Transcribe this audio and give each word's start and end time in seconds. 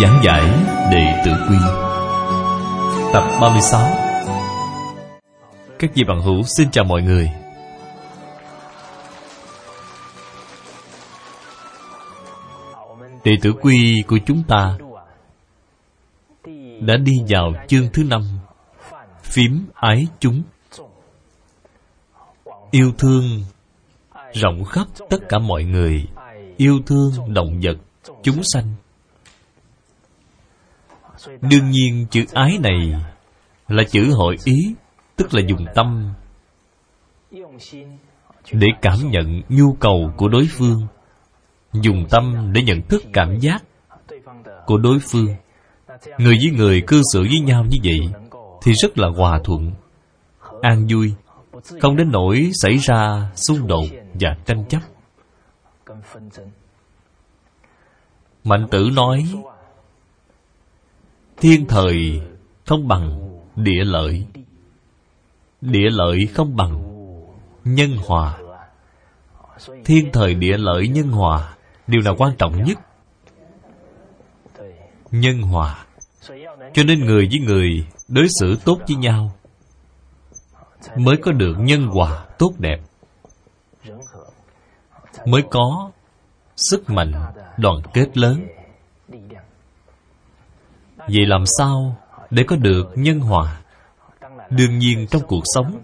Giảng 0.00 0.20
giải 0.24 0.42
Đệ 0.92 1.22
Tử 1.24 1.30
Quy. 1.48 1.56
Tập 3.12 3.24
36 3.40 3.80
Các 5.78 5.90
vị 5.94 6.04
bạn 6.08 6.20
hữu 6.20 6.42
xin 6.56 6.70
chào 6.70 6.84
mọi 6.84 7.02
người. 7.02 7.30
Đệ 13.24 13.32
tử 13.42 13.52
quy 13.60 14.02
của 14.06 14.18
chúng 14.26 14.42
ta 14.48 14.78
đã 16.80 16.96
đi 16.96 17.12
vào 17.28 17.52
chương 17.68 17.88
thứ 17.92 18.04
năm, 18.04 18.22
phím 19.22 19.66
ái 19.74 20.06
chúng. 20.20 20.42
Yêu 22.70 22.92
thương 22.98 23.24
rộng 24.32 24.64
khắp 24.64 24.86
tất 25.10 25.18
cả 25.28 25.38
mọi 25.38 25.64
người, 25.64 26.04
yêu 26.56 26.80
thương 26.86 27.34
động 27.34 27.60
vật, 27.62 27.76
chúng 28.22 28.40
sanh 28.42 28.74
đương 31.28 31.70
nhiên 31.70 32.06
chữ 32.10 32.24
ái 32.32 32.58
này 32.62 32.94
là 33.68 33.84
chữ 33.84 34.12
hội 34.14 34.36
ý, 34.44 34.74
tức 35.16 35.34
là 35.34 35.42
dùng 35.48 35.66
tâm. 35.74 36.12
Để 38.52 38.66
cảm 38.82 38.98
nhận 39.10 39.42
nhu 39.48 39.72
cầu 39.80 40.12
của 40.16 40.28
đối 40.28 40.48
phương, 40.58 40.86
dùng 41.72 42.06
tâm 42.10 42.52
để 42.52 42.62
nhận 42.62 42.82
thức 42.82 43.02
cảm 43.12 43.38
giác 43.38 43.62
của 44.66 44.78
đối 44.78 44.98
phương. 45.10 45.28
Người 46.18 46.36
với 46.40 46.50
người 46.56 46.82
cư 46.86 47.02
xử 47.12 47.20
với 47.20 47.40
nhau 47.40 47.64
như 47.70 47.78
vậy 47.84 48.00
thì 48.62 48.72
rất 48.72 48.98
là 48.98 49.08
hòa 49.16 49.40
thuận, 49.44 49.72
an 50.60 50.86
vui, 50.90 51.12
không 51.80 51.96
đến 51.96 52.10
nỗi 52.12 52.50
xảy 52.54 52.76
ra 52.76 53.30
xung 53.34 53.66
đột 53.66 53.86
và 54.20 54.36
tranh 54.46 54.64
chấp. 54.68 54.80
Mạnh 58.44 58.66
tử 58.70 58.88
nói 58.96 59.24
thiên 61.42 61.66
thời 61.66 62.20
không 62.66 62.88
bằng 62.88 63.30
địa 63.56 63.84
lợi. 63.84 64.26
Địa 65.60 65.90
lợi 65.90 66.18
không 66.34 66.56
bằng 66.56 66.82
nhân 67.64 67.96
hòa. 68.06 68.38
Thiên 69.84 70.10
thời 70.12 70.34
địa 70.34 70.56
lợi 70.56 70.88
nhân 70.88 71.08
hòa, 71.08 71.54
điều 71.86 72.00
nào 72.02 72.14
quan 72.18 72.32
trọng 72.38 72.64
nhất? 72.64 72.78
Nhân 75.10 75.42
hòa. 75.42 75.84
Cho 76.72 76.82
nên 76.86 77.04
người 77.04 77.28
với 77.30 77.40
người 77.40 77.86
đối 78.08 78.26
xử 78.40 78.56
tốt 78.64 78.78
với 78.88 78.96
nhau 78.96 79.32
mới 80.96 81.16
có 81.16 81.32
được 81.32 81.54
nhân 81.58 81.86
hòa 81.86 82.24
tốt 82.38 82.52
đẹp. 82.58 82.80
Mới 85.26 85.42
có 85.50 85.90
sức 86.56 86.90
mạnh 86.90 87.12
đoàn 87.58 87.76
kết 87.94 88.16
lớn 88.16 88.46
vậy 91.06 91.26
làm 91.26 91.44
sao 91.58 91.96
để 92.30 92.44
có 92.46 92.56
được 92.56 92.84
nhân 92.94 93.20
hòa? 93.20 93.60
Đương 94.50 94.78
nhiên 94.78 95.06
trong 95.10 95.22
cuộc 95.26 95.42
sống, 95.54 95.82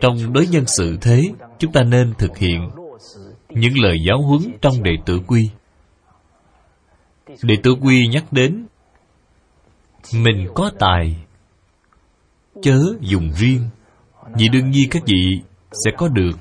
trong 0.00 0.32
đối 0.32 0.46
nhân 0.46 0.64
sự 0.66 0.98
thế, 1.00 1.22
chúng 1.58 1.72
ta 1.72 1.82
nên 1.82 2.14
thực 2.18 2.38
hiện 2.38 2.70
những 3.48 3.78
lời 3.78 3.96
giáo 4.08 4.22
huấn 4.22 4.40
trong 4.60 4.82
đệ 4.82 4.92
tử 5.06 5.20
quy. 5.26 5.50
Đệ 7.42 7.54
tử 7.62 7.74
quy 7.82 8.06
nhắc 8.06 8.24
đến, 8.30 8.66
mình 10.14 10.48
có 10.54 10.70
tài, 10.78 11.16
chớ 12.62 12.78
dùng 13.00 13.32
riêng, 13.32 13.68
vì 14.34 14.48
đương 14.48 14.70
nhiên 14.70 14.88
các 14.90 15.02
vị 15.06 15.40
sẽ 15.84 15.90
có 15.96 16.08
được 16.08 16.38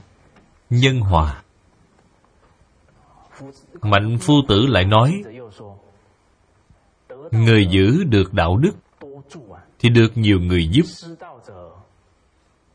nhân 0.70 1.00
hòa. 1.00 1.44
Mạnh 3.82 4.18
phu 4.22 4.34
tử 4.48 4.66
lại 4.68 4.86
nói 4.86 5.24
người 7.32 7.66
giữ 7.66 8.04
được 8.04 8.34
đạo 8.34 8.58
đức 8.58 8.72
thì 9.80 9.90
được 9.90 10.18
nhiều 10.18 10.40
người 10.40 10.68
giúp. 10.72 10.86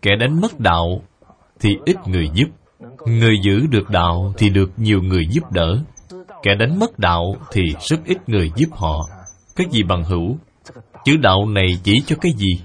Kẻ 0.02 0.10
đánh 0.20 0.40
mất 0.40 0.60
đạo 0.60 1.02
thì 1.60 1.76
ít 1.84 1.96
người 2.06 2.30
giúp. 2.34 2.48
Người 3.06 3.36
giữ 3.42 3.66
được 3.70 3.90
đạo 3.90 4.32
thì 4.36 4.50
được 4.50 4.70
nhiều 4.76 5.02
người 5.02 5.26
giúp 5.30 5.52
đỡ. 5.52 5.78
Kẻ 6.42 6.54
đánh 6.54 6.78
mất 6.78 6.98
đạo 6.98 7.36
thì 7.52 7.62
rất 7.80 8.00
ít 8.04 8.28
người 8.28 8.50
giúp 8.56 8.68
họ. 8.72 9.00
Cái 9.56 9.66
gì 9.70 9.82
bằng 9.82 10.04
hữu? 10.04 10.36
Chữ 11.04 11.16
đạo 11.16 11.46
này 11.48 11.66
chỉ 11.84 12.02
cho 12.06 12.16
cái 12.20 12.32
gì? 12.32 12.60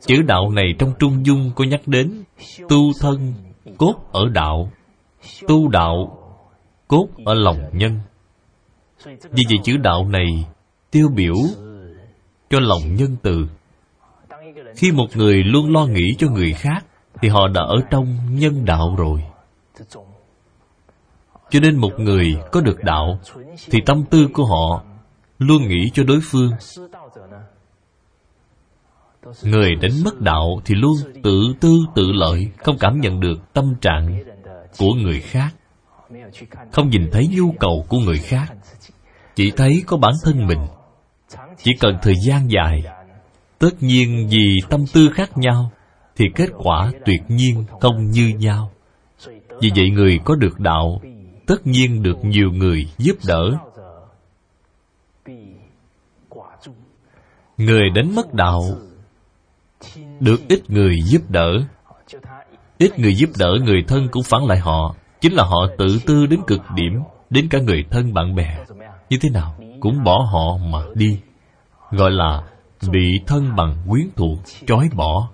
Chữ 0.00 0.22
đạo 0.22 0.50
này 0.50 0.74
trong 0.78 0.92
trung 0.98 1.26
dung 1.26 1.50
có 1.56 1.64
nhắc 1.64 1.80
đến 1.86 2.24
tu 2.68 2.92
thân 3.00 3.34
cốt 3.78 3.94
ở 4.12 4.28
đạo. 4.32 4.70
Tu 5.48 5.68
đạo 5.68 6.18
cốt 6.88 7.08
ở 7.24 7.34
lòng 7.34 7.58
nhân 7.72 8.00
vì 9.06 9.44
vậy 9.48 9.58
chữ 9.64 9.76
đạo 9.76 10.08
này 10.08 10.46
tiêu 10.90 11.08
biểu 11.14 11.34
cho 12.50 12.60
lòng 12.60 12.94
nhân 12.94 13.16
từ. 13.22 13.46
Khi 14.76 14.92
một 14.92 15.06
người 15.14 15.44
luôn 15.44 15.72
lo 15.72 15.86
nghĩ 15.86 16.14
cho 16.18 16.28
người 16.28 16.52
khác, 16.52 16.84
thì 17.22 17.28
họ 17.28 17.48
đã 17.48 17.60
ở 17.62 17.76
trong 17.90 18.16
nhân 18.30 18.64
đạo 18.64 18.94
rồi. 18.98 19.24
Cho 21.50 21.60
nên 21.60 21.76
một 21.76 21.92
người 21.98 22.36
có 22.52 22.60
được 22.60 22.84
đạo, 22.84 23.18
thì 23.70 23.78
tâm 23.86 24.04
tư 24.10 24.28
của 24.32 24.44
họ 24.44 24.84
luôn 25.38 25.68
nghĩ 25.68 25.90
cho 25.94 26.04
đối 26.04 26.20
phương. 26.22 26.50
Người 29.42 29.74
đánh 29.74 30.04
mất 30.04 30.20
đạo 30.20 30.60
thì 30.64 30.74
luôn 30.74 30.94
tự 31.22 31.54
tư 31.60 31.78
tự 31.94 32.12
lợi, 32.12 32.48
không 32.58 32.76
cảm 32.80 33.00
nhận 33.00 33.20
được 33.20 33.52
tâm 33.52 33.74
trạng 33.80 34.24
của 34.78 34.94
người 34.94 35.20
khác. 35.20 35.54
Không 36.72 36.88
nhìn 36.88 37.10
thấy 37.12 37.28
nhu 37.30 37.52
cầu 37.60 37.86
của 37.88 37.98
người 37.98 38.18
khác 38.18 38.46
chỉ 39.34 39.52
thấy 39.56 39.82
có 39.86 39.96
bản 39.96 40.12
thân 40.24 40.46
mình. 40.46 40.66
Chỉ 41.58 41.72
cần 41.80 41.98
thời 42.02 42.14
gian 42.26 42.50
dài, 42.50 42.82
tất 43.58 43.70
nhiên 43.80 44.28
vì 44.30 44.60
tâm 44.68 44.84
tư 44.94 45.10
khác 45.14 45.38
nhau, 45.38 45.70
thì 46.16 46.24
kết 46.34 46.50
quả 46.56 46.92
tuyệt 47.04 47.22
nhiên 47.28 47.64
không 47.80 48.10
như 48.10 48.28
nhau. 48.38 48.70
Vì 49.60 49.70
vậy 49.76 49.90
người 49.90 50.20
có 50.24 50.34
được 50.34 50.60
đạo, 50.60 51.00
tất 51.46 51.66
nhiên 51.66 52.02
được 52.02 52.24
nhiều 52.24 52.50
người 52.50 52.88
giúp 52.98 53.16
đỡ. 53.26 53.50
Người 57.56 57.90
đánh 57.94 58.14
mất 58.14 58.34
đạo, 58.34 58.62
được 60.20 60.40
ít 60.48 60.70
người 60.70 60.96
giúp 61.04 61.22
đỡ. 61.28 61.50
Ít 62.78 62.98
người 62.98 63.14
giúp 63.14 63.30
đỡ 63.38 63.54
người 63.64 63.84
thân 63.88 64.08
cũng 64.10 64.22
phản 64.22 64.44
lại 64.44 64.58
họ, 64.58 64.94
chính 65.20 65.32
là 65.32 65.44
họ 65.44 65.66
tự 65.78 65.98
tư 66.06 66.26
đến 66.26 66.40
cực 66.46 66.60
điểm, 66.74 66.92
đến 67.30 67.48
cả 67.48 67.58
người 67.58 67.84
thân 67.90 68.14
bạn 68.14 68.34
bè 68.34 68.58
như 69.14 69.18
thế 69.20 69.30
nào 69.30 69.54
cũng 69.80 70.04
bỏ 70.04 70.28
họ 70.32 70.56
mà 70.56 70.78
đi, 70.94 71.20
gọi 71.90 72.10
là 72.10 72.42
bị 72.92 73.20
thân 73.26 73.56
bằng 73.56 73.76
quyến 73.88 74.08
thuộc 74.16 74.38
trói 74.66 74.88
bỏ. 74.94 75.28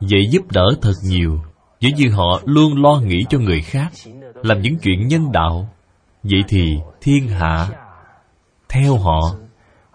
Vậy 0.00 0.28
giúp 0.30 0.42
đỡ 0.52 0.66
thật 0.82 0.92
nhiều 1.04 1.40
giống 1.80 1.94
như 1.94 2.10
họ 2.10 2.40
luôn 2.44 2.82
lo 2.82 3.00
nghĩ 3.00 3.24
cho 3.28 3.38
người 3.38 3.60
khác, 3.60 3.92
làm 4.34 4.60
những 4.60 4.78
chuyện 4.82 5.08
nhân 5.08 5.32
đạo. 5.32 5.68
Vậy 6.22 6.40
thì 6.48 6.76
thiên 7.00 7.28
hạ 7.28 7.68
theo 8.68 8.96
họ, 8.96 9.20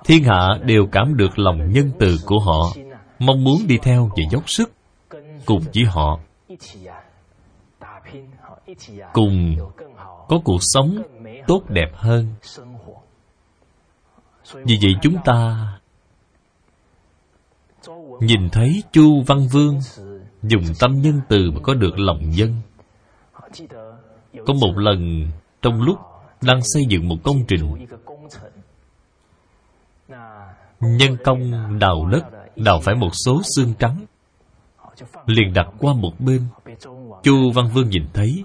thiên 0.06 0.24
hạ 0.24 0.48
đều 0.64 0.88
cảm 0.92 1.18
được 1.18 1.40
lòng 1.40 1.72
nhân 1.72 1.92
từ 2.00 2.18
của 2.26 2.40
họ, 2.40 2.74
mong 3.20 3.44
muốn 3.44 3.68
đi 3.68 3.78
theo 3.84 4.10
và 4.10 4.24
dốc 4.32 4.50
sức 4.50 4.72
cùng 5.46 5.62
với 5.74 5.84
họ. 5.86 6.20
Cùng 9.14 9.56
có 10.28 10.40
cuộc 10.44 10.60
sống 10.62 11.02
tốt 11.48 11.64
đẹp 11.70 11.92
hơn. 11.94 12.28
Vì 14.54 14.78
vậy 14.82 14.94
chúng 15.02 15.18
ta 15.26 15.68
nhìn 18.20 18.50
thấy 18.50 18.84
chu 18.92 19.24
văn 19.28 19.48
vương 19.52 19.80
dùng 20.44 20.64
tâm 20.80 21.02
nhân 21.02 21.22
từ 21.30 21.52
mà 21.52 21.60
có 21.64 21.74
được 21.74 22.00
lòng 22.00 22.34
dân 22.36 22.56
có 24.46 24.54
một 24.54 24.78
lần 24.78 25.28
trong 25.62 25.82
lúc 25.82 25.98
đang 26.42 26.60
xây 26.64 26.84
dựng 26.90 27.08
một 27.08 27.16
công 27.24 27.46
trình, 27.48 27.88
nhân 30.80 31.18
công 31.24 31.80
đào 31.80 32.06
đất, 32.12 32.24
đào 32.56 32.80
phải 32.84 32.96
một 32.96 33.12
số 33.26 33.42
xương 33.56 33.74
trắng, 33.80 34.06
liền 35.26 35.54
đặt 35.54 35.68
qua 35.80 35.94
một 35.94 36.14
bên. 36.20 36.46
Chu 37.24 37.52
văn 37.52 37.70
vương 37.74 37.90
nhìn 37.90 38.04
thấy, 38.14 38.44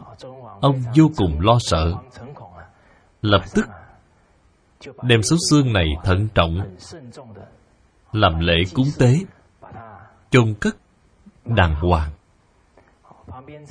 ông 0.61 0.83
vô 0.97 1.11
cùng 1.17 1.41
lo 1.41 1.59
sợ 1.61 1.95
lập 3.23 3.43
tức 3.55 3.67
đem 5.03 5.23
số 5.23 5.37
xương 5.51 5.73
này 5.73 5.87
thận 6.05 6.29
trọng, 6.35 6.77
làm 8.13 8.41
lễ 8.41 8.55
cúng 8.75 8.89
tế, 8.99 9.19
chôn 10.31 10.55
cất 10.61 10.77
đàng 11.45 11.75
hoàng. 11.75 12.11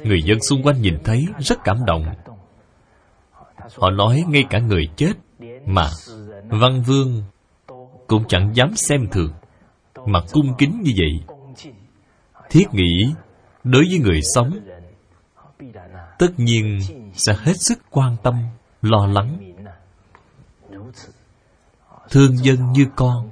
Người 0.04 0.22
dân 0.24 0.40
xung 0.40 0.64
quanh 0.64 0.82
nhìn 0.82 0.98
thấy 1.04 1.26
rất 1.40 1.60
cảm 1.64 1.78
động. 1.86 2.06
Họ 3.78 3.90
nói 3.90 4.24
ngay 4.28 4.44
cả 4.50 4.60
người 4.60 4.88
chết 4.96 5.14
mà 5.66 5.90
văn 6.50 6.82
vương 6.82 7.24
cũng 8.08 8.24
chẳng 8.28 8.52
dám 8.54 8.76
xem 8.76 9.08
thường. 9.12 9.34
Mà 10.06 10.20
cung 10.32 10.56
kính 10.58 10.82
như 10.84 10.92
vậy, 10.98 11.42
thiết 12.50 12.66
nghĩ 12.72 13.14
đối 13.64 13.84
với 13.90 14.00
người 14.00 14.20
sống, 14.36 14.52
tất 16.20 16.30
nhiên 16.38 16.80
sẽ 17.14 17.34
hết 17.38 17.54
sức 17.56 17.80
quan 17.90 18.16
tâm 18.24 18.36
lo 18.86 19.08
lắng. 19.08 19.54
Thương 22.10 22.38
dân 22.38 22.72
như 22.72 22.86
con. 22.96 23.30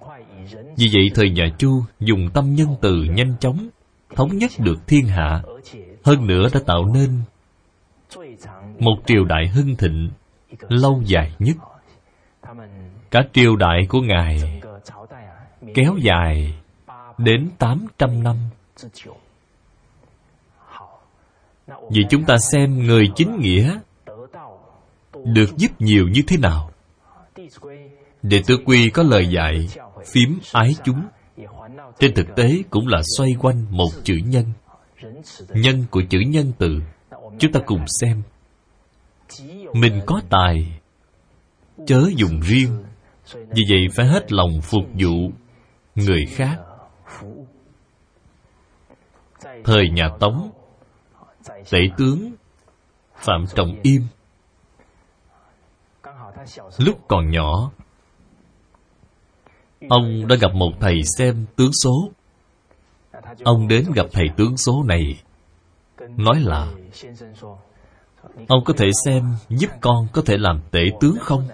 Vì 0.77 0.87
vậy 0.93 1.11
thời 1.15 1.29
nhà 1.29 1.45
chu 1.57 1.83
dùng 1.99 2.29
tâm 2.33 2.55
nhân 2.55 2.75
từ 2.81 2.95
nhanh 3.03 3.35
chóng, 3.39 3.69
thống 4.15 4.37
nhất 4.37 4.51
được 4.57 4.87
thiên 4.87 5.05
hạ. 5.05 5.43
Hơn 6.03 6.27
nữa 6.27 6.47
đã 6.53 6.59
tạo 6.65 6.85
nên 6.85 7.21
một 8.79 8.95
triều 9.05 9.25
đại 9.25 9.47
hưng 9.47 9.75
thịnh 9.75 10.09
lâu 10.69 11.01
dài 11.05 11.35
nhất. 11.39 11.55
Cả 13.11 13.19
triều 13.33 13.55
đại 13.55 13.85
của 13.89 14.01
ngài 14.01 14.61
kéo 15.73 15.95
dài 16.01 16.53
đến 17.17 17.49
tám 17.59 17.87
trăm 17.97 18.23
năm. 18.23 18.35
Vì 21.67 22.01
chúng 22.09 22.23
ta 22.23 22.37
xem 22.51 22.79
người 22.79 23.09
chính 23.15 23.39
nghĩa 23.39 23.79
được 25.25 25.57
giúp 25.57 25.81
nhiều 25.81 26.07
như 26.07 26.21
thế 26.27 26.37
nào? 26.37 26.71
Đệ 28.21 28.41
tử 28.47 28.57
quy 28.65 28.89
có 28.89 29.03
lời 29.03 29.27
dạy, 29.27 29.67
phím 30.05 30.39
ái 30.53 30.75
chúng. 30.83 31.01
Trên 31.99 32.13
thực 32.13 32.35
tế 32.35 32.63
cũng 32.69 32.87
là 32.87 33.01
xoay 33.17 33.35
quanh 33.39 33.65
một 33.69 33.89
chữ 34.03 34.15
nhân. 34.25 34.45
Nhân 35.49 35.85
của 35.91 36.01
chữ 36.09 36.19
nhân 36.27 36.51
từ, 36.57 36.79
chúng 37.39 37.51
ta 37.51 37.59
cùng 37.65 37.85
xem. 37.87 38.21
Mình 39.73 40.01
có 40.05 40.21
tài, 40.29 40.79
chớ 41.87 42.09
dùng 42.15 42.39
riêng. 42.39 42.83
Vì 43.33 43.63
vậy 43.69 43.87
phải 43.95 44.05
hết 44.05 44.31
lòng 44.31 44.61
phục 44.61 44.83
vụ 44.93 45.31
người 45.95 46.25
khác. 46.29 46.57
Thời 49.63 49.89
nhà 49.89 50.09
tống, 50.19 50.51
tể 51.71 51.79
tướng 51.97 52.33
phạm 53.15 53.45
trọng 53.55 53.79
im 53.83 54.01
lúc 56.77 56.99
còn 57.07 57.31
nhỏ, 57.31 57.71
ông 59.89 60.27
đã 60.27 60.35
gặp 60.35 60.53
một 60.53 60.71
thầy 60.79 61.01
xem 61.17 61.45
tướng 61.55 61.71
số. 61.83 62.09
Ông 63.43 63.67
đến 63.67 63.85
gặp 63.95 64.05
thầy 64.11 64.25
tướng 64.37 64.57
số 64.57 64.83
này, 64.83 65.23
nói 66.17 66.39
là, 66.39 66.67
ông 68.47 68.63
có 68.65 68.73
thể 68.77 68.89
xem 69.05 69.35
giúp 69.49 69.69
con 69.81 70.07
có 70.13 70.21
thể 70.25 70.37
làm 70.37 70.61
tể 70.71 70.81
tướng 70.99 71.15
không? 71.21 71.47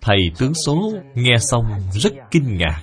Thầy 0.00 0.18
tướng 0.38 0.52
số 0.66 0.92
nghe 1.14 1.34
xong 1.40 1.64
rất 1.92 2.12
kinh 2.30 2.56
ngạc. 2.56 2.82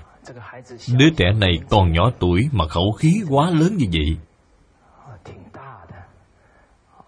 Đứa 0.97 1.09
trẻ 1.17 1.25
này 1.35 1.59
còn 1.69 1.93
nhỏ 1.93 2.11
tuổi 2.19 2.49
mà 2.51 2.67
khẩu 2.67 2.91
khí 2.91 3.21
quá 3.29 3.49
lớn 3.49 3.77
như 3.77 3.85
vậy 3.93 4.17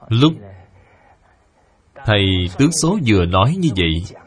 lúc 0.10 0.34
thầy 2.06 2.26
tướng 2.58 2.72
số 2.72 2.98
vừa 3.08 3.26
nói 3.26 3.56
như 3.60 3.70
vậy 3.76 4.20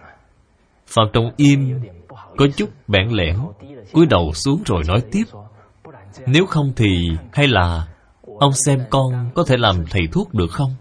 phạm 0.86 1.06
trọng 1.12 1.30
im 1.36 1.80
có 2.36 2.46
chút 2.56 2.70
bẽn 2.88 3.08
lẽn, 3.08 3.36
cúi 3.92 4.06
đầu 4.06 4.32
xuống 4.32 4.62
rồi 4.66 4.82
nói 4.86 5.02
tiếp, 5.12 5.24
nếu 6.26 6.46
không 6.46 6.72
thì 6.76 7.08
hay 7.32 7.48
là 7.48 7.88
ông 8.38 8.52
xem 8.52 8.80
con 8.90 9.30
có 9.34 9.44
thể 9.44 9.56
làm 9.56 9.84
thầy 9.90 10.02
thuốc 10.12 10.34
được 10.34 10.50
không? 10.50 10.74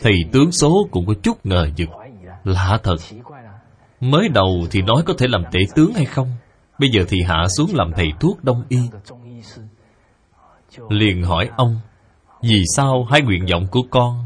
Thầy 0.00 0.14
tướng 0.32 0.52
số 0.52 0.88
cũng 0.90 1.06
có 1.06 1.14
chút 1.22 1.46
ngờ 1.46 1.70
vực, 1.76 1.88
lạ 2.44 2.78
thật, 2.82 2.96
mới 4.00 4.28
đầu 4.28 4.66
thì 4.70 4.82
nói 4.82 5.02
có 5.06 5.14
thể 5.18 5.26
làm 5.28 5.42
tể 5.52 5.60
tướng 5.74 5.92
hay 5.94 6.04
không? 6.04 6.30
Bây 6.78 6.90
giờ 6.90 7.04
thì 7.08 7.22
hạ 7.22 7.46
xuống 7.56 7.70
làm 7.74 7.92
thầy 7.96 8.08
thuốc 8.20 8.44
đông 8.44 8.64
y. 8.68 8.78
Liền 10.88 11.22
hỏi 11.22 11.50
ông 11.56 11.80
vì 12.42 12.62
sao 12.76 13.04
hai 13.10 13.22
nguyện 13.22 13.46
vọng 13.52 13.66
của 13.70 13.82
con 13.90 14.24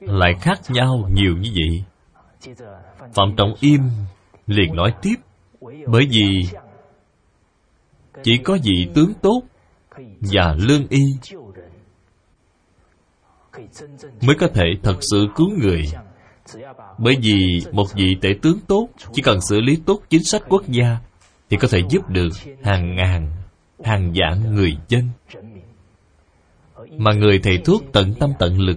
lại 0.00 0.34
khác 0.40 0.58
nhau 0.68 1.08
nhiều 1.12 1.36
như 1.36 1.50
vậy? 1.54 1.84
Phạm 3.14 3.36
trọng 3.36 3.54
im 3.60 3.80
liền 4.46 4.74
nói 4.74 4.94
tiếp, 5.02 5.14
bởi 5.86 6.06
vì 6.10 6.40
chỉ 8.22 8.36
có 8.44 8.58
vị 8.62 8.88
tướng 8.94 9.12
tốt 9.22 9.42
và 10.20 10.56
lương 10.58 10.86
y 10.88 11.00
mới 14.22 14.36
có 14.38 14.48
thể 14.54 14.64
thật 14.82 14.96
sự 15.00 15.26
cứu 15.36 15.48
người. 15.62 15.82
Bởi 16.98 17.16
vì 17.22 17.60
một 17.72 17.86
vị 17.94 18.16
tể 18.20 18.28
tướng 18.42 18.58
tốt 18.66 18.88
chỉ 19.12 19.22
cần 19.22 19.40
xử 19.40 19.60
lý 19.60 19.76
tốt 19.86 20.00
chính 20.10 20.24
sách 20.24 20.42
quốc 20.48 20.68
gia 20.68 20.98
thì 21.50 21.56
có 21.56 21.68
thể 21.70 21.78
giúp 21.90 22.08
được 22.08 22.28
hàng 22.62 22.96
ngàn, 22.96 23.30
hàng 23.84 24.12
vạn 24.14 24.54
người 24.54 24.76
dân 24.88 25.08
mà 26.98 27.12
người 27.12 27.40
thầy 27.42 27.58
thuốc 27.58 27.82
tận 27.92 28.14
tâm 28.14 28.30
tận 28.38 28.58
lực 28.58 28.76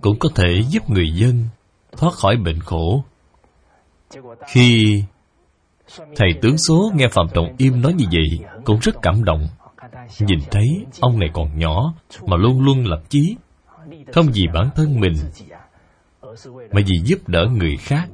cũng 0.00 0.18
có 0.18 0.28
thể 0.34 0.62
giúp 0.68 0.90
người 0.90 1.10
dân 1.14 1.44
thoát 1.96 2.14
khỏi 2.14 2.36
bệnh 2.36 2.60
khổ. 2.60 3.04
Khi 4.48 5.02
thầy 6.16 6.28
tướng 6.42 6.58
số 6.58 6.92
nghe 6.94 7.08
phạm 7.08 7.26
trọng 7.34 7.54
im 7.58 7.80
nói 7.82 7.92
như 7.92 8.04
vậy, 8.12 8.48
cũng 8.64 8.78
rất 8.78 8.96
cảm 9.02 9.24
động. 9.24 9.48
Nhìn 10.20 10.38
thấy 10.50 10.66
ông 11.00 11.18
này 11.18 11.30
còn 11.32 11.58
nhỏ 11.58 11.94
mà 12.26 12.36
luôn 12.36 12.60
luôn 12.60 12.84
lập 12.84 13.02
chí, 13.08 13.36
không 14.12 14.26
vì 14.34 14.46
bản 14.54 14.70
thân 14.74 15.00
mình, 15.00 15.14
mà 16.72 16.80
vì 16.86 17.00
giúp 17.04 17.28
đỡ 17.28 17.46
người 17.52 17.76
khác. 17.76 18.08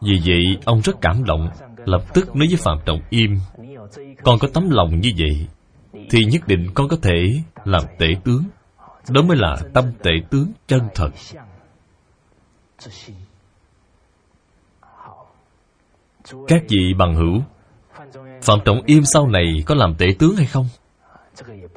Vì 0.00 0.20
vậy, 0.26 0.42
ông 0.64 0.80
rất 0.80 0.96
cảm 1.00 1.24
động, 1.24 1.48
lập 1.84 2.14
tức 2.14 2.36
nói 2.36 2.46
với 2.48 2.56
phạm 2.56 2.78
trọng 2.84 3.00
im, 3.10 3.38
con 4.22 4.38
có 4.38 4.48
tấm 4.54 4.70
lòng 4.70 5.00
như 5.00 5.10
vậy 5.18 5.46
thì 6.10 6.24
nhất 6.24 6.46
định 6.46 6.66
con 6.74 6.88
có 6.88 6.96
thể 7.02 7.42
làm 7.64 7.82
tể 7.98 8.06
tướng. 8.24 8.44
Đó 9.08 9.22
mới 9.22 9.36
là 9.36 9.56
tâm 9.74 9.84
tể 10.02 10.10
tướng 10.30 10.52
chân 10.66 10.80
thật. 10.94 11.10
Các 16.46 16.62
vị 16.68 16.94
bằng 16.98 17.14
hữu, 17.14 17.42
phạm 18.42 18.58
trọng 18.64 18.82
im 18.86 19.04
sau 19.04 19.28
này 19.28 19.62
có 19.66 19.74
làm 19.74 19.94
tể 19.98 20.06
tướng 20.18 20.36
hay 20.36 20.46
không? 20.46 20.68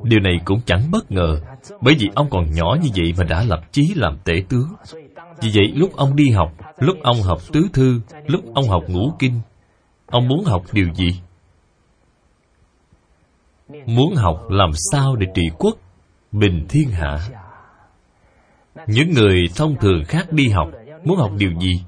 Điều 0.04 0.20
này 0.20 0.34
cũng 0.46 0.62
chẳng 0.66 0.92
bất 0.92 1.12
ngờ, 1.12 1.42
bởi 1.82 1.96
vì 2.00 2.10
ông 2.16 2.30
còn 2.30 2.52
nhỏ 2.52 2.78
như 2.82 2.90
vậy 2.96 3.14
mà 3.18 3.24
đã 3.24 3.44
lập 3.44 3.62
chí 3.72 3.94
làm 3.96 4.18
tể 4.24 4.34
tướng. 4.50 4.68
Vì 5.42 5.50
vậy 5.54 5.72
lúc 5.76 5.96
ông 5.96 6.16
đi 6.16 6.30
học, 6.30 6.52
lúc 6.78 6.98
ông 7.04 7.22
học 7.22 7.42
tứ 7.54 7.68
thư, 7.74 8.02
lúc 8.26 8.42
ông 8.54 8.68
học 8.70 8.84
ngũ 8.88 9.14
kinh, 9.20 9.40
ông 10.06 10.28
muốn 10.28 10.44
học 10.44 10.64
điều 10.72 10.94
gì? 10.94 11.22
Muốn 13.86 14.16
học 14.16 14.50
làm 14.50 14.72
sao 14.92 15.16
để 15.16 15.28
trị 15.36 15.44
quốc, 15.58 15.78
bình 16.32 16.66
thiên 16.70 16.90
hạ? 16.90 17.20
Những 18.88 19.14
người 19.14 19.40
thông 19.56 19.76
thường 19.76 20.04
khác 20.08 20.32
đi 20.32 20.50
học, 20.50 20.68
muốn 21.04 21.18
học 21.18 21.32
điều 21.38 21.52
gì? 21.60 21.84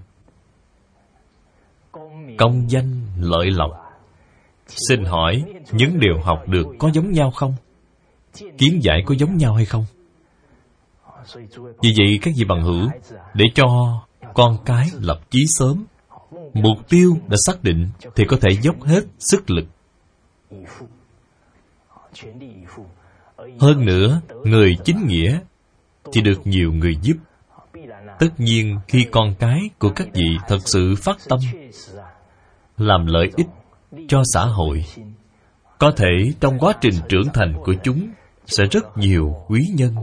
Công 2.38 2.72
danh, 2.72 3.02
lợi 3.20 3.52
lộc. 3.52 3.72
Xin 4.68 5.06
hỏi, 5.06 5.44
những 5.72 6.00
điều 6.00 6.20
học 6.24 6.44
được 6.48 6.68
có 6.80 6.90
giống 6.94 7.12
nhau 7.12 7.32
không? 7.32 7.56
Kiến 8.58 8.80
giải 8.82 9.04
có 9.06 9.16
giống 9.18 9.38
nhau 9.38 9.54
hay 9.54 9.66
không? 9.66 9.86
Vì 11.56 11.94
vậy, 11.98 12.20
các 12.22 12.34
vị 12.38 12.46
bằng 12.46 12.63
hữu, 12.63 12.90
để 13.34 13.46
cho 13.56 13.66
con 14.34 14.58
cái 14.66 14.88
lập 15.00 15.20
chí 15.30 15.40
sớm, 15.48 15.86
mục 16.54 16.90
tiêu 16.90 17.18
đã 17.28 17.36
xác 17.46 17.63
định 17.63 17.90
thì 18.16 18.25
có 18.25 18.38
thể 18.42 18.50
dốc 18.62 18.84
hết 18.84 19.04
sức 19.20 19.50
lực 19.50 19.66
hơn 23.60 23.86
nữa, 23.86 24.22
người 24.43 24.75
chính 24.86 25.08
nghĩa 25.08 25.39
thì 26.12 26.22
được 26.22 26.48
nhiều 26.48 26.74
người 26.74 26.98
giúp. 27.01 27.17
Tất 28.20 28.29
nhiên, 28.38 28.79
khi 28.88 29.08
con 29.12 29.36
cái 29.39 29.62
của 29.79 29.89
các 29.96 30.08
vị 30.13 30.38
thật 30.48 30.60
sự 30.65 30.96
phát 30.98 31.17
tâm, 31.29 31.39
làm 32.77 33.05
lợi 33.05 33.32
ích 33.36 33.48
cho 34.08 34.22
xã 34.34 34.46
hội, 34.46 34.86
có 35.79 35.91
thể 35.98 36.34
trong 36.39 36.60
quá 36.60 36.74
trình 36.82 36.93
trưởng 37.10 37.27
thành 37.34 37.53
của 37.63 37.74
chúng 37.84 38.10
sẽ 38.46 38.63
rất 38.72 38.98
nhiều 38.98 39.46
quý 39.48 39.67
nhân 39.75 39.96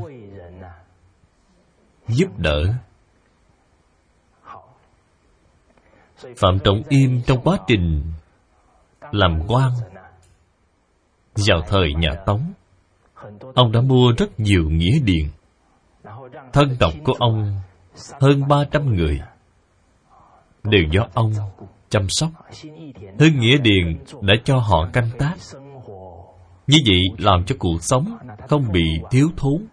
giúp 2.08 2.38
đỡ. 2.38 2.74
Phạm 6.36 6.58
trọng 6.64 6.82
im 6.88 7.22
trong 7.26 7.40
quá 7.44 7.58
trình 7.66 8.12
làm 9.12 9.40
quan 9.48 9.70
vào 11.46 11.62
thời 11.68 11.94
nhà 11.94 12.10
Tống. 12.26 12.52
Ông 13.54 13.72
đã 13.72 13.80
mua 13.80 14.12
rất 14.18 14.40
nhiều 14.40 14.70
nghĩa 14.70 14.98
điền. 15.04 15.26
Thân 16.52 16.76
tộc 16.80 16.92
của 17.04 17.12
ông 17.18 17.60
Hơn 18.20 18.48
300 18.48 18.94
người. 18.94 19.20
Đều 20.64 20.82
do 20.90 21.06
ông 21.14 21.32
chăm 21.88 22.06
sóc. 22.08 22.30
Hưng 23.18 23.40
Nghĩa 23.40 23.58
Điền 23.58 23.98
đã 24.20 24.34
cho 24.44 24.58
họ 24.58 24.88
canh 24.92 25.10
tác. 25.18 25.34
Như 26.66 26.78
vậy 26.86 27.00
làm 27.18 27.44
cho 27.44 27.54
cuộc 27.58 27.82
sống 27.82 28.16
Không 28.48 28.72
bị 28.72 28.84
thiếu 29.10 29.28
thốn. 29.36 29.66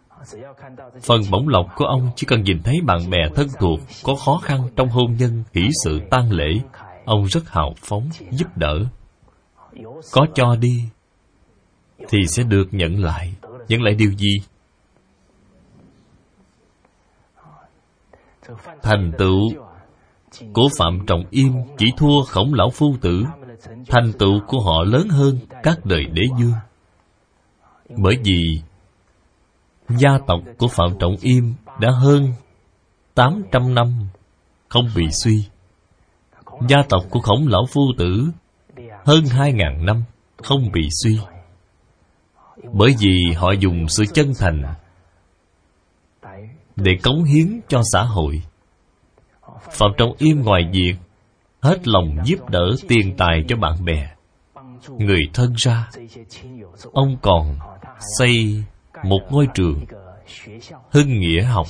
Phần 1.03 1.21
bổng 1.31 1.47
lộc 1.47 1.65
của 1.75 1.85
ông 1.85 2.09
chỉ 2.15 2.27
cần 2.27 2.43
nhìn 2.43 2.63
thấy 2.63 2.75
bạn 2.85 3.09
bè 3.09 3.19
thân 3.35 3.47
thuộc 3.59 3.79
Có 4.03 4.15
khó 4.15 4.39
khăn 4.43 4.69
trong 4.75 4.89
hôn 4.89 5.15
nhân, 5.19 5.43
hỷ 5.53 5.69
sự 5.83 5.99
tang 6.09 6.31
lễ 6.31 6.59
Ông 7.05 7.25
rất 7.25 7.49
hào 7.49 7.73
phóng, 7.77 8.09
giúp 8.31 8.47
đỡ. 8.57 8.79
Có 10.11 10.27
cho 10.35 10.55
đi 10.55 10.83
thì 12.09 12.17
sẽ 12.27 12.43
được 12.43 12.67
nhận 12.71 13.03
lại 13.03 13.33
Nhận 13.67 13.81
lại 13.81 13.95
điều 13.95 14.11
gì? 14.11 14.37
Thành 18.81 19.11
tựu 19.17 19.39
của 20.53 20.69
Phạm 20.77 20.99
Trọng 21.07 21.23
Im 21.29 21.53
chỉ 21.77 21.85
thua 21.97 22.21
khổng 22.21 22.53
lão 22.53 22.69
phu 22.69 22.95
tử 23.01 23.23
Thành 23.87 24.13
tựu 24.19 24.39
của 24.47 24.59
họ 24.61 24.83
lớn 24.83 25.09
hơn 25.09 25.39
các 25.63 25.85
đời 25.85 26.05
đế 26.05 26.21
vương 26.39 26.53
Bởi 27.89 28.17
vì 28.23 28.61
gia 29.89 30.19
tộc 30.27 30.39
của 30.57 30.67
Phạm 30.67 30.89
Trọng 30.99 31.15
Im 31.21 31.53
đã 31.79 31.89
hơn 31.91 32.33
800 33.15 33.75
năm 33.75 33.87
không 34.69 34.85
bị 34.95 35.03
suy. 35.23 35.43
Gia 36.69 36.77
tộc 36.89 37.03
của 37.09 37.19
khổng 37.19 37.47
lão 37.47 37.65
phu 37.71 37.81
tử 37.97 38.27
hơn 39.05 39.23
2.000 39.23 39.85
năm 39.85 40.03
không 40.37 40.71
bị 40.73 40.89
suy. 41.03 41.19
Bởi 42.63 42.95
vì 42.99 43.33
họ 43.35 43.51
dùng 43.51 43.87
sự 43.87 44.05
chân 44.13 44.33
thành 44.39 44.63
để 46.75 46.91
cống 47.03 47.23
hiến 47.23 47.59
cho 47.67 47.81
xã 47.93 48.03
hội. 48.03 48.41
Phạm 49.71 49.91
Trọng 49.97 50.15
Im 50.17 50.41
ngoài 50.41 50.61
việc 50.71 50.93
hết 51.61 51.87
lòng 51.87 52.17
giúp 52.25 52.49
đỡ 52.49 52.65
tiền 52.87 53.15
tài 53.17 53.43
cho 53.47 53.55
bạn 53.55 53.85
bè, 53.85 54.09
người 54.89 55.21
thân 55.33 55.53
ra, 55.57 55.89
ông 56.91 57.17
còn 57.21 57.59
xây 58.19 58.63
một 59.03 59.19
ngôi 59.29 59.47
trường 59.53 59.85
hưng 60.91 61.19
nghĩa 61.19 61.41
học 61.41 61.67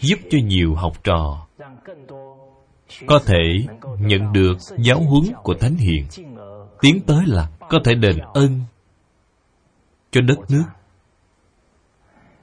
giúp 0.00 0.18
cho 0.30 0.38
nhiều 0.44 0.74
học 0.74 0.92
trò 1.04 1.46
có 3.06 3.20
thể 3.26 3.66
nhận 3.98 4.32
được 4.32 4.56
giáo 4.78 5.00
huấn 5.00 5.34
của 5.42 5.54
thánh 5.54 5.76
hiền 5.76 6.06
tiến 6.80 7.00
tới 7.06 7.22
là 7.26 7.48
có 7.68 7.78
thể 7.84 7.94
đền 7.94 8.18
ơn 8.34 8.60
cho 10.14 10.20
đất 10.20 10.38
nước. 10.50 10.64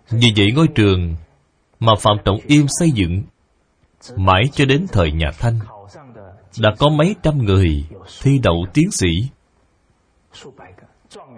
Vì 0.09 0.33
vậy 0.37 0.51
ngôi 0.55 0.67
trường 0.67 1.15
mà 1.79 1.93
phạm 1.99 2.17
trọng 2.25 2.37
Yêm 2.47 2.65
xây 2.79 2.91
dựng 2.91 3.23
mãi 4.15 4.43
cho 4.53 4.65
đến 4.65 4.85
thời 4.91 5.11
nhà 5.11 5.31
thanh 5.39 5.59
đã 6.59 6.69
có 6.79 6.89
mấy 6.89 7.15
trăm 7.23 7.37
người 7.37 7.85
thi 8.21 8.39
đậu 8.43 8.65
tiến 8.73 8.91
sĩ. 8.91 9.07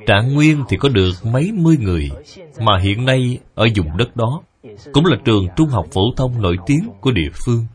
Trạng 0.08 0.34
Nguyên 0.34 0.64
thì 0.70 0.78
có 0.78 0.90
được 0.90 1.12
mấy 1.24 1.52
mươi 1.52 1.78
người 1.80 2.10
Mà 2.60 2.80
hiện 2.82 3.06
nay 3.06 3.40
ở 3.56 3.68
vùng 3.76 3.98
đất 3.98 4.16
đó, 4.16 4.42
Cũng 4.94 5.06
là 5.06 5.18
trường 5.26 5.48
trung 5.56 5.70
học 5.70 5.86
phổ 5.92 6.02
thông 6.18 6.42
nổi 6.42 6.58
tiếng 6.66 6.90
của 7.02 7.12
địa 7.12 7.30
phương. 7.46 7.66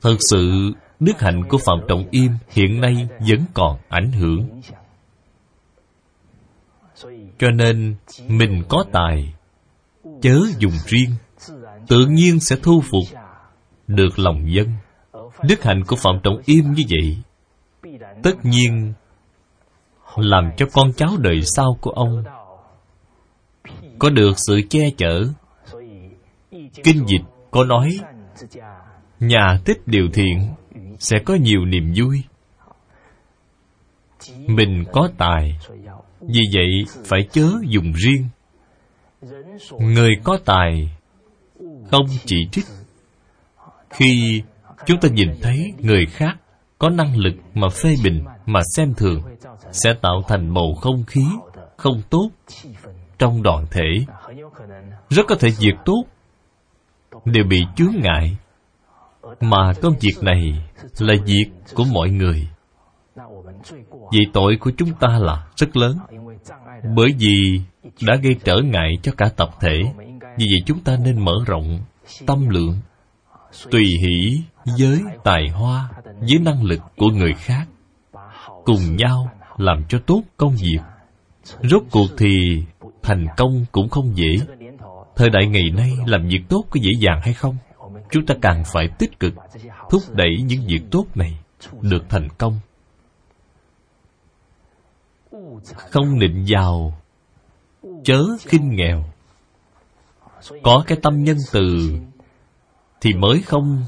Thật 0.00 0.16
sự, 0.30 0.72
Đức 1.00 1.20
hạnh 1.20 1.42
của 1.48 1.58
Phạm 1.58 1.78
Trọng 1.88 2.04
Im 2.10 2.32
hiện 2.50 2.80
nay 2.80 3.08
vẫn 3.28 3.44
còn 3.54 3.78
ảnh 3.88 4.12
hưởng. 4.12 4.60
Cho 7.40 7.50
nên 7.50 7.94
mình 8.28 8.62
có 8.68 8.84
tài, 8.92 9.34
Chớ 10.22 10.40
dùng 10.58 10.72
riêng, 10.86 11.10
Tự 11.88 12.06
nhiên 12.06 12.40
sẽ 12.40 12.56
thu 12.62 12.82
phục 12.90 13.18
Được 13.86 14.18
lòng 14.18 14.52
dân. 14.52 14.68
Đức 15.42 15.62
hạnh 15.62 15.82
của 15.86 15.96
Phạm 15.96 16.20
Trọng 16.22 16.36
Im 16.44 16.72
như 16.72 16.82
vậy, 16.90 17.16
Tất 18.22 18.44
nhiên 18.44 18.92
làm 20.16 20.50
cho 20.56 20.66
con 20.72 20.92
cháu 20.92 21.16
đời 21.18 21.40
sau 21.56 21.78
của 21.80 21.90
ông 21.90 22.24
có 23.98 24.10
được 24.10 24.32
sự 24.36 24.60
che 24.70 24.90
chở. 24.96 25.24
Kinh 26.84 27.04
dịch 27.06 27.22
có 27.50 27.64
nói, 27.64 27.98
nhà 29.20 29.60
tích 29.64 29.78
điều 29.86 30.08
thiện 30.12 30.54
sẽ 30.98 31.18
có 31.24 31.34
nhiều 31.34 31.64
niềm 31.64 31.92
vui 31.96 32.22
mình 34.46 34.84
có 34.92 35.08
tài. 35.18 35.58
Vì 36.20 36.40
vậy 36.54 36.84
phải 37.04 37.20
chớ 37.32 37.48
dùng 37.68 37.92
riêng. 37.92 38.28
Người 39.78 40.10
có 40.24 40.38
tài 40.44 40.90
không 41.90 42.06
chỉ 42.24 42.48
trích. 42.52 42.64
Khi 43.90 44.42
chúng 44.86 45.00
ta 45.00 45.08
nhìn 45.08 45.28
thấy 45.42 45.72
người 45.78 46.06
khác 46.06 46.36
có 46.78 46.88
năng 46.88 47.16
lực 47.16 47.34
mà 47.54 47.68
phê 47.68 47.96
bình, 48.04 48.24
mà 48.46 48.60
xem 48.76 48.94
thường, 48.94 49.22
sẽ 49.72 49.94
tạo 50.02 50.22
thành 50.28 50.54
bầu 50.54 50.74
không 50.80 51.04
khí 51.04 51.24
không 51.76 52.02
tốt 52.10 52.30
trong 53.18 53.42
đoàn 53.42 53.66
thể. 53.70 54.04
Rất 55.10 55.22
có 55.28 55.34
thể 55.34 55.48
việc 55.58 55.74
tốt 55.84 56.04
đều 57.24 57.44
bị 57.44 57.60
chướng 57.76 57.94
ngại. 58.02 58.36
Mà 59.40 59.72
công 59.82 59.94
việc 60.00 60.22
này 60.22 60.68
là 60.98 61.14
việc 61.26 61.46
của 61.74 61.84
mọi 61.84 62.10
người 62.10 62.48
vì 64.12 64.20
tội 64.32 64.56
của 64.60 64.70
chúng 64.76 64.92
ta 65.00 65.18
là 65.18 65.46
rất 65.56 65.76
lớn. 65.76 65.98
Bởi 66.96 67.14
vì 67.18 67.60
đã 68.06 68.16
gây 68.16 68.36
trở 68.44 68.56
ngại 68.64 68.98
cho 69.02 69.12
cả 69.16 69.30
tập 69.36 69.50
thể. 69.60 69.82
Vì 70.38 70.46
vậy 70.50 70.62
chúng 70.66 70.80
ta 70.80 70.96
nên 71.04 71.24
mở 71.24 71.32
rộng 71.46 71.78
tâm 72.26 72.48
lượng, 72.48 72.76
tùy 73.70 73.84
hỷ 74.02 74.42
với 74.78 75.00
tài 75.24 75.48
hoa 75.48 75.90
với 76.20 76.38
năng 76.38 76.62
lực 76.62 76.80
của 76.96 77.08
người 77.08 77.34
khác, 77.34 77.66
cùng 78.64 78.96
nhau 78.96 79.30
làm 79.56 79.84
cho 79.88 79.98
tốt 80.06 80.22
công 80.36 80.56
việc. 80.56 80.78
Rốt 81.62 81.82
cuộc 81.90 82.06
thì 82.18 82.62
thành 83.02 83.26
công 83.36 83.64
cũng 83.72 83.88
không 83.88 84.16
dễ. 84.16 84.36
Thời 85.16 85.30
đại 85.30 85.46
ngày 85.46 85.70
nay 85.76 85.92
làm 86.06 86.28
việc 86.28 86.40
tốt 86.48 86.64
có 86.70 86.80
dễ 86.82 86.90
dàng 86.98 87.20
hay 87.22 87.34
không? 87.34 87.56
Chúng 88.10 88.26
ta 88.26 88.34
càng 88.42 88.62
phải 88.72 88.88
tích 88.98 89.20
cực 89.20 89.34
thúc 89.90 90.02
đẩy 90.12 90.36
những 90.44 90.60
việc 90.66 90.80
tốt 90.90 91.06
này 91.14 91.38
được 91.82 92.04
thành 92.08 92.28
công 92.38 92.60
không 95.76 96.18
định 96.18 96.44
giàu 96.46 97.00
chớ 98.04 98.24
khinh 98.40 98.76
nghèo. 98.76 99.04
Có 100.62 100.84
cái 100.86 100.98
tâm 101.02 101.24
nhân 101.24 101.36
từ 101.52 101.98
thì 103.00 103.14
mới 103.14 103.42
không 103.42 103.84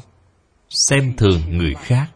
xem 0.69 1.15
thường 1.17 1.41
người 1.59 1.75
khác. 1.75 2.07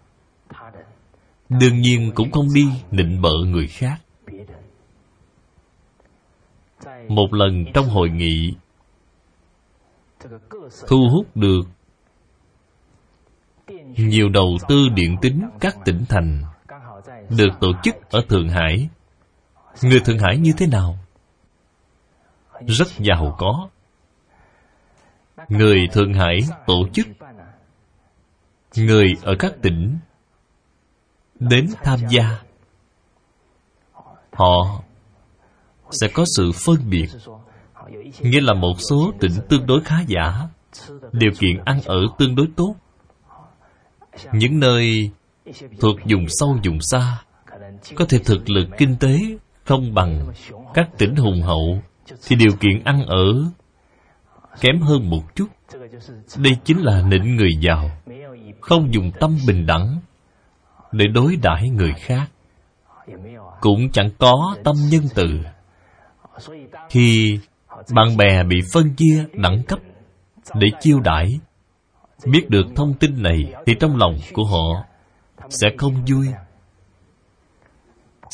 Đương 1.49 1.81
nhiên 1.81 2.13
cũng 2.15 2.31
không 2.31 2.55
đi 2.55 2.67
nịnh 2.91 3.23
bợ 3.23 3.33
người 3.47 3.67
khác. 3.67 3.97
Một 7.09 7.35
lần 7.35 7.65
trong 7.75 7.89
hội 7.89 8.09
nghị, 8.11 8.55
thu 10.89 11.09
hút 11.11 11.37
được 11.37 11.63
nhiều 13.97 14.29
đầu 14.29 14.57
tư 14.69 14.89
điện 14.95 15.17
tính 15.23 15.49
các 15.61 15.77
tỉnh 15.85 16.05
thành, 16.09 16.43
được 17.31 17.51
tổ 17.61 17.69
chức 17.83 17.95
ở 18.11 18.21
thượng 18.29 18.49
hải 18.49 18.89
người 19.83 20.01
thượng 20.01 20.19
hải 20.19 20.39
như 20.39 20.53
thế 20.57 20.67
nào? 20.67 20.99
Rất 22.67 22.89
giàu 22.99 23.37
có. 23.39 23.69
Người 25.49 25.89
thượng 25.93 26.15
hải 26.15 26.41
tổ 26.67 26.89
chức. 26.93 27.07
Người 28.77 29.15
ở 29.23 29.35
các 29.39 29.53
tỉnh 29.63 29.99
đến 31.35 31.71
tham 31.83 32.01
gia. 32.11 32.39
Họ 34.33 34.83
sẽ 35.91 36.09
có 36.15 36.25
sự 36.37 36.51
phân 36.65 36.91
biệt, 36.91 37.07
nghĩa 38.21 38.41
là 38.41 38.55
một 38.55 38.75
số 38.91 39.13
tỉnh 39.21 39.33
tương 39.49 39.67
đối 39.67 39.81
khá 39.85 39.97
giả, 40.07 40.49
điều 41.13 41.31
kiện 41.39 41.65
ăn 41.65 41.81
ở 41.85 42.01
tương 42.19 42.35
đối 42.35 42.47
tốt. 42.57 42.75
Những 44.33 44.61
nơi 44.61 45.11
thuộc 45.81 45.97
vùng 46.05 46.27
sâu, 46.29 46.59
vùng 46.65 46.79
xa, 46.81 47.23
có 47.95 48.05
thể 48.09 48.19
thực 48.19 48.51
lực 48.51 48.69
kinh 48.79 48.97
tế 49.01 49.19
không 49.67 49.95
bằng 49.95 50.33
các 50.75 50.89
tỉnh 50.99 51.17
hùng 51.17 51.43
hậu 51.43 51.79
thì 52.27 52.37
điều 52.37 52.53
kiện 52.61 52.85
ăn 52.85 53.07
ở 53.07 53.45
kém 54.61 54.81
hơn 54.81 55.11
một 55.11 55.35
chút. 55.35 55.47
Đây 56.37 56.57
chính 56.65 56.79
là 56.79 57.03
nịnh 57.03 57.37
người 57.37 57.51
giàu, 57.61 57.91
không 58.61 58.95
dùng 58.95 59.11
tâm 59.21 59.37
bình 59.47 59.67
đẳng 59.67 60.01
để 60.93 61.07
đối 61.07 61.37
đãi 61.43 61.69
người 61.69 61.93
khác. 61.97 62.31
Cũng 63.61 63.91
chẳng 63.93 64.11
có 64.19 64.57
tâm 64.65 64.75
nhân 64.91 65.03
từ. 65.15 65.27
Khi 66.91 67.39
bạn 67.95 68.17
bè 68.17 68.43
bị 68.43 68.57
phân 68.73 68.95
chia 68.97 69.25
đẳng 69.33 69.63
cấp 69.69 69.79
để 70.55 70.69
chiêu 70.81 71.01
đãi, 71.01 71.41
biết 72.27 72.51
được 72.51 72.67
thông 72.77 72.95
tin 72.95 73.23
này 73.23 73.53
thì 73.67 73.73
trong 73.81 73.97
lòng 73.97 74.19
của 74.33 74.45
họ 74.45 74.85
sẽ 75.49 75.69
không 75.79 75.95
vui 76.07 76.27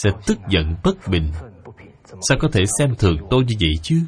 sẽ 0.05 0.11
tức 0.27 0.39
giận 0.49 0.75
bất 0.85 1.09
bình. 1.09 1.33
Sao 2.29 2.39
có 2.41 2.49
thể 2.53 2.61
xem 2.79 2.95
thường 2.99 3.17
tôi 3.31 3.45
như 3.45 3.55
vậy 3.61 3.73
chứ? 3.83 4.01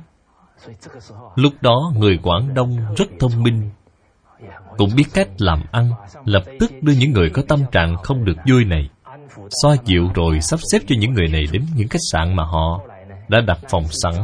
Lúc 1.36 1.52
đó 1.60 1.92
người 1.98 2.18
quảng 2.22 2.54
đông 2.54 2.76
rất 2.96 3.06
thông 3.20 3.42
minh. 3.42 3.70
Cũng 4.76 4.90
biết 4.96 5.04
cách 5.14 5.28
làm 5.38 5.62
ăn, 5.72 5.90
lập 6.24 6.42
tức 6.60 6.72
đưa 6.82 6.92
những 6.92 7.12
người 7.12 7.30
có 7.30 7.42
tâm 7.48 7.60
trạng 7.72 7.96
không 8.02 8.24
được 8.24 8.36
vui 8.50 8.64
này. 8.64 8.88
Xoa 9.62 9.76
dịu 9.84 10.08
rồi 10.14 10.40
sắp 10.40 10.60
xếp 10.72 10.78
cho 10.86 10.94
những 10.98 11.14
người 11.14 11.28
này 11.28 11.42
đến 11.52 11.62
những 11.76 11.88
khách 11.88 12.02
sạn 12.12 12.36
mà 12.36 12.44
họ 12.44 12.80
đã 13.28 13.40
đặt 13.40 13.58
phòng 13.70 13.84
sẵn. 13.90 14.14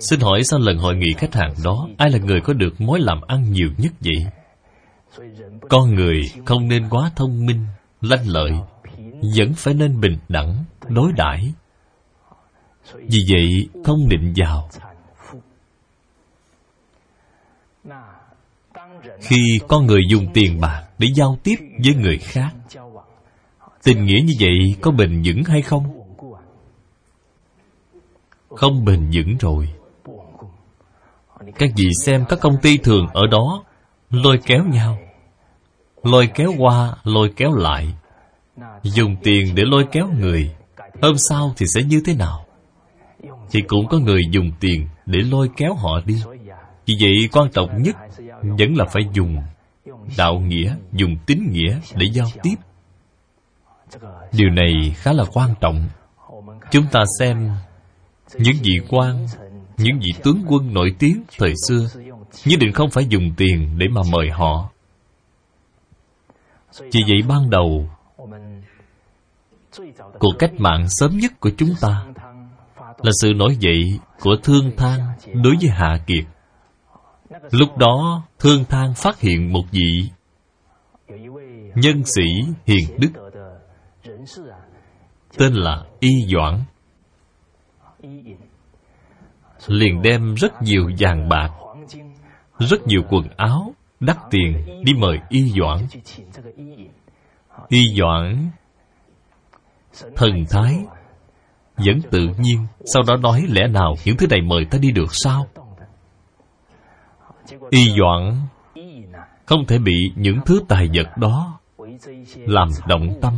Xin 0.00 0.20
hỏi 0.20 0.42
sau 0.44 0.58
lần 0.58 0.78
hội 0.78 0.96
nghị 0.96 1.12
khách 1.18 1.34
hàng 1.34 1.54
đó, 1.64 1.88
ai 1.98 2.10
là 2.10 2.18
người 2.18 2.40
có 2.40 2.52
được 2.52 2.80
mối 2.80 3.00
làm 3.00 3.20
ăn 3.26 3.52
nhiều 3.52 3.68
nhất 3.78 3.92
vậy? 4.00 4.26
Con 5.68 5.94
người 5.94 6.20
không 6.44 6.68
nên 6.68 6.88
quá 6.88 7.10
thông 7.16 7.46
minh, 7.46 7.66
lanh 8.00 8.28
lợi 8.28 8.50
vẫn 9.36 9.52
phải 9.56 9.74
nên 9.74 10.00
bình 10.00 10.18
đẳng, 10.28 10.64
đối 10.88 11.12
đãi. 11.12 11.52
Vì 12.94 13.18
vậy, 13.30 13.68
không 13.84 14.08
định 14.08 14.34
vào. 14.36 14.68
Khi 19.20 19.60
con 19.68 19.86
người 19.86 20.00
dùng 20.08 20.26
tiền 20.34 20.60
bạc 20.60 20.86
để 20.98 21.08
giao 21.14 21.38
tiếp 21.42 21.56
với 21.84 21.94
người 21.94 22.18
khác, 22.18 22.50
tình 23.82 24.04
nghĩa 24.04 24.20
như 24.24 24.32
vậy 24.40 24.58
có 24.80 24.90
bền 24.90 25.22
vững 25.24 25.44
hay 25.44 25.62
không? 25.62 25.84
Không 28.48 28.84
bền 28.84 29.10
vững 29.14 29.36
rồi. 29.40 29.68
Các 31.58 31.70
vị 31.76 31.88
xem 32.04 32.24
các 32.28 32.38
công 32.40 32.56
ty 32.62 32.76
thường 32.76 33.06
ở 33.12 33.22
đó, 33.30 33.64
lôi 34.10 34.38
kéo 34.46 34.64
nhau. 34.64 34.98
Lôi 36.02 36.30
kéo 36.34 36.52
qua, 36.58 36.96
lôi 37.04 37.32
kéo 37.36 37.52
lại 37.52 37.94
dùng 38.82 39.16
tiền 39.22 39.54
để 39.54 39.64
lôi 39.66 39.86
kéo 39.92 40.08
người. 40.18 40.54
Hôm 41.02 41.14
sau 41.28 41.52
thì 41.56 41.66
sẽ 41.74 41.82
như 41.82 42.02
thế 42.06 42.14
nào? 42.14 42.46
Thì 43.50 43.60
cũng 43.60 43.86
có 43.88 43.98
người 43.98 44.22
dùng 44.30 44.52
tiền 44.60 44.88
để 45.06 45.18
lôi 45.20 45.50
kéo 45.56 45.74
họ 45.74 46.00
đi. 46.06 46.22
Vì 46.86 46.94
vậy, 47.00 47.28
quan 47.32 47.50
trọng 47.50 47.82
nhất 47.82 47.96
vẫn 48.42 48.76
là 48.76 48.84
phải 48.84 49.02
dùng 49.12 49.36
đạo 50.18 50.40
nghĩa, 50.40 50.74
dùng 50.92 51.16
tín 51.26 51.48
nghĩa 51.50 51.78
để 51.94 52.06
giao 52.12 52.26
tiếp. 52.42 52.54
Điều 54.32 54.50
này 54.50 54.94
khá 54.96 55.12
là 55.12 55.24
quan 55.32 55.54
trọng. 55.60 55.88
Chúng 56.70 56.84
ta 56.92 57.04
xem 57.18 57.50
những 58.34 58.56
vị 58.62 58.74
quan, 58.88 59.26
những 59.76 59.98
vị 59.98 60.12
tướng 60.22 60.44
quân 60.48 60.74
nổi 60.74 60.94
tiếng 60.98 61.22
thời 61.38 61.54
xưa 61.68 61.88
nhất 62.44 62.60
định 62.60 62.72
không 62.72 62.90
phải 62.90 63.06
dùng 63.08 63.34
tiền 63.36 63.78
để 63.78 63.86
mà 63.88 64.00
mời 64.12 64.30
họ. 64.30 64.70
Vì 66.80 67.00
vậy, 67.08 67.22
ban 67.28 67.50
đầu 67.50 67.88
cuộc 70.18 70.32
cách 70.38 70.52
mạng 70.58 70.86
sớm 70.88 71.18
nhất 71.18 71.32
của 71.40 71.50
chúng 71.58 71.74
ta 71.80 72.06
là 73.02 73.10
sự 73.22 73.32
nổi 73.36 73.56
dậy 73.60 73.98
của 74.20 74.36
thương 74.42 74.70
thang 74.76 75.00
đối 75.34 75.56
với 75.60 75.70
hạ 75.70 75.98
kiệt. 76.06 76.24
Lúc 77.50 77.76
đó, 77.76 78.22
thương 78.38 78.64
thang 78.64 78.94
phát 78.94 79.20
hiện 79.20 79.52
một 79.52 79.62
vị 79.70 80.10
nhân 81.74 82.02
sĩ 82.04 82.24
hiền 82.66 82.98
đức, 82.98 83.10
tên 85.38 85.52
là 85.54 85.84
y 86.00 86.10
doãn. 86.28 86.64
Liền 89.66 90.02
đem 90.02 90.34
rất 90.34 90.62
nhiều 90.62 90.90
vàng 90.98 91.28
bạc, 91.28 91.50
rất 92.58 92.86
nhiều 92.86 93.02
quần 93.10 93.28
áo, 93.36 93.74
đắt 94.00 94.16
tiền 94.30 94.64
đi 94.84 94.92
mời 94.98 95.18
y 95.28 95.52
doãn. 95.58 95.86
Y 97.68 97.84
doãn 97.98 98.50
thần 100.16 100.44
thái 100.50 100.78
vẫn 101.76 102.00
tự 102.10 102.28
nhiên, 102.38 102.66
sau 102.84 103.02
đó 103.08 103.16
nói 103.16 103.44
lẽ 103.48 103.66
nào 103.66 103.94
những 104.04 104.16
thứ 104.16 104.26
này 104.26 104.40
mời 104.42 104.64
ta 104.70 104.78
đi 104.78 104.90
được 104.92 105.08
sao? 105.12 105.46
Y 107.70 107.94
doãn 107.98 108.36
không 109.46 109.66
thể 109.66 109.78
bị 109.78 110.12
những 110.16 110.38
thứ 110.46 110.62
tài 110.68 110.88
vật 110.94 111.16
đó 111.16 111.58
làm 112.36 112.68
động 112.86 113.08
tâm. 113.22 113.34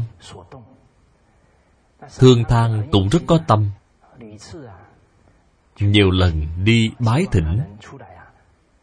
Thương 2.19 2.45
thang 2.45 2.88
cũng 2.93 3.09
rất 3.09 3.23
có 3.27 3.38
tâm. 3.47 3.71
Nhiều 5.81 6.11
lần 6.11 6.47
đi 6.65 6.91
bái 6.99 7.27
thỉnh, 7.33 7.61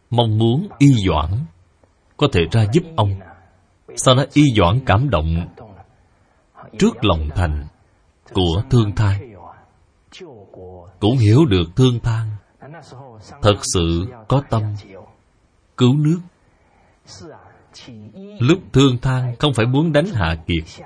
mong 0.10 0.38
muốn 0.38 0.68
y 0.78 0.88
doãn 1.08 1.30
có 2.18 2.28
thể 2.32 2.42
ra 2.52 2.66
giúp 2.74 2.84
ông. 2.96 3.20
Sau 3.96 4.16
đó 4.16 4.26
y 4.34 4.44
doãn 4.56 4.80
cảm 4.86 5.10
động 5.10 5.48
trước 6.80 7.04
lòng 7.04 7.30
thành 7.36 7.68
của 8.34 8.64
thương 8.70 8.96
thai, 8.96 9.22
cũng 11.00 11.18
hiểu 11.18 11.46
được 11.46 11.66
thương 11.76 12.00
thang 12.00 12.30
thật 13.42 13.56
sự 13.74 14.08
có 14.28 14.44
tâm 14.50 14.64
cứu 15.78 15.96
nước. 15.98 16.20
Lúc 18.40 18.60
thương 18.74 18.98
thang 19.02 19.36
không 19.40 19.54
phải 19.54 19.66
muốn 19.66 19.94
đánh 19.94 20.06
hạ 20.06 20.36
kiệt, 20.48 20.84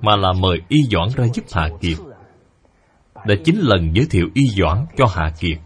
mà 0.00 0.16
là 0.16 0.32
mời 0.32 0.58
y 0.68 0.78
doãn 0.90 1.08
ra 1.16 1.24
giúp 1.34 1.44
hạ 1.52 1.68
kiệt. 1.80 1.98
Đã 3.26 3.34
chín 3.44 3.56
lần 3.58 3.92
giới 3.94 4.06
thiệu 4.10 4.26
y 4.34 4.42
doãn 4.48 4.86
cho 4.96 5.06
hạ 5.06 5.32
kiệt, 5.40 5.58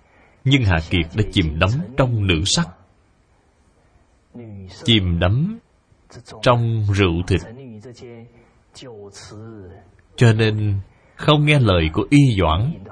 nhưng 0.45 0.65
hạ 0.65 0.77
kiệt 0.91 1.07
đã 1.15 1.25
chìm 1.33 1.59
đắm 1.59 1.71
trong 1.97 2.27
nữ 2.27 2.43
sắc. 2.45 2.69
Chìm 4.85 5.19
đắm 5.19 5.59
trong 6.43 6.87
rượu 6.95 7.23
thịt 7.27 7.41
cho 10.17 10.33
nên 10.33 10.81
không 11.17 11.47
nghe 11.47 11.59
lời 11.61 11.91
của 11.93 12.07
y 12.11 12.19
doãn. 12.41 12.85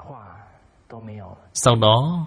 Sau 1.55 1.77
đó 1.77 2.27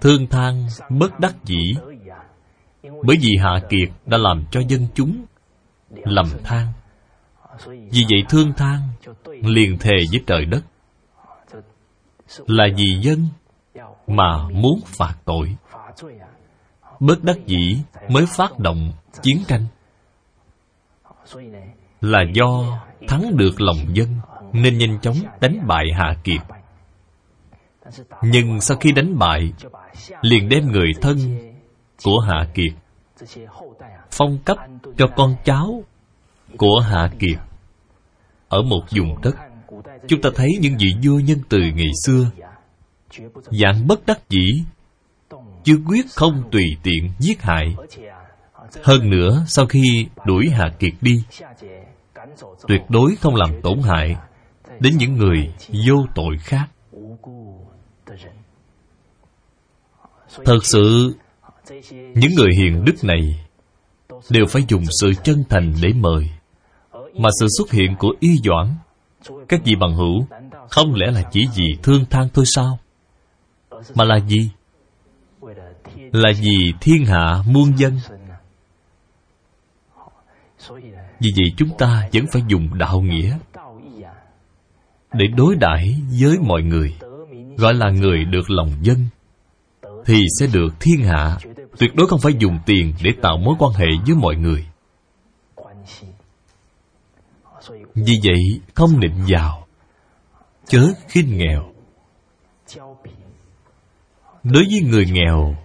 thương 0.00 0.26
than 0.26 0.66
bất 0.88 1.20
đắc 1.20 1.34
dĩ 1.44 1.74
bởi 2.82 3.16
vì 3.20 3.30
hạ 3.42 3.60
kiệt 3.68 3.88
đã 4.06 4.18
làm 4.18 4.44
cho 4.50 4.60
dân 4.68 4.86
chúng 4.94 5.24
lầm 5.90 6.26
than. 6.44 6.72
Vì 7.66 8.04
vậy 8.10 8.22
thương 8.28 8.52
than 8.52 8.80
liền 9.26 9.78
thề 9.78 9.96
với 10.10 10.20
trời 10.26 10.44
đất. 10.44 10.64
Là 12.46 12.64
vì 12.76 12.98
dân 13.00 13.28
mà 14.06 14.48
muốn 14.48 14.80
phạt 14.86 15.14
tội. 15.24 15.56
bất 17.00 17.24
đắc 17.24 17.36
dĩ 17.46 17.78
mới 18.08 18.26
phát 18.26 18.58
động 18.58 18.92
chiến 19.22 19.42
tranh 19.48 19.66
là 22.00 22.22
do 22.34 22.80
thắng 23.08 23.36
được 23.36 23.60
lòng 23.60 23.96
dân, 23.96 24.08
nên 24.52 24.78
nhanh 24.78 24.98
chóng 25.00 25.16
đánh 25.40 25.66
bại 25.66 25.84
hạ 25.94 26.16
kiệt. 26.24 26.40
Nhưng 28.22 28.60
sau 28.60 28.76
khi 28.76 28.92
đánh 28.92 29.18
bại, 29.18 29.52
liền 30.22 30.48
đem 30.48 30.72
người 30.72 30.90
thân 31.00 31.16
của 32.04 32.20
hạ 32.20 32.46
kiệt 32.54 32.72
phong 34.10 34.38
cấp 34.44 34.58
cho 34.96 35.06
con 35.16 35.36
cháu 35.44 35.84
của 36.56 36.80
hạ 36.80 37.10
kiệt. 37.18 37.38
Ở 38.48 38.62
một 38.62 38.82
vùng 38.96 39.22
đất, 39.22 39.36
chúng 40.08 40.20
ta 40.20 40.30
thấy 40.34 40.48
những 40.60 40.74
vị 40.78 40.94
vua 41.04 41.18
nhân 41.18 41.38
từ 41.48 41.58
ngày 41.58 41.90
xưa, 42.06 42.30
dạng 43.50 43.86
bất 43.86 44.06
đắc 44.06 44.28
dĩ 44.28 44.62
chứ 45.64 45.82
quyết 45.86 46.06
không 46.14 46.48
tùy 46.52 46.64
tiện 46.82 47.10
giết 47.18 47.42
hại 47.42 47.76
hơn 48.82 49.10
nữa, 49.10 49.44
sau 49.48 49.66
khi 49.66 50.06
đuổi 50.26 50.50
hạ 50.50 50.68
kiệt 50.78 50.92
đi, 51.00 51.22
tuyệt 52.68 52.80
đối 52.88 53.16
không 53.16 53.34
làm 53.34 53.62
tổn 53.62 53.78
hại 53.82 54.16
đến 54.80 54.96
những 54.96 55.16
người 55.16 55.52
vô 55.88 56.06
tội 56.14 56.36
khác. 56.40 56.66
Thật 60.44 60.58
sự, 60.62 61.16
những 61.90 62.34
người 62.36 62.50
hiền 62.56 62.84
đức 62.84 63.04
này 63.04 63.44
đều 64.30 64.46
phải 64.46 64.62
dùng 64.68 64.84
sự 65.00 65.12
chân 65.24 65.44
thành 65.48 65.72
để 65.82 65.92
mời, 65.96 66.30
mà 66.92 67.28
sự 67.40 67.46
xuất 67.58 67.70
hiện 67.70 67.96
của 67.98 68.14
y 68.20 68.38
doãn, 68.44 68.74
các 69.48 69.60
vị 69.64 69.74
bằng 69.80 69.94
hữu, 69.94 70.26
không 70.70 70.94
lẽ 70.94 71.10
là 71.10 71.22
chỉ 71.32 71.46
vì 71.56 71.76
thương 71.82 72.04
than 72.10 72.28
thôi 72.34 72.44
sao? 72.46 72.78
Mà 73.94 74.04
là 74.04 74.20
gì? 74.20 74.50
Là 76.12 76.32
vì 76.40 76.72
thiên 76.80 77.04
hạ 77.04 77.42
muôn 77.46 77.78
dân 77.78 77.98
vì 81.20 81.30
vậy 81.36 81.52
chúng 81.56 81.68
ta 81.78 82.08
vẫn 82.12 82.24
phải 82.32 82.42
dùng 82.48 82.78
đạo 82.78 83.00
nghĩa 83.00 83.38
để 85.12 85.26
đối 85.36 85.56
đãi 85.56 85.96
với 86.20 86.38
mọi 86.38 86.62
người, 86.62 86.96
gọi 87.56 87.74
là 87.74 87.90
người 87.90 88.24
được 88.24 88.50
lòng 88.50 88.72
dân, 88.82 89.06
thì 90.04 90.20
sẽ 90.40 90.46
được 90.52 90.68
thiên 90.80 91.02
hạ. 91.02 91.38
Tuyệt 91.78 91.94
đối 91.94 92.08
không 92.08 92.20
phải 92.20 92.32
dùng 92.38 92.58
tiền 92.66 92.94
để 93.02 93.10
tạo 93.22 93.36
mối 93.38 93.54
quan 93.58 93.72
hệ 93.72 93.86
với 94.06 94.16
mọi 94.16 94.36
người. 94.36 94.66
Vì 97.94 98.20
vậy 98.24 98.60
không 98.74 99.00
nịnh 99.00 99.26
giàu 99.26 99.66
chớ 100.66 100.88
khinh 101.08 101.38
nghèo. 101.38 101.72
Đối 104.42 104.64
với 104.70 104.80
người 104.90 105.06
nghèo, 105.06 105.56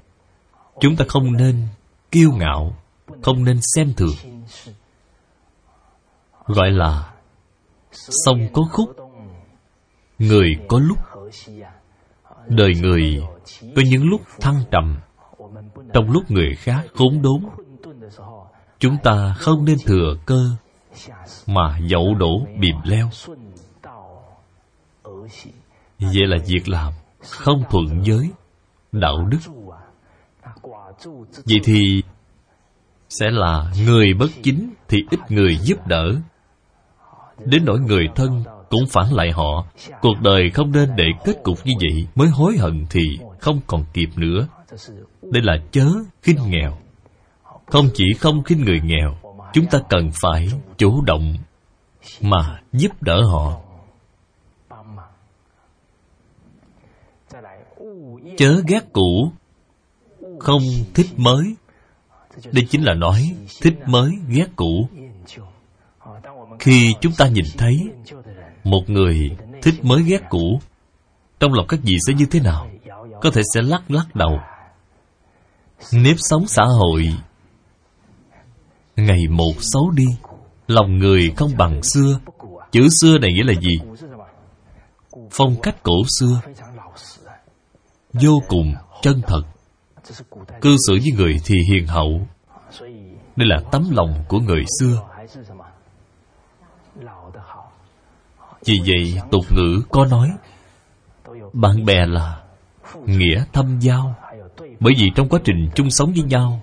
chúng 0.80 0.96
ta 0.96 1.06
không 1.08 1.34
nên 1.34 1.68
kiêu 2.12 2.32
ngạo, 2.32 2.76
không 3.22 3.44
nên 3.44 3.60
xem 3.76 3.94
thường 3.98 4.16
gọi 6.50 6.72
là 6.72 7.14
sông 7.92 8.40
có 8.54 8.62
khúc. 8.72 8.96
Người 10.20 10.56
có 10.68 10.80
lúc, 10.80 10.98
đời 12.48 12.74
người 12.82 13.22
có 13.76 13.82
những 13.90 14.10
lúc 14.10 14.22
thăng 14.40 14.64
trầm. 14.72 15.00
Trong 15.94 16.12
lúc 16.12 16.32
người 16.32 16.56
khác 16.56 16.86
khốn 16.96 17.22
đốn, 17.22 17.44
chúng 18.80 18.98
ta 19.04 19.34
không 19.38 19.66
nên 19.66 19.78
thừa 19.86 20.16
cơ 20.26 20.50
mà 21.46 21.80
dậu 21.90 22.16
đổ 22.16 22.46
bìm 22.60 22.76
leo. 22.84 23.10
Vậy 26.00 26.28
là 26.28 26.38
việc 26.48 26.70
làm 26.70 26.94
không 27.30 27.64
thuận 27.70 28.04
giới, 28.04 28.30
đạo 28.92 29.26
đức. 29.26 29.40
Vậy 31.46 31.60
thì 31.64 32.04
sẽ 33.10 33.32
là 33.32 33.72
người 33.86 34.14
bất 34.14 34.30
chính 34.44 34.74
thì 34.88 34.98
ít 35.12 35.20
người 35.30 35.58
giúp 35.62 35.88
đỡ 35.88 36.16
đến 37.46 37.66
nỗi 37.66 37.80
người 37.80 38.08
thân 38.16 38.44
cũng 38.70 38.88
phản 38.90 39.14
lại 39.14 39.32
họ. 39.32 39.66
Cuộc 40.02 40.22
đời 40.22 40.50
không 40.50 40.72
nên 40.72 40.90
để 40.96 41.06
kết 41.26 41.44
cục 41.44 41.66
như 41.66 41.74
vậy. 41.80 42.08
Mới 42.16 42.28
hối 42.28 42.58
hận 42.58 42.86
thì 42.90 43.02
không 43.40 43.60
còn 43.68 43.86
kịp 43.94 44.10
nữa. 44.16 44.48
Đây 45.22 45.44
là 45.44 45.58
chớ 45.72 45.88
khinh 46.22 46.38
nghèo. 46.48 46.78
Không 47.66 47.86
chỉ 47.94 48.06
không 48.20 48.44
khinh 48.44 48.66
người 48.66 48.82
nghèo, 48.84 49.18
chúng 49.54 49.66
ta 49.66 49.80
cần 49.90 50.12
phải 50.22 50.48
chủ 50.78 51.02
động 51.02 51.34
mà 52.22 52.60
giúp 52.74 53.02
đỡ 53.02 53.22
họ. 53.24 53.62
Chớ 58.38 58.62
ghét 58.68 58.86
cũ, 58.94 59.32
không 60.40 60.62
thích 60.94 61.08
mới. 61.18 61.56
Đây 62.52 62.66
chính 62.70 62.84
là 62.84 62.94
nói, 62.94 63.36
thích 63.62 63.76
mới 63.86 64.12
ghét 64.28 64.48
cũ 64.56 64.90
khi 66.60 66.94
chúng 67.02 67.14
ta 67.18 67.28
nhìn 67.28 67.46
thấy 67.58 67.78
một 68.64 68.84
người 68.88 69.30
thích 69.62 69.86
mới 69.86 70.04
ghét 70.04 70.22
cũ, 70.30 70.60
trong 71.40 71.54
lòng 71.54 71.66
các 71.68 71.80
vị 71.84 71.98
sẽ 72.08 72.14
như 72.14 72.26
thế 72.32 72.40
nào? 72.40 72.70
Có 73.22 73.32
thể 73.32 73.42
sẽ 73.54 73.62
lắc 73.62 73.92
lắc 73.92 74.16
đầu. 74.16 74.40
Nếp 75.94 76.16
sống 76.18 76.48
xã 76.48 76.64
hội, 76.64 77.14
ngày 78.96 79.28
một 79.30 79.54
xấu 79.60 79.92
đi, 79.92 80.08
lòng 80.68 80.98
người 80.98 81.34
không 81.38 81.58
bằng 81.58 81.84
xưa. 81.84 82.20
Chữ 82.72 82.88
xưa 83.02 83.18
này 83.18 83.32
nghĩa 83.34 83.44
là 83.44 83.54
gì? 83.54 83.80
Phong 85.32 85.56
cách 85.64 85.84
cổ 85.84 85.96
xưa. 86.20 86.42
Vô 88.14 88.42
cùng 88.48 88.74
chân 89.02 89.22
thật. 89.28 89.42
Cư 90.62 90.76
xử 90.88 90.94
với 90.94 91.12
người 91.18 91.42
thì 91.46 91.56
hiền 91.72 91.88
hậu. 91.88 92.28
Đây 93.36 93.48
là 93.48 93.62
tấm 93.72 93.90
lòng 93.92 94.24
của 94.28 94.40
người 94.40 94.64
xưa. 94.80 95.02
Vì 98.66 98.80
vậy, 98.86 99.22
tục 99.32 99.46
ngữ 99.56 99.82
có 99.90 100.06
nói, 100.06 100.30
bạn 101.54 101.86
bè 101.86 102.06
là 102.06 102.42
nghĩa 103.06 103.44
thâm 103.54 103.80
giao. 103.80 104.16
Bởi 104.80 104.94
vì 104.98 105.12
trong 105.16 105.30
quá 105.30 105.40
trình 105.44 105.70
chung 105.76 105.90
sống 105.90 106.12
với 106.14 106.24
nhau, 106.24 106.62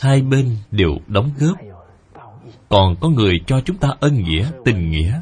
hai 0.00 0.22
bên 0.22 0.56
đều 0.70 0.90
đóng 1.06 1.30
góp. 1.38 1.56
Còn 2.68 2.96
có 3.00 3.08
người 3.08 3.34
cho 3.46 3.60
chúng 3.60 3.76
ta 3.76 3.88
ân 4.00 4.22
nghĩa, 4.22 4.50
tình 4.64 4.90
nghĩa, 4.90 5.20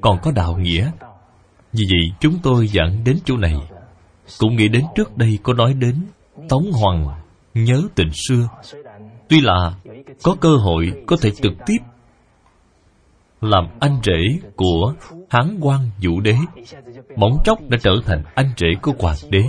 còn 0.00 0.18
có 0.22 0.30
đạo 0.30 0.56
nghĩa. 0.56 0.90
Vì 1.72 1.84
vậy, 1.90 2.16
chúng 2.20 2.38
tôi 2.42 2.68
dẫn 2.68 3.04
đến 3.04 3.18
chỗ 3.24 3.36
này. 3.36 3.56
Cũng 4.38 4.56
nghĩ 4.56 4.68
đến 4.68 4.84
trước 4.94 5.16
đây 5.16 5.38
có 5.42 5.52
nói 5.52 5.74
đến 5.74 5.96
tống 6.48 6.72
hoàng, 6.72 7.06
nhớ 7.54 7.82
tình 7.94 8.10
xưa. 8.28 8.48
Tuy 9.28 9.40
là 9.40 9.74
có 10.22 10.36
cơ 10.40 10.56
hội 10.56 10.92
có 11.06 11.16
thể 11.22 11.30
trực 11.30 11.52
tiếp 11.66 11.78
làm 13.44 13.64
anh 13.80 14.00
rể 14.04 14.48
của 14.56 14.94
hán 15.30 15.58
quan 15.60 15.80
vũ 16.02 16.20
đế. 16.20 16.36
Móng 17.16 17.38
chốc 17.44 17.58
đã 17.68 17.78
trở 17.82 17.92
thành 18.06 18.22
anh 18.34 18.50
rể 18.56 18.68
của 18.82 18.92
hoàng 18.98 19.16
đế. 19.30 19.44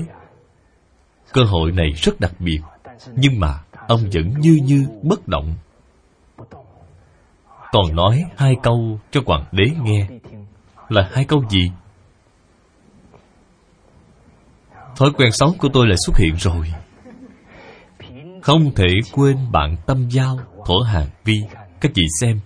Cơ 1.33 1.43
hội 1.43 1.71
này 1.71 1.89
rất 1.95 2.19
đặc 2.19 2.31
biệt, 2.39 2.59
nhưng 3.15 3.39
mà 3.39 3.59
ông 3.87 4.01
vẫn 4.13 4.33
như 4.39 4.59
như 4.63 4.87
bất 5.03 5.27
động. 5.27 5.53
Còn 7.71 7.95
nói 7.95 8.23
hai 8.37 8.55
câu 8.63 8.99
cho 9.11 9.21
hoàng 9.25 9.45
đế 9.51 9.65
nghe. 9.83 10.07
Là 10.89 11.09
hai 11.11 11.25
câu 11.25 11.43
gì? 11.49 11.71
Thói 14.97 15.11
quen 15.17 15.31
xấu 15.31 15.55
của 15.59 15.69
tôi 15.73 15.87
lại 15.87 15.97
xuất 16.05 16.17
hiện 16.17 16.35
rồi. 16.35 16.73
Không 18.41 18.71
thể 18.75 18.87
quên 19.11 19.37
bạn 19.51 19.75
tâm 19.85 20.09
giao, 20.09 20.39
thổ 20.65 20.81
hàng 20.81 21.07
vi. 21.23 21.43
Các 21.81 21.91
chị 21.95 22.03
xem 22.21 22.39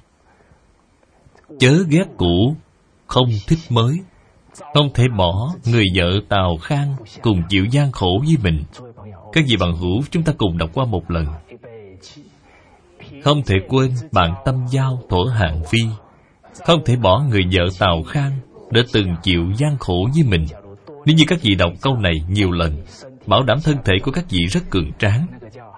chớ 1.60 1.84
ghét 1.90 2.06
cũ, 2.18 2.56
không 3.08 3.30
thích 3.48 3.60
mới. 3.70 4.00
Không 4.74 4.94
thể 4.94 5.04
bỏ 5.18 5.54
người 5.66 5.86
vợ 5.96 6.20
tào 6.30 6.58
khang 6.58 6.96
cùng 7.22 7.42
chịu 7.50 7.66
gian 7.72 7.92
khổ 7.92 8.24
với 8.26 8.36
mình. 8.44 8.64
Các 9.34 9.44
vị 9.48 9.58
bằng 9.60 9.76
hữu, 9.78 10.02
chúng 10.12 10.24
ta 10.24 10.34
cùng 10.38 10.58
đọc 10.58 10.70
qua 10.74 10.86
một 10.86 11.12
lần. 11.12 11.26
Không 13.24 13.42
thể 13.46 13.56
quên 13.68 13.92
bạn 14.12 14.34
tâm 14.46 14.66
giao 14.72 15.02
thổ 15.10 15.26
hạng 15.26 15.64
phi. 15.70 15.80
Không 16.66 16.82
thể 16.86 16.96
bỏ 16.96 17.24
người 17.30 17.42
vợ 17.52 17.64
tào 17.80 18.04
khang 18.04 18.40
đã 18.72 18.82
từng 18.94 19.16
chịu 19.24 19.52
gian 19.58 19.78
khổ 19.78 20.10
với 20.14 20.24
mình. 20.24 20.46
Nếu 21.06 21.16
như 21.16 21.24
các 21.28 21.40
vị 21.42 21.56
đọc 21.56 21.74
câu 21.82 21.96
này 21.98 22.14
nhiều 22.30 22.52
lần, 22.52 22.84
bảo 23.26 23.44
đảm 23.44 23.58
thân 23.64 23.78
thể 23.86 23.94
của 24.04 24.12
các 24.12 24.26
vị 24.30 24.46
rất 24.46 24.70
cường 24.70 24.92
tráng 25.00 25.28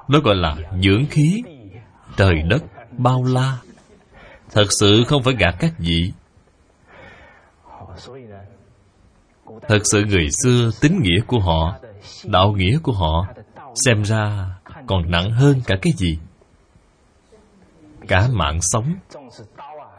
nó 0.08 0.20
gọi 0.20 0.36
là 0.36 0.56
dưỡng 0.84 1.06
khí. 1.10 1.44
Trời 2.18 2.36
đất 2.50 2.64
bao 2.98 3.24
la 3.24 3.58
thật 4.52 4.66
sự 4.80 5.04
không 5.08 5.24
phải 5.24 5.34
gạt 5.40 5.56
các 5.60 5.74
vị. 5.78 6.12
Thật 9.68 9.80
sự 9.84 10.04
người 10.06 10.28
xưa 10.44 10.72
tính 10.82 11.00
nghĩa 11.02 11.22
của 11.28 11.40
họ, 11.40 11.76
đạo 12.26 12.52
nghĩa 12.52 12.78
của 12.84 12.92
họ, 12.92 13.26
xem 13.86 14.04
ra 14.04 14.50
còn 14.88 15.12
nặng 15.12 15.32
hơn 15.32 15.62
cả 15.66 15.76
cái 15.82 15.94
gì. 15.98 16.20
Cả 18.08 18.28
mạng 18.32 18.60
sống, 18.62 18.94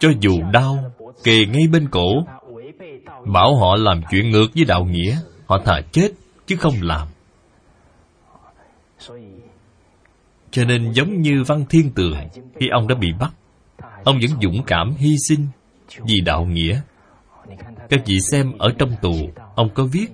cho 0.00 0.08
dù 0.20 0.42
đau, 0.52 0.92
kề 1.24 1.46
ngay 1.46 1.62
bên 1.72 1.88
cổ, 1.88 2.24
bảo 3.26 3.56
họ 3.56 3.76
làm 3.76 4.02
chuyện 4.10 4.30
ngược 4.30 4.46
với 4.54 4.64
đạo 4.64 4.84
nghĩa, 4.84 5.16
họ 5.46 5.58
thà 5.64 5.80
chết 5.92 6.08
chứ 6.46 6.56
không 6.56 6.74
làm. 6.80 7.08
Cho 10.50 10.64
nên 10.64 10.92
giống 10.92 11.20
như 11.20 11.42
văn 11.46 11.64
thiên 11.70 11.90
tường, 11.94 12.14
khi 12.60 12.68
ông 12.72 12.88
đã 12.88 12.94
bị 12.94 13.08
bắt 13.20 13.32
ông 14.04 14.18
vẫn 14.22 14.40
dũng 14.42 14.62
cảm 14.66 14.94
hy 14.98 15.16
sinh 15.28 15.46
vì 16.06 16.20
đạo 16.20 16.44
nghĩa. 16.44 16.80
Các 17.88 18.00
vị 18.06 18.18
xem 18.30 18.52
ở 18.58 18.72
trong 18.78 18.90
tù, 19.02 19.12
ông 19.54 19.68
có 19.74 19.84
viết, 19.84 20.06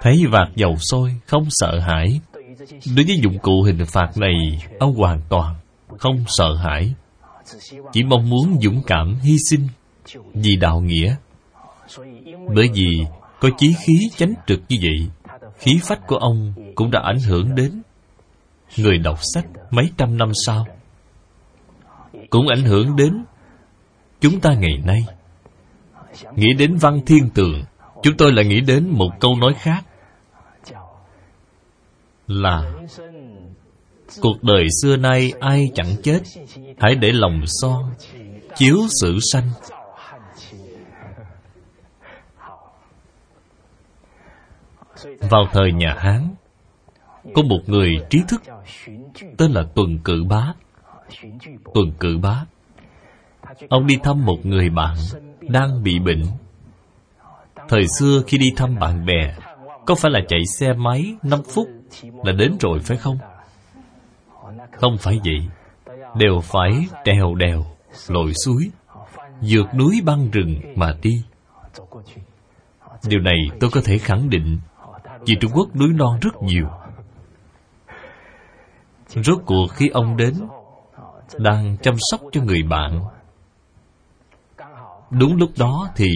thấy 0.00 0.24
vạt 0.30 0.48
dầu 0.56 0.76
sôi, 0.76 1.14
không 1.26 1.46
sợ 1.50 1.78
hãi. 1.78 2.20
Đối 2.96 3.04
với 3.04 3.18
dụng 3.22 3.38
cụ 3.38 3.62
hình 3.62 3.84
phạt 3.86 4.10
này, 4.16 4.64
ông 4.78 4.94
hoàn 4.94 5.20
toàn 5.28 5.56
không 5.98 6.24
sợ 6.26 6.54
hãi. 6.54 6.94
Chỉ 7.92 8.02
mong 8.02 8.30
muốn 8.30 8.58
dũng 8.62 8.82
cảm 8.86 9.14
hy 9.22 9.36
sinh 9.50 9.68
vì 10.34 10.56
đạo 10.56 10.80
nghĩa. 10.80 11.16
Bởi 12.54 12.68
vì 12.74 13.04
có 13.40 13.48
chí 13.58 13.74
khí 13.84 13.98
chánh 14.16 14.34
trực 14.46 14.60
như 14.68 14.76
vậy, 14.82 15.30
khí 15.58 15.78
phách 15.82 16.06
của 16.06 16.16
ông 16.16 16.54
cũng 16.74 16.90
đã 16.90 17.00
ảnh 17.04 17.20
hưởng 17.20 17.54
đến 17.54 17.82
người 18.76 18.98
đọc 18.98 19.18
sách 19.34 19.46
mấy 19.70 19.90
trăm 19.98 20.16
năm 20.18 20.32
sau 20.46 20.66
cũng 22.32 22.48
ảnh 22.48 22.64
hưởng 22.64 22.96
đến 22.96 23.24
chúng 24.20 24.40
ta 24.40 24.54
ngày 24.54 24.82
nay. 24.84 25.06
Nghĩ 26.36 26.54
đến 26.58 26.76
văn 26.76 27.00
thiên 27.06 27.30
tường, 27.34 27.64
chúng 28.02 28.16
tôi 28.16 28.32
lại 28.32 28.44
nghĩ 28.44 28.60
đến 28.60 28.88
một 28.90 29.10
câu 29.20 29.36
nói 29.36 29.54
khác. 29.54 29.84
Là, 32.26 32.72
cuộc 34.20 34.42
đời 34.42 34.66
xưa 34.82 34.96
nay 34.96 35.32
ai 35.40 35.70
chẳng 35.74 35.96
chết, 36.02 36.20
hãy 36.78 36.94
để 36.94 37.12
lòng 37.12 37.40
son 37.46 37.94
chiếu 38.56 38.76
sự 39.00 39.18
sanh. 39.32 39.48
Vào 45.30 45.46
thời 45.52 45.72
nhà 45.72 45.94
hán, 45.98 46.34
có 47.34 47.42
một 47.42 47.60
người 47.66 47.90
trí 48.10 48.22
thức, 48.28 48.42
tên 49.38 49.52
là 49.52 49.62
tuần 49.74 49.98
cự 50.04 50.24
bá 50.28 50.52
tuần 51.74 51.92
cử 52.00 52.18
bá. 52.22 52.44
Ông 53.68 53.86
đi 53.86 53.98
thăm 54.02 54.24
một 54.24 54.46
người 54.46 54.70
bạn 54.70 54.96
đang 55.40 55.82
bị 55.82 55.98
bệnh. 55.98 56.22
Thời 57.68 57.84
xưa 57.98 58.22
khi 58.26 58.38
đi 58.38 58.46
thăm 58.56 58.78
bạn 58.78 59.06
bè, 59.06 59.34
có 59.86 59.94
phải 59.94 60.10
là 60.10 60.20
chạy 60.28 60.40
xe 60.58 60.72
máy 60.72 61.14
5 61.22 61.42
phút 61.42 61.68
là 62.24 62.32
đến 62.32 62.56
rồi 62.60 62.78
phải 62.78 62.96
không? 62.96 63.18
Không 64.72 64.96
phải 64.98 65.20
vậy. 65.24 65.48
Đều 66.16 66.40
phải 66.40 66.86
trèo 67.04 67.34
đèo, 67.34 67.64
lội 68.08 68.32
suối, 68.44 68.70
vượt 69.40 69.74
núi 69.74 70.00
băng 70.04 70.30
rừng 70.30 70.60
mà 70.76 70.94
đi. 71.02 71.22
Điều 73.08 73.20
này 73.20 73.36
tôi 73.60 73.70
có 73.70 73.80
thể 73.84 73.98
khẳng 73.98 74.30
định, 74.30 74.58
vì 75.26 75.34
trung 75.40 75.52
quốc 75.54 75.76
núi 75.76 75.88
non 75.88 76.18
rất 76.20 76.42
nhiều. 76.42 76.66
Rốt 79.08 79.38
cuộc 79.46 79.66
khi 79.72 79.88
ông 79.88 80.16
đến 80.16 80.34
đang 81.38 81.76
chăm 81.82 81.94
sóc 81.98 82.20
cho 82.32 82.42
người 82.42 82.62
bạn. 82.62 83.04
Đúng 85.10 85.36
lúc 85.36 85.50
đó 85.58 85.88
thì 85.96 86.08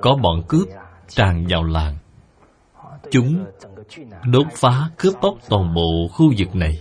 Có 0.00 0.16
bọn 0.22 0.42
cướp 0.48 0.68
tràn 1.08 1.46
vào 1.48 1.64
làng. 1.64 1.96
Chúng 3.10 3.44
đốt 4.24 4.46
phá, 4.52 4.90
cướp 4.96 5.14
bóc 5.22 5.34
toàn 5.48 5.74
bộ 5.74 6.08
khu 6.12 6.32
vực 6.38 6.54
này. 6.54 6.78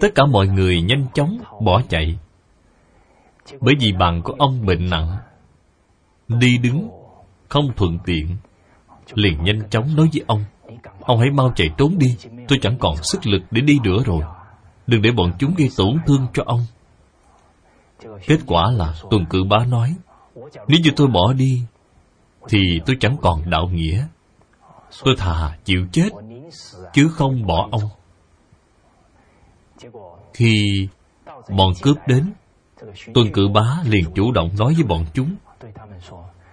Tất 0.00 0.08
cả 0.14 0.26
mọi 0.26 0.46
người 0.46 0.82
nhanh 0.82 1.06
chóng 1.14 1.38
bỏ 1.60 1.82
chạy. 1.88 2.18
Bởi 3.60 3.74
vì 3.80 3.92
bạn 3.92 4.22
của 4.22 4.34
ông 4.38 4.66
bệnh 4.66 4.90
nặng, 4.90 5.16
Đi 6.28 6.58
đứng 6.58 6.88
Không 7.48 7.72
thuận 7.76 7.98
tiện, 8.04 8.36
Liền 9.14 9.44
nhanh 9.44 9.68
chóng 9.70 9.96
nói 9.96 10.08
với 10.12 10.24
ông 10.26 10.44
Ông 11.00 11.18
hãy 11.18 11.30
mau 11.30 11.52
chạy 11.56 11.68
trốn 11.78 11.98
đi, 11.98 12.16
Tôi 12.48 12.58
chẳng 12.62 12.76
còn 12.78 12.96
sức 13.02 13.26
lực 13.26 13.42
để 13.50 13.60
đi 13.60 13.78
nữa 13.84 14.02
rồi. 14.06 14.22
Đừng 14.86 15.02
để 15.02 15.10
bọn 15.10 15.32
chúng 15.38 15.54
gây 15.54 15.68
tổn 15.76 15.96
thương 16.06 16.26
cho 16.34 16.42
ông. 16.46 16.66
Kết 18.26 18.38
quả 18.46 18.70
là 18.70 18.94
tuần 19.10 19.26
cử 19.30 19.44
bá 19.50 19.64
nói, 19.64 19.94
Nếu 20.68 20.80
như 20.84 20.90
tôi 20.96 21.06
bỏ 21.06 21.32
đi, 21.32 21.62
Thì 22.48 22.80
tôi 22.86 22.96
chẳng 23.00 23.16
còn 23.22 23.50
đạo 23.50 23.68
nghĩa. 23.72 24.06
Tôi 25.04 25.14
thà 25.18 25.58
chịu 25.64 25.86
chết, 25.92 26.08
Chứ 26.92 27.08
không 27.08 27.46
bỏ 27.46 27.68
ông. 27.72 27.88
Khi 30.34 30.88
bọn 31.48 31.72
cướp 31.82 31.96
đến 32.06 32.32
Tuần 33.14 33.32
cử 33.32 33.48
bá 33.54 33.78
liền 33.84 34.04
chủ 34.14 34.32
động 34.32 34.50
nói 34.58 34.74
với 34.74 34.84
bọn 34.84 35.04
chúng, 35.14 35.36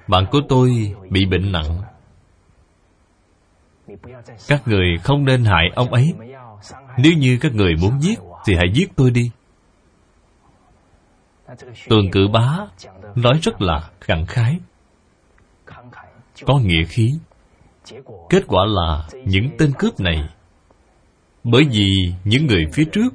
Bạn 0.08 0.26
của 0.32 0.42
tôi 0.50 0.96
bị 1.10 1.26
bệnh 1.26 1.52
nặng. 1.52 1.82
Các 4.48 4.68
người 4.68 4.98
không 5.04 5.26
nên 5.26 5.46
hại 5.46 5.70
ông 5.76 5.94
ấy. 5.94 6.14
Nếu 7.04 7.14
như 7.18 7.38
các 7.42 7.54
người 7.56 7.76
muốn 7.82 8.02
giết, 8.02 8.20
Thì 8.46 8.56
hãy 8.56 8.68
giết 8.74 8.92
tôi 8.96 9.12
đi. 9.12 9.32
Tường 11.90 12.12
cử 12.12 12.28
bá 12.34 12.58
Nói 13.16 13.40
rất 13.42 13.62
là 13.62 13.90
khẳng 14.02 14.26
khái. 14.26 14.60
Có 16.46 16.60
nghĩa 16.60 16.84
khí. 16.84 17.12
Kết 18.30 18.44
quả 18.48 18.66
là 18.66 19.08
những 19.26 19.50
tên 19.58 19.74
cướp 19.80 20.00
này, 20.00 20.30
Bởi 21.44 21.64
vì 21.72 21.90
những 22.24 22.46
người 22.46 22.64
phía 22.74 22.86
trước 22.92 23.10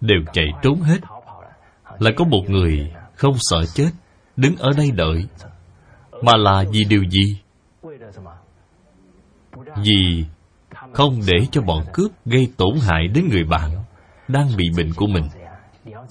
Đều 0.00 0.18
chạy 0.32 0.46
trốn 0.62 0.80
hết 0.80 0.98
Lại 1.98 2.12
có 2.16 2.24
một 2.24 2.42
người 2.48 2.92
không 3.14 3.34
sợ 3.38 3.64
chết 3.74 3.90
Đứng 4.36 4.56
ở 4.56 4.70
đây 4.76 4.90
đợi, 4.90 5.26
Mà 6.22 6.36
là 6.36 6.64
vì 6.72 6.84
điều 6.84 7.04
gì? 7.04 7.40
Vì 9.76 10.24
không 10.92 11.20
để 11.26 11.46
cho 11.52 11.62
bọn 11.62 11.84
cướp 11.92 12.10
gây 12.24 12.48
tổn 12.56 12.78
hại 12.80 13.08
đến 13.08 13.28
người 13.30 13.44
bạn 13.44 13.70
đang 14.28 14.48
bị 14.56 14.64
bệnh 14.76 14.94
của 14.94 15.06
mình. 15.06 15.24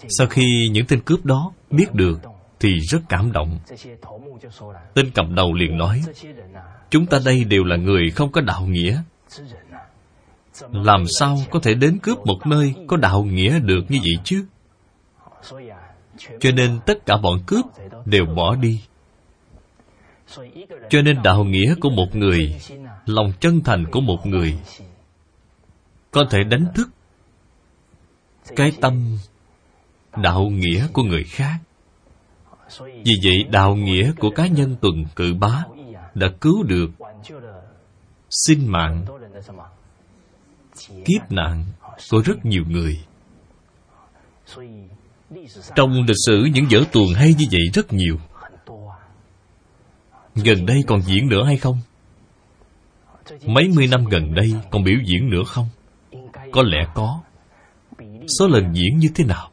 Sau 0.10 0.28
khi 0.28 0.70
những 0.72 0.86
tên 0.88 1.02
cướp 1.02 1.26
đó 1.26 1.52
biết 1.70 1.94
được 1.94 2.20
thì 2.60 2.80
rất 2.80 3.00
cảm 3.10 3.32
động. 3.32 3.60
Tên 4.94 5.12
cầm 5.15 5.36
đầu 5.36 5.54
liền 5.54 5.78
nói, 5.78 6.02
chúng 6.89 7.06
ta 7.06 7.20
đây 7.26 7.44
đều 7.44 7.63
là 7.63 7.76
người 7.76 8.10
không 8.10 8.32
có 8.32 8.41
đạo 8.41 8.65
nghĩa. 8.65 9.02
Làm 10.72 11.04
sao 11.20 11.38
có 11.50 11.60
thể 11.63 11.74
đến 11.74 11.98
cướp 12.04 12.26
một 12.26 12.39
nơi 12.46 12.74
có 12.88 12.98
đạo 12.98 13.24
nghĩa 13.24 13.60
được 13.60 13.82
như 13.89 14.00
vậy 14.02 14.15
chứ? 14.24 14.46
Cho 16.39 16.52
nên 16.52 16.80
tất 16.86 17.06
cả 17.06 17.17
bọn 17.17 17.39
cướp 17.48 17.65
đều 18.06 18.26
bỏ 18.26 18.56
đi. 18.56 18.82
Cho 20.89 21.02
nên 21.02 21.24
đạo 21.24 21.44
nghĩa 21.44 21.76
của 21.82 21.89
một 21.89 22.15
người, 22.15 22.56
lòng 23.06 23.34
chân 23.40 23.62
thành 23.62 23.86
của 23.92 24.02
một 24.02 24.26
người. 24.26 24.60
Có 26.12 26.26
thể 26.30 26.44
đánh 26.44 26.66
thức 26.76 26.90
cái 28.56 28.72
tâm 28.82 29.18
đạo 30.18 30.50
nghĩa 30.50 30.88
của 30.94 31.04
người 31.04 31.24
khác. 31.24 31.58
Vì 32.80 33.14
vậy, 33.24 33.44
đạo 33.50 33.76
nghĩa 33.76 34.12
của 34.20 34.30
cá 34.30 34.48
nhân 34.48 34.76
tuần 34.82 35.06
cự 35.16 35.34
bá 35.34 35.64
đã 36.16 36.28
cứu 36.42 36.64
được 36.64 36.90
sinh 38.30 38.72
mạng, 38.72 39.06
kiếp 40.90 41.32
nạn 41.32 41.66
của 42.12 42.22
rất 42.26 42.46
nhiều 42.46 42.64
người. 42.68 43.00
Trong 45.76 45.94
lịch 45.94 46.18
sử, 46.26 46.48
những 46.54 46.66
vở 46.72 46.84
tuồng 46.92 47.14
hay 47.14 47.36
như 47.40 47.46
vậy 47.52 47.62
rất 47.74 47.94
nhiều. 47.94 48.18
Gần 50.36 50.66
đây 50.66 50.84
còn 50.88 51.02
diễn 51.02 51.28
nữa 51.30 51.44
hay 51.46 51.58
không? 51.58 51.80
Mấy 53.46 53.70
mươi 53.76 53.88
năm 53.88 54.06
gần 54.06 54.34
đây 54.36 54.54
còn 54.72 54.84
biểu 54.84 54.98
diễn 55.06 55.30
nữa 55.30 55.44
không? 55.48 55.70
Có 56.52 56.63
lẽ 56.63 56.88
có. 56.94 57.22
Số 58.39 58.48
lần 58.48 58.74
diễn 58.74 58.98
như 58.98 59.08
thế 59.15 59.26
nào? 59.26 59.50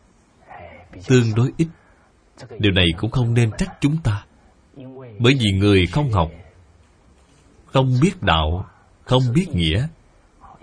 Tương 1.09 1.35
đối 1.35 1.53
ít. 1.57 1.69
Điều 2.59 2.73
này 2.73 2.87
cũng 2.97 3.11
không 3.11 3.35
nên 3.35 3.51
trách 3.59 3.81
chúng 3.81 3.97
ta. 4.05 4.25
Bởi 5.19 5.35
vì 5.41 5.53
người 5.59 5.87
không 5.87 6.13
học, 6.13 6.31
không 7.67 7.95
biết 8.03 8.23
đạo, 8.23 8.67
không 9.05 9.23
biết 9.35 9.49
nghĩa. 9.49 9.87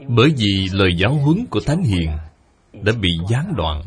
Bởi 0.08 0.34
vì 0.38 0.69
lời 0.71 0.89
giáo 0.97 1.13
huấn 1.13 1.45
của 1.49 1.60
thánh 1.65 1.84
hiền 1.84 2.10
đã 2.73 2.93
bị 3.01 3.10
gián 3.30 3.54
đoạn 3.58 3.84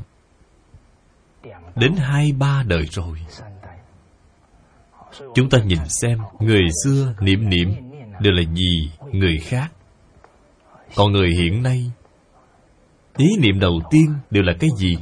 đến 1.77 1.93
hai, 1.97 2.33
ba 2.33 2.63
đời 2.67 2.85
rồi. 2.91 3.19
Chúng 5.35 5.51
ta 5.51 5.59
nhìn 5.59 5.79
xem 5.89 6.19
người 6.41 6.63
xưa 6.85 7.15
niệm 7.21 7.49
niệm 7.49 7.75
đều 8.21 8.33
là 8.33 8.43
gì? 8.55 8.91
Người 9.13 9.39
khác. 9.39 9.73
Còn 10.97 11.13
người 11.13 11.31
hiện 11.31 11.63
nay, 11.63 11.91
ý 13.17 13.27
niệm 13.41 13.61
đầu 13.61 13.81
tiên 13.91 14.15
đều 14.31 14.43
là 14.43 14.53
cái 14.61 14.71
gì? 14.77 14.97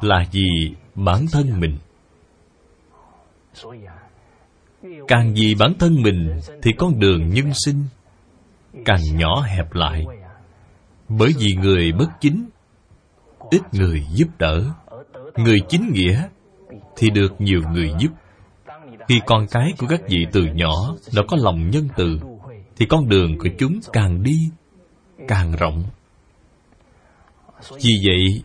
Là 0.00 0.26
vì 0.32 0.74
bản 0.94 1.26
thân 1.32 1.60
mình? 1.60 1.78
Càng 5.08 5.34
vì 5.34 5.54
bản 5.58 5.72
thân 5.78 6.02
mình 6.02 6.40
thì 6.62 6.72
con 6.78 7.00
đường 7.00 7.30
nhân 7.30 7.52
sinh 7.54 7.84
càng 8.84 9.00
nhỏ 9.16 9.42
hẹp 9.46 9.72
lại. 9.72 10.04
Bởi 11.08 11.32
vì 11.38 11.54
người 11.54 11.92
bất 11.92 12.08
chính, 12.20 12.48
ít 13.50 13.62
người 13.72 14.06
giúp 14.12 14.28
đỡ. 14.38 14.64
Người 15.36 15.58
chính 15.68 15.92
nghĩa 15.92 16.22
thì 16.96 17.10
được 17.10 17.40
nhiều 17.40 17.60
người 17.72 17.92
giúp 17.98 18.10
khi 19.08 19.20
con 19.26 19.46
cái 19.50 19.72
của 19.78 19.86
các 19.86 20.00
vị 20.08 20.26
từ 20.32 20.44
nhỏ 20.54 20.94
đã 21.16 21.22
có 21.28 21.36
lòng 21.40 21.70
nhân 21.70 21.88
từ, 21.96 22.20
thì 22.76 22.86
con 22.86 23.08
đường 23.08 23.38
của 23.38 23.48
chúng 23.58 23.80
càng 23.92 24.22
đi, 24.22 24.50
càng 25.28 25.52
rộng. 25.56 25.84
Vì 27.70 27.92
vậy, 28.06 28.42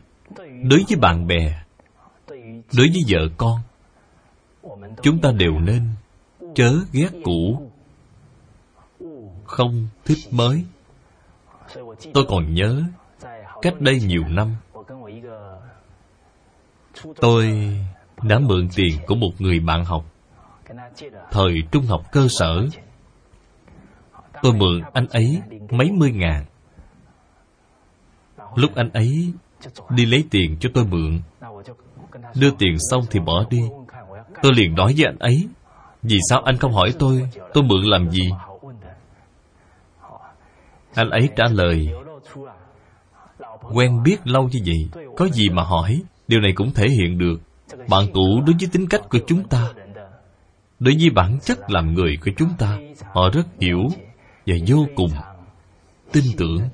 đối 0.64 0.84
với 0.90 0.98
bạn 1.02 1.28
bè, 1.28 1.64
đối 2.78 2.90
với 2.90 3.02
vợ 3.08 3.20
con, 3.38 3.60
chúng 5.04 5.22
ta 5.22 5.32
đều 5.32 5.60
nên 5.60 5.88
chớ 6.56 6.74
ghét 6.92 7.10
cũ, 7.24 7.72
không 9.46 9.88
thích 10.06 10.18
mới. 10.32 10.64
Tôi 12.14 12.26
còn 12.28 12.54
nhớ 12.54 12.84
cách 13.62 13.82
đây 13.82 14.00
nhiều 14.00 14.24
năm, 14.30 14.56
tôi 17.16 17.70
đã 18.24 18.40
mượn 18.40 18.70
tiền 18.76 18.98
của 19.08 19.16
một 19.16 19.32
người 19.40 19.60
bạn 19.60 19.86
học 19.86 20.11
thời 21.32 21.64
trung 21.72 21.86
học 21.86 22.02
cơ 22.12 22.28
sở, 22.30 22.68
tôi 24.42 24.54
mượn 24.54 24.82
anh 24.94 25.08
ấy 25.08 25.42
mấy 25.72 25.92
mươi 25.92 26.12
ngàn. 26.12 26.46
Lúc 28.56 28.76
anh 28.76 28.90
ấy 28.94 29.34
đi 29.90 30.06
lấy 30.06 30.24
tiền 30.32 30.58
cho 30.60 30.70
tôi 30.74 30.86
mượn, 30.86 31.20
đưa 32.36 32.52
tiền 32.60 32.76
xong 32.80 33.04
thì 33.12 33.20
bỏ 33.20 33.46
đi. 33.50 33.62
Tôi 34.42 34.52
liền 34.56 34.76
nói 34.76 34.94
với 34.98 35.06
anh 35.06 35.20
ấy, 35.20 35.48
vì 36.04 36.18
sao 36.30 36.42
anh 36.42 36.58
không 36.58 36.74
hỏi 36.74 36.94
tôi? 37.00 37.30
Tôi 37.54 37.64
mượn 37.64 37.84
làm 37.84 38.10
gì? 38.10 38.30
Anh 40.96 41.10
ấy 41.10 41.30
trả 41.36 41.44
lời, 41.52 41.90
quen 43.74 44.04
biết 44.04 44.18
lâu 44.24 44.50
như 44.52 44.60
vậy, 44.66 45.06
có 45.18 45.28
gì 45.28 45.50
mà 45.50 45.64
hỏi? 45.64 46.02
Điều 46.28 46.40
này 46.40 46.52
cũng 46.56 46.72
thể 46.74 46.88
hiện 46.90 47.18
được. 47.18 47.36
Bạn 47.90 48.06
cũ 48.14 48.42
đối 48.46 48.56
với 48.60 48.70
tính 48.72 48.88
cách 48.90 49.02
của 49.10 49.20
chúng 49.28 49.44
ta 49.48 49.68
đối 50.82 50.96
với 51.00 51.10
bản 51.10 51.40
chất 51.44 51.70
làm 51.70 51.94
người 51.94 52.18
của 52.26 52.32
chúng 52.38 52.50
ta, 52.58 52.80
họ 53.14 53.30
rất 53.34 53.48
hiểu 53.60 53.90
và 54.46 54.56
vô 54.68 54.88
cùng 54.96 55.12
tin 56.12 56.24
tưởng. 56.38 56.70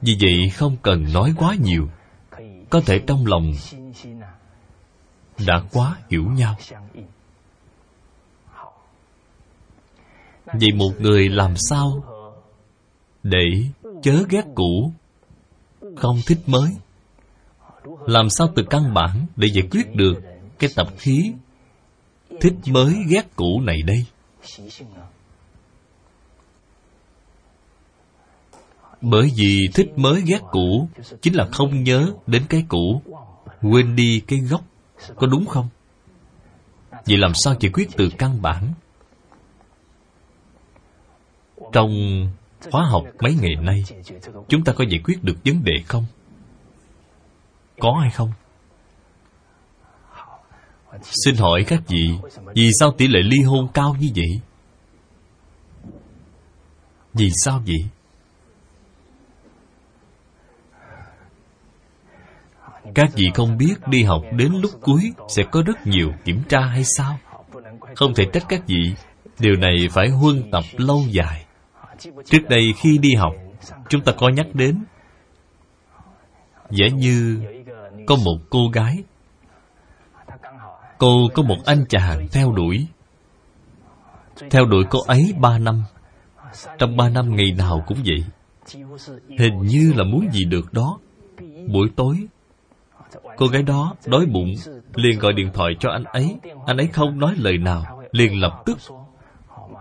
Vì 0.00 0.16
vậy 0.20 0.50
không 0.54 0.76
cần 0.82 1.04
nói 1.12 1.34
quá 1.36 1.54
nhiều, 1.60 1.88
có 2.70 2.80
thể 2.86 2.98
trong 3.06 3.26
lòng 3.26 3.52
đã 5.46 5.62
quá 5.72 5.96
hiểu 6.10 6.24
nhau. 6.24 6.56
Vậy 10.46 10.72
một 10.76 10.92
người 10.98 11.28
làm 11.28 11.54
sao 11.56 12.04
để 13.22 13.64
chớ 14.02 14.24
ghét 14.28 14.44
cũ 14.54 14.92
không 15.96 16.16
thích 16.26 16.38
mới? 16.46 16.70
Làm 18.06 18.30
sao 18.30 18.48
từ 18.56 18.62
căn 18.70 18.94
bản 18.94 19.26
để 19.36 19.48
giải 19.54 19.68
quyết 19.70 19.94
được 19.94 20.14
cái 20.58 20.70
tập 20.76 20.88
khí 20.98 21.32
thích 22.40 22.54
mới 22.66 22.94
ghét 23.08 23.36
cũ 23.36 23.60
này 23.60 23.82
đây? 23.82 24.04
Bởi 29.00 29.30
vì 29.36 29.68
thích 29.74 29.92
mới 29.96 30.22
ghét 30.26 30.40
cũ 30.50 30.88
chính 31.22 31.34
là 31.34 31.48
không 31.52 31.82
nhớ 31.82 32.12
đến 32.26 32.42
cái 32.48 32.64
cũ, 32.68 33.02
quên 33.62 33.96
đi 33.96 34.22
cái 34.26 34.38
gốc, 34.38 34.64
có 35.16 35.26
đúng 35.26 35.46
không? 35.46 35.68
Vậy 36.90 37.16
làm 37.16 37.34
sao 37.34 37.54
giải 37.60 37.72
quyết 37.72 37.88
từ 37.96 38.08
căn 38.18 38.42
bản? 38.42 38.72
Trong 41.72 41.90
khóa 42.70 42.84
học 42.84 43.04
mấy 43.20 43.34
ngày 43.40 43.54
nay, 43.62 43.84
chúng 44.48 44.64
ta 44.64 44.72
có 44.72 44.84
giải 44.88 45.00
quyết 45.04 45.24
được 45.24 45.36
vấn 45.44 45.64
đề 45.64 45.72
không? 45.86 46.06
Có 47.78 47.98
hay 48.00 48.10
không? 48.10 48.32
Xin 51.02 51.36
hỏi 51.36 51.64
các 51.66 51.82
vị, 51.88 52.10
vì 52.54 52.70
sao 52.80 52.92
tỷ 52.98 53.06
lệ 53.06 53.20
ly 53.22 53.42
hôn 53.42 53.68
cao 53.74 53.96
như 54.00 54.08
vậy? 54.16 54.40
Vì 57.14 57.30
sao 57.44 57.62
vậy? 57.66 57.84
Các 62.94 63.10
vị 63.14 63.30
không 63.34 63.56
biết 63.56 63.74
đi 63.86 64.02
học 64.02 64.22
đến 64.36 64.52
lúc 64.62 64.70
cuối 64.80 65.12
sẽ 65.28 65.42
có 65.50 65.62
rất 65.66 65.86
nhiều 65.86 66.12
kiểm 66.24 66.42
tra 66.48 66.60
hay 66.60 66.84
sao? 66.84 67.18
Không 67.94 68.14
thể 68.14 68.24
trách 68.32 68.44
các 68.48 68.66
vị, 68.66 68.94
điều 69.38 69.54
này 69.54 69.76
phải 69.90 70.08
huân 70.08 70.50
tập 70.50 70.64
lâu 70.76 71.04
dài. 71.10 71.44
Trước 72.24 72.48
đây 72.48 72.62
khi 72.76 72.98
đi 72.98 73.14
học, 73.14 73.32
chúng 73.88 74.00
ta 74.00 74.12
có 74.18 74.28
nhắc 74.28 74.46
đến, 74.54 74.84
giả 76.70 76.86
như 76.88 77.42
có 78.06 78.16
một 78.16 78.36
cô 78.50 78.68
gái 78.72 79.04
cô 81.00 81.28
có 81.34 81.42
một 81.42 81.56
anh 81.66 81.84
chàng 81.88 82.28
theo 82.32 82.52
đuổi. 82.52 82.86
Theo 84.50 84.64
đuổi 84.64 84.84
cô 84.90 84.98
ấy 85.06 85.34
ba 85.38 85.58
năm. 85.58 85.84
Trong 86.78 86.96
ba 86.96 87.08
năm 87.08 87.36
ngày 87.36 87.52
nào 87.58 87.84
cũng 87.86 87.98
vậy. 88.06 88.24
Hình 89.38 89.62
như 89.62 89.92
là 89.96 90.04
muốn 90.04 90.28
gì 90.32 90.44
được 90.44 90.72
đó. 90.72 90.98
Buổi 91.72 91.88
tối, 91.96 92.16
cô 93.36 93.46
gái 93.46 93.62
đó 93.62 93.94
đói 94.06 94.26
bụng, 94.26 94.54
liền 94.94 95.18
gọi 95.18 95.32
điện 95.32 95.50
thoại 95.54 95.72
cho 95.80 95.90
anh 95.90 96.04
ấy. 96.04 96.36
Anh 96.66 96.76
ấy 96.76 96.86
không 96.86 97.18
nói 97.18 97.34
lời 97.36 97.58
nào, 97.58 98.02
liền 98.12 98.40
lập 98.40 98.62
tức 98.66 98.78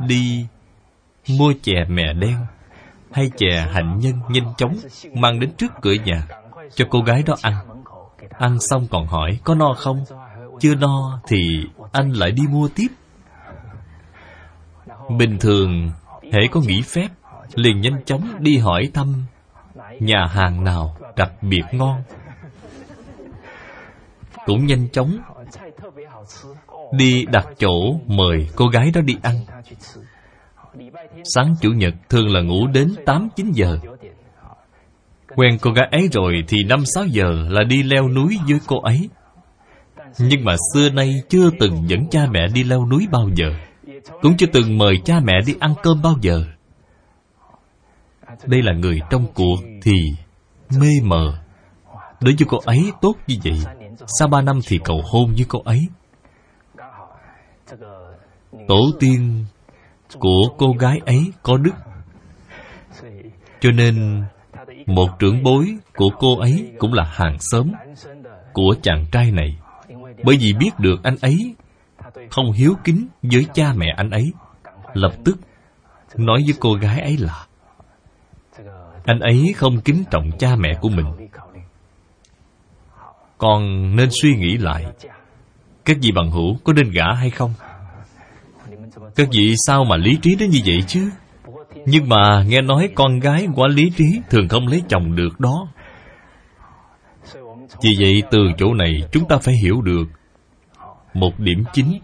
đi 0.07 0.45
mua 1.39 1.53
chè 1.61 1.85
mè 1.89 2.13
đen 2.13 2.37
hay 3.11 3.31
chè 3.37 3.67
hạnh 3.73 3.99
nhân 3.99 4.13
nhanh 4.29 4.53
chóng 4.57 4.75
mang 5.13 5.39
đến 5.39 5.51
trước 5.57 5.71
cửa 5.81 5.93
nhà 6.05 6.27
cho 6.75 6.85
cô 6.89 7.01
gái 7.01 7.23
đó 7.25 7.35
ăn. 7.41 7.55
Ăn 8.29 8.59
xong 8.59 8.87
còn 8.91 9.07
hỏi, 9.07 9.39
có 9.43 9.55
no 9.55 9.73
không? 9.77 10.03
Chưa 10.59 10.75
no 10.75 11.19
thì 11.27 11.37
anh 11.91 12.11
lại 12.11 12.31
đi 12.31 12.43
mua 12.49 12.67
tiếp. 12.75 12.87
Bình 15.17 15.37
thường, 15.39 15.91
hễ 16.23 16.39
có 16.51 16.61
nghỉ 16.61 16.81
phép, 16.81 17.07
liền 17.55 17.81
nhanh 17.81 18.03
chóng 18.05 18.33
đi 18.39 18.57
hỏi 18.57 18.89
thăm 18.93 19.23
nhà 19.99 20.25
hàng 20.25 20.63
nào 20.63 20.95
đặc 21.15 21.31
biệt 21.41 21.63
ngon. 21.71 22.03
Cũng 24.45 24.65
nhanh 24.65 24.89
chóng 24.89 25.17
đi 26.91 27.25
đặt 27.25 27.47
chỗ 27.59 27.99
mời 28.07 28.47
cô 28.55 28.67
gái 28.67 28.91
đó 28.93 29.01
đi 29.01 29.17
ăn. 29.21 29.35
Sáng 31.23 31.55
chủ 31.61 31.71
nhật, 31.71 31.93
thường 32.09 32.33
là 32.33 32.41
ngủ 32.41 32.67
đến 32.67 32.95
tám, 33.05 33.29
chín 33.35 33.51
giờ. 33.51 33.77
Quen 35.35 35.57
cô 35.61 35.71
gái 35.71 35.87
ấy 35.91 36.09
rồi 36.11 36.43
thì 36.47 36.57
năm, 36.63 36.85
sáu 36.85 37.05
giờ 37.05 37.47
là 37.49 37.63
đi 37.63 37.83
leo 37.83 38.09
núi 38.09 38.37
với 38.49 38.59
cô 38.67 38.81
ấy 38.81 39.09
nhưng 40.17 40.45
mà 40.45 40.55
xưa 40.73 40.89
nay 40.89 41.13
chưa 41.29 41.49
từng 41.59 41.89
dẫn 41.89 42.07
cha 42.11 42.27
mẹ 42.31 42.47
đi 42.53 42.63
leo 42.63 42.85
núi 42.85 43.07
bao 43.11 43.29
giờ. 43.35 43.53
Cũng 44.21 44.37
chưa 44.37 44.47
từng 44.53 44.77
mời 44.77 44.93
cha 45.05 45.19
mẹ 45.23 45.33
đi 45.45 45.55
ăn 45.59 45.73
cơm 45.83 46.01
bao 46.01 46.15
giờ. 46.21 46.43
Đây 48.45 48.61
là 48.61 48.73
người 48.73 48.99
trong 49.09 49.27
cuộc 49.33 49.57
thì 49.81 49.91
mê 50.79 50.87
mờ. 51.03 51.39
Đối 52.21 52.35
với 52.35 52.45
cô 52.47 52.57
ấy 52.65 52.91
tốt 53.01 53.13
như 53.27 53.35
vậy, 53.43 53.59
sau 54.19 54.27
ba 54.27 54.41
năm 54.41 54.59
thì 54.67 54.79
cầu 54.83 55.01
hôn 55.11 55.33
với 55.33 55.45
cô 55.47 55.61
ấy. 55.65 55.87
Tổ 58.67 58.91
tiên 58.99 59.45
của 60.19 60.41
cô 60.57 60.73
gái 60.79 60.99
ấy 61.05 61.31
có 61.43 61.57
đức. 61.57 61.73
Cho 63.59 63.71
nên 63.71 64.23
một 64.85 65.09
trưởng 65.19 65.43
bối 65.43 65.77
của 65.95 66.09
cô 66.19 66.39
ấy 66.39 66.71
cũng 66.79 66.93
là 66.93 67.03
hàng 67.03 67.37
xóm 67.39 67.71
của 68.53 68.75
chàng 68.81 69.05
trai 69.11 69.31
này 69.31 69.57
bởi 70.23 70.37
vì 70.39 70.53
biết 70.53 70.71
được 70.77 71.03
anh 71.03 71.15
ấy 71.21 71.55
không 72.29 72.51
hiếu 72.51 72.73
kính 72.83 73.07
với 73.21 73.45
cha 73.53 73.73
mẹ 73.75 73.87
anh 73.97 74.09
ấy. 74.09 74.31
Lập 74.93 75.11
tức 75.25 75.37
nói 76.17 76.43
với 76.45 76.53
cô 76.59 76.73
gái 76.73 77.01
ấy 77.01 77.17
là, 77.17 77.45
anh 79.05 79.19
ấy 79.19 79.53
không 79.55 79.81
kính 79.81 80.03
trọng 80.11 80.31
cha 80.39 80.55
mẹ 80.55 80.77
của 80.81 80.89
mình. 80.89 81.05
Còn 83.37 83.61
nên 83.95 84.09
suy 84.21 84.35
nghĩ 84.35 84.57
lại, 84.57 84.85
các 85.85 85.97
vị 86.01 86.11
bằng 86.15 86.31
hữu 86.31 86.57
có 86.63 86.73
nên 86.73 86.91
gả 86.91 87.13
hay 87.13 87.29
không? 87.29 87.53
Các 89.15 89.27
vị 89.31 89.53
sao 89.67 89.83
mà 89.83 89.97
lý 89.97 90.17
trí 90.21 90.35
đến 90.35 90.49
như 90.49 90.59
vậy 90.65 90.83
chứ? 90.87 91.09
Nhưng 91.85 92.09
mà 92.09 92.43
nghe 92.47 92.61
nói 92.61 92.89
con 92.95 93.19
gái 93.19 93.47
quá 93.55 93.67
lý 93.67 93.91
trí 93.97 94.21
thường 94.29 94.47
không 94.47 94.67
lấy 94.67 94.83
chồng 94.89 95.15
được 95.15 95.39
đó 95.39 95.67
vì 97.81 97.89
vậy, 97.99 98.23
từ 98.31 98.39
chỗ 98.57 98.73
này 98.73 99.03
chúng 99.11 99.27
ta 99.27 99.37
phải 99.37 99.53
hiểu 99.63 99.81
được 99.81 100.05
một 101.13 101.39
điểm 101.39 101.63
chính. 101.73 101.99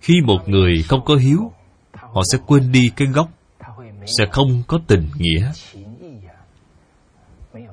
Khi 0.00 0.14
một 0.24 0.48
người 0.48 0.82
không 0.82 1.04
có 1.04 1.16
hiếu, 1.16 1.52
họ 1.92 2.22
sẽ 2.32 2.38
quên 2.46 2.72
đi 2.72 2.90
cái 2.96 3.08
gốc, 3.08 3.28
sẽ 4.18 4.26
không 4.30 4.62
có 4.66 4.78
tình 4.86 5.08
nghĩa, 5.16 5.52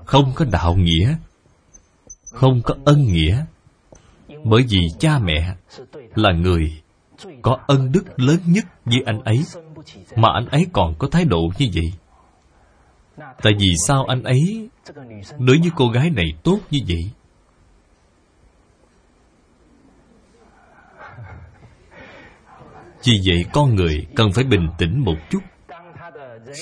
không 0.05 0.31
có 0.35 0.45
đạo 0.51 0.75
nghĩa, 0.75 1.15
không 2.31 2.61
có 2.63 2.75
ân 2.85 3.03
nghĩa. 3.03 3.45
Bởi 4.43 4.63
vì 4.69 4.79
cha 4.99 5.19
mẹ 5.19 5.55
là 6.15 6.31
người 6.31 6.81
có 7.41 7.57
ân 7.67 7.91
đức 7.91 8.19
lớn 8.19 8.39
nhất 8.45 8.65
với 8.85 9.01
anh 9.05 9.21
ấy, 9.21 9.43
mà 10.15 10.29
anh 10.33 10.45
ấy 10.45 10.65
còn 10.73 10.95
có 10.99 11.07
thái 11.07 11.25
độ 11.25 11.41
như 11.57 11.67
vậy. 11.73 11.93
Tại 13.17 13.53
vì 13.59 13.67
sao 13.87 14.05
anh 14.05 14.23
ấy 14.23 14.69
đối 15.39 15.57
với 15.59 15.71
cô 15.75 15.87
gái 15.87 16.09
này 16.09 16.25
tốt 16.43 16.59
như 16.71 16.79
vậy? 16.87 17.09
Vì 23.05 23.13
vậy 23.25 23.45
con 23.53 23.75
người 23.75 24.05
cần 24.15 24.31
phải 24.31 24.43
bình 24.43 24.67
tĩnh 24.77 24.99
một 24.99 25.15
chút. 25.31 25.39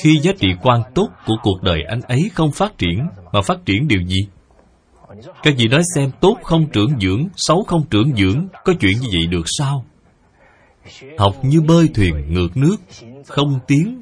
Khi 0.02 0.20
giá 0.20 0.32
trị 0.40 0.48
quan 0.62 0.82
tốt 0.96 1.10
của 1.26 1.36
cuộc 1.44 1.62
đời 1.62 1.80
anh 1.90 2.02
ấy 2.02 2.32
không 2.34 2.52
phát 2.52 2.78
triển, 2.78 3.08
mà 3.32 3.42
phát 3.42 3.66
triển 3.66 3.88
điều 3.88 4.02
gì? 4.02 4.28
Các 5.44 5.54
vị 5.58 5.68
nói 5.68 5.82
xem 5.96 6.12
tốt 6.20 6.38
không 6.44 6.68
trưởng 6.74 7.00
dưỡng, 7.00 7.28
xấu 7.36 7.64
không 7.64 7.86
trưởng 7.90 8.16
dưỡng, 8.16 8.48
có 8.66 8.74
chuyện 8.80 8.94
như 9.02 9.08
vậy 9.14 9.28
được 9.28 9.46
sao? 9.46 9.86
Học 11.18 11.36
như 11.44 11.62
bơi 11.62 11.90
thuyền, 11.96 12.34
ngược 12.34 12.58
nước, 12.58 12.76
không 13.28 13.60
tiến 13.68 14.02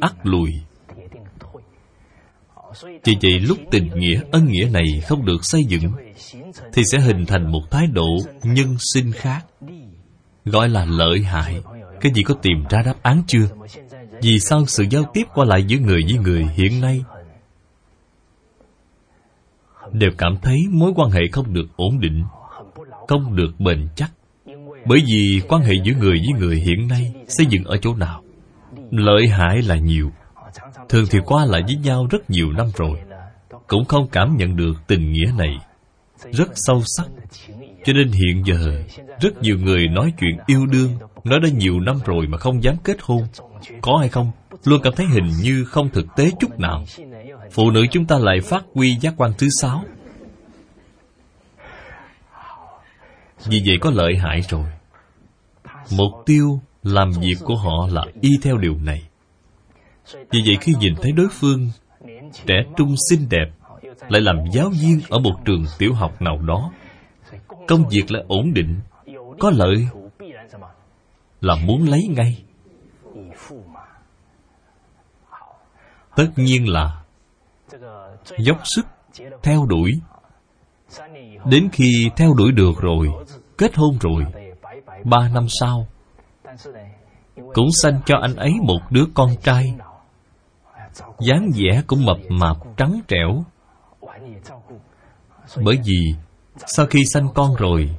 ắt 0.00 0.12
lùi. 0.22 0.50
Vì 2.82 3.16
vậy 3.22 3.40
lúc 3.40 3.58
tình 3.70 3.90
nghĩa, 3.94 4.20
ân 4.32 4.46
nghĩa 4.46 4.68
này 4.72 4.84
không 5.08 5.24
được 5.24 5.44
xây 5.44 5.64
dựng, 5.64 5.92
thì 6.72 6.82
sẽ 6.92 6.98
hình 6.98 7.26
thành 7.26 7.52
một 7.52 7.62
thái 7.70 7.86
độ 7.86 8.08
nhân 8.42 8.76
sinh 8.94 9.12
khác, 9.12 9.46
gọi 10.44 10.68
là 10.68 10.84
lợi 10.84 11.22
hại 11.22 11.60
cái 12.02 12.12
gì 12.14 12.22
có 12.22 12.34
tìm 12.34 12.64
ra 12.70 12.82
đáp 12.82 13.02
án 13.02 13.22
chưa? 13.26 13.48
Vì 14.22 14.38
sao 14.38 14.66
sự 14.66 14.84
giao 14.90 15.04
tiếp 15.14 15.24
qua 15.34 15.44
lại 15.44 15.64
giữa 15.64 15.78
người 15.78 16.00
với 16.08 16.18
người 16.18 16.46
hiện 16.54 16.80
nay? 16.80 17.04
Đều 19.92 20.10
cảm 20.18 20.36
thấy 20.42 20.58
mối 20.70 20.92
quan 20.96 21.10
hệ 21.10 21.20
không 21.32 21.54
được 21.54 21.66
ổn 21.76 22.00
định, 22.00 22.24
không 23.08 23.36
được 23.36 23.50
bền 23.58 23.88
chắc. 23.96 24.10
Bởi 24.86 25.02
vì 25.06 25.40
quan 25.48 25.62
hệ 25.62 25.72
giữa 25.84 25.92
người 25.92 26.18
với 26.18 26.40
người 26.40 26.56
hiện 26.56 26.88
nay 26.88 27.12
xây 27.28 27.46
dựng 27.46 27.64
ở 27.64 27.76
chỗ 27.82 27.94
nào? 27.94 28.22
Lợi 28.90 29.28
hại 29.28 29.62
là 29.62 29.76
nhiều. 29.76 30.10
Thường 30.88 31.04
thì 31.10 31.18
qua 31.26 31.44
lại 31.44 31.62
với 31.66 31.76
nhau 31.76 32.06
rất 32.10 32.30
nhiều 32.30 32.52
năm 32.52 32.66
rồi. 32.76 32.98
Cũng 33.66 33.84
không 33.84 34.08
cảm 34.12 34.36
nhận 34.36 34.56
được 34.56 34.72
tình 34.86 35.12
nghĩa 35.12 35.32
này. 35.38 35.56
Rất 36.32 36.50
sâu 36.54 36.82
sắc. 36.96 37.06
Cho 37.84 37.92
nên 37.92 38.08
hiện 38.08 38.42
giờ, 38.44 38.82
rất 39.20 39.42
nhiều 39.42 39.58
người 39.58 39.88
nói 39.88 40.12
chuyện 40.18 40.38
yêu 40.46 40.66
đương 40.66 40.90
nói 41.24 41.40
đã 41.40 41.48
nhiều 41.48 41.80
năm 41.80 41.96
rồi 42.04 42.26
mà 42.26 42.38
không 42.38 42.62
dám 42.62 42.76
kết 42.84 42.96
hôn. 43.00 43.22
Có 43.80 43.96
hay 43.96 44.08
không? 44.08 44.30
Luôn 44.64 44.80
cảm 44.82 44.92
thấy 44.96 45.06
hình 45.06 45.30
như 45.42 45.64
không 45.64 45.88
thực 45.88 46.06
tế 46.16 46.30
chút 46.40 46.58
nào. 46.60 46.84
Phụ 47.52 47.70
nữ 47.70 47.86
chúng 47.90 48.06
ta 48.06 48.18
lại 48.18 48.40
phát 48.40 48.64
huy 48.74 48.96
giác 49.00 49.14
quan 49.16 49.32
thứ 49.38 49.48
sáu. 49.60 49.84
Vì 53.46 53.62
vậy 53.66 53.76
có 53.80 53.90
lợi 53.90 54.16
hại 54.16 54.40
rồi. 54.48 54.64
Mục 55.90 56.12
tiêu 56.26 56.60
làm 56.82 57.10
việc 57.10 57.36
của 57.44 57.56
họ 57.56 57.88
là 57.92 58.04
y 58.20 58.30
theo 58.42 58.56
điều 58.58 58.76
này. 58.76 59.02
Vì 60.14 60.40
vậy 60.46 60.56
khi 60.60 60.74
nhìn 60.80 60.94
thấy 61.02 61.12
đối 61.12 61.28
phương, 61.30 61.70
trẻ 62.46 62.54
trung 62.76 62.94
xinh 63.10 63.28
đẹp, 63.30 63.46
lại 64.08 64.20
làm 64.20 64.36
giáo 64.52 64.70
viên 64.80 65.00
ở 65.08 65.18
một 65.18 65.34
trường 65.44 65.64
tiểu 65.78 65.92
học 65.92 66.22
nào 66.22 66.38
đó, 66.38 66.72
công 67.68 67.88
việc 67.88 68.10
lại 68.10 68.24
ổn 68.28 68.54
định, 68.54 68.80
có 69.38 69.50
lợi 69.50 69.88
là 71.42 71.54
muốn 71.66 71.88
lấy 71.88 72.06
ngay. 72.08 72.44
Tất 76.16 76.28
nhiên 76.36 76.68
là 76.68 77.02
dốc 78.38 78.58
sức 78.64 78.86
theo 79.42 79.66
đuổi. 79.66 79.92
Đến 81.44 81.68
khi 81.72 82.10
theo 82.16 82.34
đuổi 82.34 82.52
được 82.52 82.80
rồi, 82.80 83.08
Kết 83.58 83.76
hôn 83.76 83.98
rồi, 84.00 84.24
Ba 85.04 85.28
năm 85.28 85.46
sau, 85.48 85.86
Cũng 87.34 87.68
sanh 87.82 88.00
cho 88.06 88.16
anh 88.22 88.36
ấy 88.36 88.52
một 88.62 88.80
đứa 88.90 89.04
con 89.14 89.30
trai. 89.42 89.74
dáng 91.20 91.50
vẻ 91.54 91.82
cũng 91.86 92.04
mập 92.04 92.18
mạp, 92.28 92.56
trắng 92.76 93.00
trẻo. 93.08 93.44
Bởi 95.64 95.78
vì 95.84 96.14
sau 96.56 96.86
khi 96.86 97.04
sanh 97.12 97.28
con 97.34 97.54
rồi, 97.54 97.96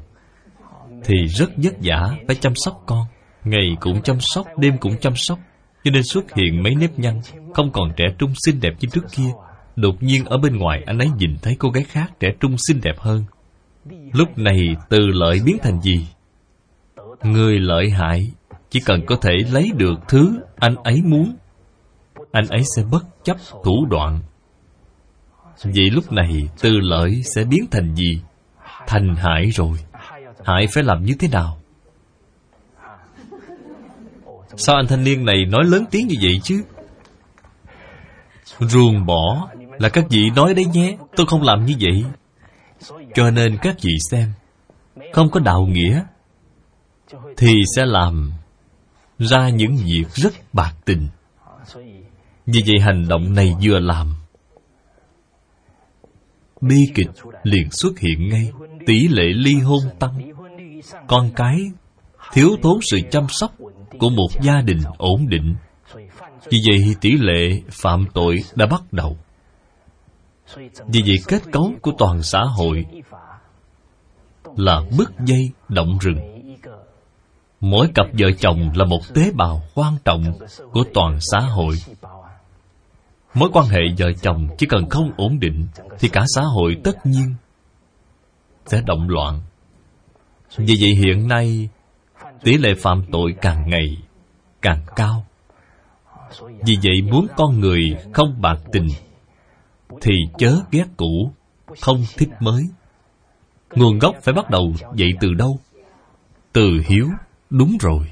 thì 1.03 1.25
rất 1.27 1.49
vất 1.57 1.73
vả 1.81 2.15
phải 2.27 2.35
chăm 2.35 2.53
sóc 2.55 2.83
con 2.85 3.05
ngày 3.43 3.75
cũng 3.79 4.01
chăm 4.01 4.17
sóc, 4.19 4.47
đêm 4.57 4.77
cũng 4.77 4.97
chăm 5.01 5.13
sóc, 5.15 5.39
cho 5.83 5.91
nên 5.91 6.03
xuất 6.03 6.33
hiện 6.33 6.63
mấy 6.63 6.75
nếp 6.75 6.99
nhăn, 6.99 7.21
không 7.53 7.71
còn 7.71 7.91
trẻ 7.97 8.05
trung 8.17 8.33
xinh 8.45 8.59
đẹp 8.61 8.73
như 8.79 8.87
trước 8.91 9.05
kia. 9.11 9.31
Đột 9.75 10.03
nhiên 10.03 10.25
ở 10.25 10.37
bên 10.37 10.57
ngoài 10.57 10.83
anh 10.85 10.97
ấy 10.97 11.09
nhìn 11.17 11.35
thấy 11.41 11.55
cô 11.59 11.69
gái 11.69 11.83
khác 11.83 12.11
trẻ 12.19 12.27
trung 12.39 12.55
xinh 12.67 12.79
đẹp 12.83 12.99
hơn. 12.99 13.23
Lúc 14.13 14.37
này 14.37 14.75
từ 14.89 14.99
lợi 14.99 15.39
biến 15.45 15.57
thành 15.61 15.81
gì? 15.81 16.07
Người 17.23 17.59
lợi 17.59 17.89
hại, 17.89 18.31
chỉ 18.69 18.79
cần 18.85 19.05
có 19.05 19.15
thể 19.21 19.33
lấy 19.51 19.71
được 19.77 19.99
thứ 20.07 20.39
anh 20.55 20.75
ấy 20.75 21.01
muốn, 21.01 21.35
anh 22.31 22.47
ấy 22.47 22.61
sẽ 22.75 22.83
bất 22.91 23.05
chấp 23.23 23.37
thủ 23.63 23.85
đoạn. 23.89 24.19
Vậy 25.63 25.89
lúc 25.89 26.11
này 26.11 26.49
từ 26.61 26.79
lợi 26.79 27.21
sẽ 27.35 27.43
biến 27.43 27.65
thành 27.71 27.95
gì? 27.95 28.21
Thành 28.87 29.15
hại 29.15 29.49
rồi. 29.49 29.77
Hại 30.45 30.67
phải 30.73 30.83
làm 30.83 31.03
như 31.03 31.13
thế 31.19 31.27
nào? 31.27 31.57
Sao 34.57 34.75
anh 34.75 34.87
thanh 34.87 35.03
niên 35.03 35.25
này 35.25 35.45
nói 35.45 35.63
lớn 35.65 35.85
tiếng 35.91 36.07
như 36.07 36.15
vậy 36.21 36.39
chứ? 36.43 36.63
Ruồng 38.59 39.05
bỏ 39.05 39.49
là 39.79 39.89
các 39.89 40.05
vị 40.09 40.29
nói 40.35 40.53
đấy 40.53 40.65
nhé, 40.73 40.97
tôi 41.15 41.27
không 41.27 41.41
làm 41.41 41.65
như 41.65 41.73
vậy. 41.79 42.03
Cho 43.13 43.31
nên 43.31 43.57
các 43.61 43.75
vị 43.81 43.91
xem, 44.11 44.31
không 45.13 45.31
có 45.31 45.39
đạo 45.39 45.65
nghĩa, 45.65 46.03
thì 47.37 47.53
sẽ 47.75 47.85
làm 47.85 48.31
ra 49.19 49.49
những 49.49 49.75
việc 49.75 50.05
rất 50.13 50.33
bạc 50.53 50.73
tình. 50.85 51.07
Vì 52.45 52.63
vậy 52.65 52.79
hành 52.81 53.07
động 53.07 53.33
này 53.33 53.55
vừa 53.61 53.79
làm, 53.79 54.15
bi 56.61 56.77
kịch 56.95 57.09
liền 57.43 57.71
xuất 57.71 57.99
hiện 57.99 58.29
ngay, 58.29 58.51
tỷ 58.85 59.07
lệ 59.07 59.25
ly 59.35 59.53
hôn 59.53 59.81
tăng. 59.99 60.31
Con 61.07 61.29
cái 61.35 61.57
thiếu 62.33 62.49
thốn 62.61 62.79
sự 62.81 62.99
chăm 63.11 63.27
sóc 63.29 63.51
của 63.99 64.09
một 64.09 64.27
gia 64.41 64.61
đình 64.61 64.79
ổn 64.97 65.29
định. 65.29 65.55
Vì 66.49 66.61
vậy, 66.67 66.95
tỷ 67.01 67.11
lệ 67.11 67.61
phạm 67.71 68.05
tội 68.13 68.37
đã 68.55 68.65
bắt 68.65 68.81
đầu. 68.91 69.17
Vì 70.87 71.01
vậy, 71.01 71.17
kết 71.27 71.41
cấu 71.51 71.73
của 71.81 71.91
toàn 71.97 72.23
xã 72.23 72.43
hội 72.43 72.85
là 74.57 74.81
bức 74.97 75.11
dây 75.25 75.51
động 75.69 75.97
rừng. 76.01 76.17
Mỗi 77.59 77.87
cặp 77.95 78.05
vợ 78.19 78.27
chồng 78.39 78.69
là 78.75 78.85
một 78.85 78.99
tế 79.13 79.31
bào 79.35 79.61
quan 79.75 79.93
trọng 80.05 80.23
của 80.71 80.83
toàn 80.93 81.17
xã 81.21 81.39
hội. 81.39 81.75
Mối 83.33 83.49
quan 83.53 83.65
hệ 83.65 83.79
vợ 83.97 84.11
chồng 84.21 84.47
chỉ 84.57 84.65
cần 84.69 84.89
không 84.89 85.11
ổn 85.17 85.39
định 85.39 85.67
thì 85.99 86.09
cả 86.09 86.23
xã 86.35 86.41
hội 86.41 86.77
tất 86.83 87.05
nhiên 87.05 87.35
sẽ 88.65 88.81
động 88.85 89.09
loạn. 89.09 89.41
Vì 90.57 90.75
vậy, 90.81 90.95
hiện 90.95 91.27
nay 91.27 91.69
tỷ 92.43 92.57
lệ 92.57 92.73
phạm 92.77 93.03
tội 93.11 93.35
càng 93.41 93.69
ngày, 93.69 93.97
càng 94.61 94.81
cao. 94.95 95.25
Vì 96.41 96.77
vậy 96.83 97.01
muốn 97.11 97.27
con 97.37 97.59
người 97.59 97.95
không 98.13 98.41
bạc 98.41 98.57
tình, 98.71 98.87
thì 100.01 100.13
chớ 100.37 100.55
ghét 100.71 100.85
cũ, 100.97 101.31
không 101.79 102.03
thích 102.17 102.29
mới. 102.39 102.63
Nguồn 103.75 103.99
gốc 103.99 104.15
phải 104.21 104.33
bắt 104.33 104.49
đầu 104.49 104.73
dậy 104.95 105.09
từ 105.19 105.33
đâu? 105.33 105.59
Từ 106.53 106.81
hiếu, 106.87 107.07
đúng 107.49 107.77
rồi. 107.81 108.07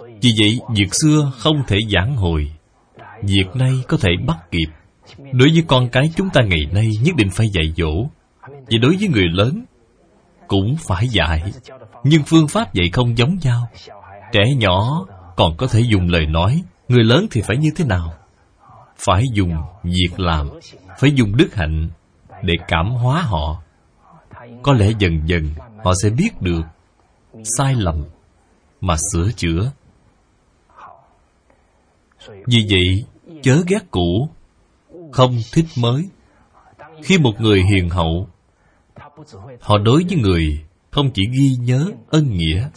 Vì 0.00 0.30
vậy 0.38 0.60
việc 0.76 0.88
xưa 1.02 1.32
không 1.38 1.62
thể 1.66 1.76
giảng 1.94 2.16
hồi, 2.16 2.52
việc 3.22 3.46
nay 3.54 3.72
có 3.88 3.96
thể 4.00 4.10
bắt 4.26 4.36
kịp. 4.50 4.66
Đối 5.18 5.48
với 5.48 5.64
con 5.66 5.88
cái 5.88 6.10
chúng 6.16 6.30
ta 6.30 6.42
ngày 6.42 6.66
nay 6.72 6.90
nhất 7.02 7.16
định 7.16 7.28
phải 7.30 7.48
dạy 7.48 7.72
dỗ. 7.76 8.08
Vì 8.66 8.78
đối 8.78 8.96
với 8.96 9.08
người 9.08 9.28
lớn 9.32 9.64
cũng 10.48 10.76
phải 10.88 11.08
dạy. 11.08 11.52
Nhưng 12.04 12.22
phương 12.26 12.48
pháp 12.48 12.74
dạy 12.74 12.86
không 12.92 13.18
giống 13.18 13.38
nhau. 13.42 13.68
Trẻ 14.32 14.54
nhỏ 14.56 15.06
còn 15.36 15.56
có 15.56 15.66
thể 15.66 15.80
dùng 15.80 16.08
lời 16.08 16.26
nói, 16.26 16.62
người 16.88 17.04
lớn 17.04 17.26
thì 17.30 17.40
phải 17.40 17.56
như 17.56 17.70
thế 17.76 17.84
nào? 17.84 18.14
Phải 18.96 19.24
dùng 19.32 19.54
việc 19.82 20.20
làm, 20.20 20.50
phải 20.98 21.10
dùng 21.14 21.36
đức 21.36 21.54
hạnh 21.54 21.88
để 22.42 22.54
cảm 22.68 22.90
hóa 22.90 23.22
họ. 23.22 23.62
Có 24.62 24.72
lẽ 24.72 24.90
dần 24.98 25.20
dần 25.26 25.44
họ 25.84 25.92
sẽ 26.02 26.10
biết 26.10 26.40
được 26.40 26.62
sai 27.58 27.74
lầm 27.74 28.04
mà 28.80 28.96
sửa 29.12 29.30
chữa. 29.36 29.72
Vì 32.28 32.66
vậy, 32.70 33.04
chớ 33.42 33.62
ghét 33.66 33.90
cũ, 33.90 34.28
không 35.12 35.36
thích 35.52 35.66
mới. 35.78 36.08
Khi 37.02 37.18
một 37.18 37.40
người 37.40 37.62
hiền 37.62 37.88
hậu 37.88 38.28
họ 39.60 39.78
đối 39.78 40.04
với 40.08 40.18
người 40.18 40.64
không 40.90 41.10
chỉ 41.14 41.22
ghi 41.32 41.56
nhớ 41.60 41.90
ân 42.10 42.36
nghĩa, 42.36 42.68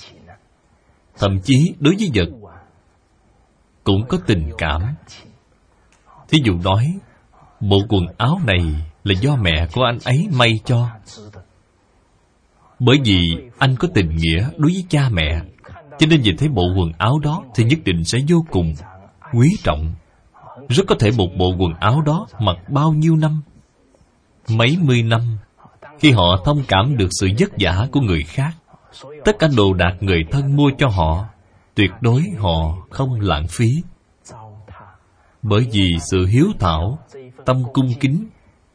thậm 1.18 1.40
chí 1.44 1.74
đối 1.80 1.96
với 2.00 2.12
vật 2.14 2.50
cũng 3.84 4.06
có 4.10 4.18
tình 4.28 4.52
cảm. 4.58 4.82
Thí 6.30 6.42
dụ 6.44 6.54
nói, 6.64 6.94
bộ 7.60 7.78
quần 7.90 8.06
áo 8.18 8.40
này 8.46 8.60
là 9.04 9.20
do 9.22 9.36
mẹ 9.36 9.68
của 9.74 9.84
anh 9.84 9.98
ấy 10.04 10.28
may 10.32 10.60
cho. 10.66 10.90
Bởi 12.80 12.98
vì 13.04 13.20
anh 13.58 13.76
có 13.76 13.88
tình 13.94 14.16
nghĩa 14.16 14.50
đối 14.58 14.72
với 14.72 14.86
cha 14.90 15.10
mẹ, 15.10 15.42
cho 16.00 16.08
nên 16.08 16.22
nhìn 16.22 16.38
thấy 16.38 16.50
bộ 16.50 16.64
quần 16.78 16.92
áo 16.98 17.20
đó 17.20 17.44
thì 17.56 17.64
nhất 17.64 17.80
định 17.86 18.04
sẽ 18.04 18.20
vô 18.28 18.46
cùng 18.52 18.74
quý 19.34 19.56
trọng. 19.64 19.94
Rất 20.70 20.84
có 20.88 20.96
thể 21.00 21.12
một 21.18 21.28
bộ 21.38 21.56
quần 21.60 21.74
áo 21.74 22.02
đó 22.02 22.28
mặc 22.40 22.58
bao 22.70 22.94
nhiêu 22.94 23.16
năm? 23.16 23.42
Mấy 24.50 24.78
mươi 24.82 25.04
năm? 25.04 25.38
Khi 26.00 26.12
họ 26.12 26.42
thông 26.46 26.64
cảm 26.68 26.98
được 26.98 27.08
sự 27.20 27.28
vất 27.40 27.50
vả 27.60 27.88
của 27.92 28.02
người 28.02 28.24
khác. 28.24 28.52
Tất 29.26 29.36
cả 29.40 29.48
đồ 29.58 29.74
đạc 29.74 29.98
người 30.00 30.24
thân 30.32 30.56
mua 30.56 30.72
cho 30.78 30.88
họ, 30.88 31.26
tuyệt 31.76 31.92
đối 32.02 32.24
họ 32.38 32.78
không 32.90 33.22
lãng 33.22 33.48
phí. 33.48 33.84
Bởi 35.42 35.68
vì 35.72 35.98
sự 36.12 36.26
hiếu 36.26 36.48
thảo, 36.60 37.00
tâm 37.46 37.64
cung 37.74 37.94
kính 38.00 38.28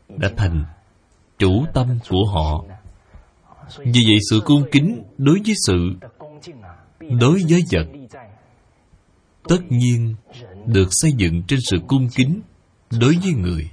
đã 0.09 0.31
thành 0.37 0.64
chủ 1.39 1.64
tâm 1.75 1.99
của 2.09 2.25
họ. 2.33 2.64
Vì 3.79 4.05
vậy 4.07 4.18
sự 4.31 4.41
cung 4.45 4.62
kính 4.72 5.03
đối 5.18 5.39
với 5.47 5.55
sự, 5.66 5.95
đối 7.01 7.43
với 7.49 7.64
vật, 7.72 7.87
tất 9.49 9.59
nhiên 9.68 10.14
được 10.66 10.89
xây 10.91 11.12
dựng 11.12 11.43
trên 11.43 11.61
sự 11.70 11.77
cung 11.87 12.09
kính 12.14 12.41
đối 13.01 13.16
với 13.22 13.33
người 13.33 13.70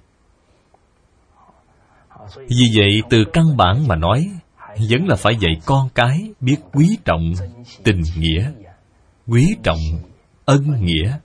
vì 2.36 2.72
vậy, 2.76 3.02
từ 3.10 3.18
căn 3.34 3.58
bản 3.58 3.88
mà 3.88 3.96
nói, 3.96 4.30
vẫn 4.90 5.08
là 5.08 5.16
phải 5.16 5.36
dạy 5.36 5.56
con 5.66 5.90
cái 5.96 6.32
biết 6.40 6.58
quý 6.74 6.98
trọng 7.06 7.34
tình 7.84 8.02
nghĩa, 8.18 8.52
quý 9.28 9.56
trọng 9.64 9.80
ân 10.46 10.86
nghĩa. 10.86 11.18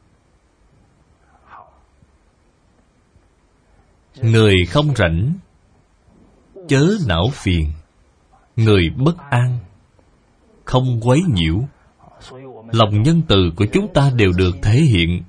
Người 4.23 4.55
không 4.71 4.95
rảnh, 4.97 5.33
chớ 6.69 6.87
não 7.07 7.25
phiền. 7.33 7.73
Người 8.57 8.91
bất 8.97 9.17
an, 9.31 9.59
không 10.65 11.01
quấy 11.03 11.21
nhiễu. 11.35 11.61
Lòng 12.73 13.03
nhân 13.03 13.23
từ 13.29 13.51
của 13.57 13.67
chúng 13.73 13.93
ta 13.95 14.11
đều 14.17 14.33
được 14.33 14.57
thể 14.63 14.75
hiện 14.75 15.23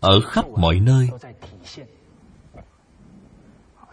ở 0.00 0.20
khắp 0.20 0.44
mọi 0.48 0.80
nơi 0.80 1.08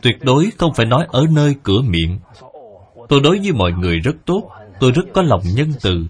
tuyệt 0.02 0.24
đối 0.24 0.50
không 0.58 0.74
phải 0.74 0.86
nói 0.86 1.08
ở 1.10 1.26
nơi 1.32 1.56
cửa 1.64 1.82
miệng. 1.82 2.20
Tôi 3.10 3.20
đối 3.24 3.40
với 3.40 3.52
mọi 3.52 3.72
người 3.72 4.00
rất 4.00 4.16
tốt, 4.26 4.50
tôi 4.80 4.92
rất 4.92 5.04
có 5.14 5.22
lòng 5.22 5.42
nhân 5.56 5.74
từ. 5.82 6.06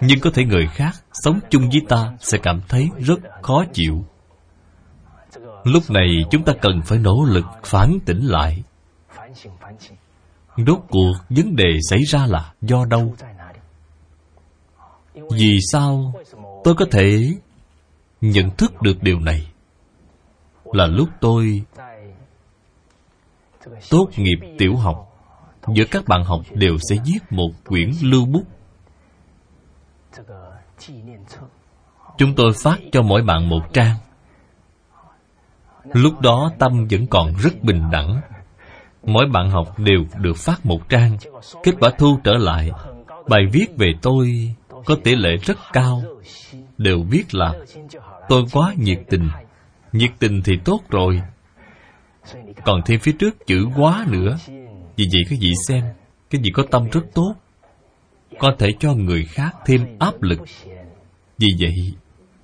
Nhưng 0.00 0.20
có 0.20 0.30
thể 0.34 0.44
người 0.44 0.66
khác 0.66 0.92
sống 1.12 1.40
chung 1.50 1.68
với 1.70 1.80
ta 1.88 2.12
sẽ 2.20 2.38
cảm 2.38 2.60
thấy 2.68 2.88
rất 2.98 3.20
khó 3.42 3.64
chịu. 3.72 4.04
Lúc 5.64 5.90
này 5.90 6.08
chúng 6.30 6.42
ta 6.42 6.52
cần 6.62 6.82
phải 6.84 6.98
nỗ 6.98 7.24
lực 7.24 7.44
phản 7.64 7.98
tỉnh 8.06 8.26
lại. 8.26 8.62
Rốt 10.56 10.78
cuộc 10.88 11.12
vấn 11.30 11.56
đề 11.56 11.78
xảy 11.90 11.98
ra 12.02 12.26
là 12.26 12.52
do 12.62 12.84
đâu? 12.84 13.14
Vì 15.14 15.58
sao 15.72 16.14
tôi 16.64 16.74
có 16.74 16.84
thể 16.90 17.34
nhận 18.20 18.50
thức 18.50 18.82
được 18.82 19.02
điều 19.02 19.20
này? 19.20 19.46
Là 20.64 20.86
lúc 20.86 21.08
tôi 21.20 21.62
tốt 23.90 24.08
nghiệp 24.16 24.38
tiểu 24.58 24.76
học 24.76 25.12
giữa 25.74 25.84
các 25.90 26.04
bạn 26.08 26.24
học 26.24 26.40
đều 26.52 26.76
sẽ 26.90 26.96
viết 27.06 27.18
một 27.30 27.50
quyển 27.66 27.90
lưu 28.02 28.26
bút. 28.26 28.44
Chúng 32.18 32.34
tôi 32.34 32.52
phát 32.62 32.78
cho 32.92 33.02
mỗi 33.02 33.22
bạn 33.22 33.48
một 33.48 33.72
trang. 33.72 33.96
Lúc 35.84 36.20
đó 36.20 36.52
tâm 36.58 36.86
vẫn 36.90 37.06
còn 37.06 37.34
rất 37.34 37.62
bình 37.62 37.82
đẳng. 37.92 38.20
Mỗi 39.02 39.26
bạn 39.32 39.50
học 39.50 39.78
đều 39.78 40.04
được 40.20 40.36
phát 40.36 40.66
một 40.66 40.88
trang. 40.88 41.16
Kết 41.62 41.72
quả 41.80 41.90
thu 41.98 42.18
trở 42.24 42.32
lại, 42.32 42.70
Bài 43.28 43.42
viết 43.52 43.66
về 43.76 43.92
tôi 44.02 44.54
có 44.84 44.96
tỷ 45.04 45.14
lệ 45.14 45.36
rất 45.36 45.58
cao. 45.72 46.02
Đều 46.78 47.02
viết 47.10 47.34
là 47.34 47.54
Tôi 48.28 48.44
quá 48.52 48.74
nhiệt 48.76 48.98
tình. 49.10 49.28
Nhiệt 49.92 50.10
tình 50.18 50.42
thì 50.44 50.52
tốt 50.64 50.80
rồi 50.90 51.22
còn 52.64 52.80
thêm 52.86 53.00
phía 53.00 53.12
trước 53.12 53.46
chữ 53.46 53.66
quá 53.76 54.06
nữa. 54.10 54.38
Vì 54.96 55.08
vậy 55.12 55.22
các 55.30 55.38
vị 55.40 55.52
xem 55.68 55.84
Cái 56.30 56.40
gì 56.42 56.50
có 56.50 56.62
tâm 56.70 56.88
rất 56.92 57.02
tốt. 57.14 57.34
Có 58.38 58.54
thể 58.58 58.68
cho 58.80 58.94
người 58.94 59.24
khác 59.24 59.56
thêm 59.66 59.86
áp 59.98 60.22
lực. 60.22 60.40
Vì 61.38 61.48
vậy, 61.60 61.94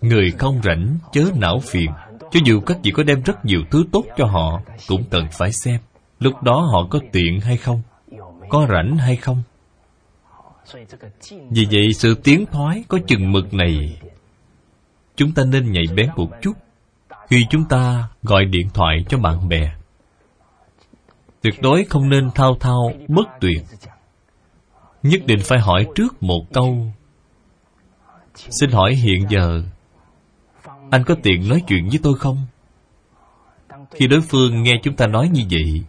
Người 0.01 0.31
không 0.31 0.61
rảnh 0.65 0.99
chớ 1.13 1.25
não 1.37 1.59
phiền. 1.59 1.91
Cho 2.31 2.41
dù 2.45 2.61
các 2.61 2.79
vị 2.83 2.91
có 2.91 3.03
đem 3.03 3.23
rất 3.23 3.45
nhiều 3.45 3.61
thứ 3.71 3.85
tốt 3.93 4.05
cho 4.17 4.27
họ, 4.27 4.63
Cũng 4.89 5.05
cần 5.11 5.27
phải 5.33 5.53
xem 5.53 5.81
Lúc 6.21 6.43
đó 6.43 6.61
họ 6.73 6.87
có 6.91 7.01
tiện 7.13 7.41
hay 7.41 7.57
không, 7.57 7.83
Có 8.49 8.67
rảnh 8.71 8.97
hay 8.97 9.17
không. 9.17 9.43
Vì 11.51 11.67
vậy 11.71 11.93
sự 11.95 12.15
tiến 12.15 12.47
thoái 12.53 12.85
có 12.89 12.99
chừng 13.07 13.33
mực 13.33 13.55
này. 13.55 14.01
Chúng 15.17 15.33
ta 15.33 15.45
nên 15.45 15.73
nhạy 15.73 15.85
bén 15.97 16.11
một 16.17 16.31
chút. 16.43 16.53
Khi 17.33 17.47
chúng 17.51 17.65
ta 17.65 18.09
gọi 18.23 18.45
điện 18.45 18.69
thoại 18.75 19.05
cho 19.09 19.19
bạn 19.19 19.49
bè. 19.49 19.73
Tuyệt 21.43 21.55
đối 21.63 21.85
không 21.85 22.09
nên 22.09 22.31
thao 22.35 22.57
thao, 22.61 22.93
bất 23.09 23.29
tuyệt 23.41 23.63
Nhất 25.03 25.21
định 25.27 25.39
phải 25.45 25.59
hỏi 25.59 25.87
trước 25.95 26.23
một 26.23 26.43
câu. 26.53 26.93
Xin 28.35 28.71
hỏi 28.71 28.95
hiện 28.95 29.27
giờ, 29.29 29.63
Anh 30.91 31.05
có 31.05 31.15
tiện 31.23 31.49
nói 31.49 31.63
chuyện 31.69 31.89
với 31.89 31.99
tôi 32.03 32.15
không? 32.19 32.47
Khi 33.91 34.07
đối 34.07 34.21
phương 34.21 34.63
nghe 34.63 34.75
chúng 34.83 34.97
ta 34.97 35.07
nói 35.07 35.29
như 35.29 35.43
vậy, 35.51 35.83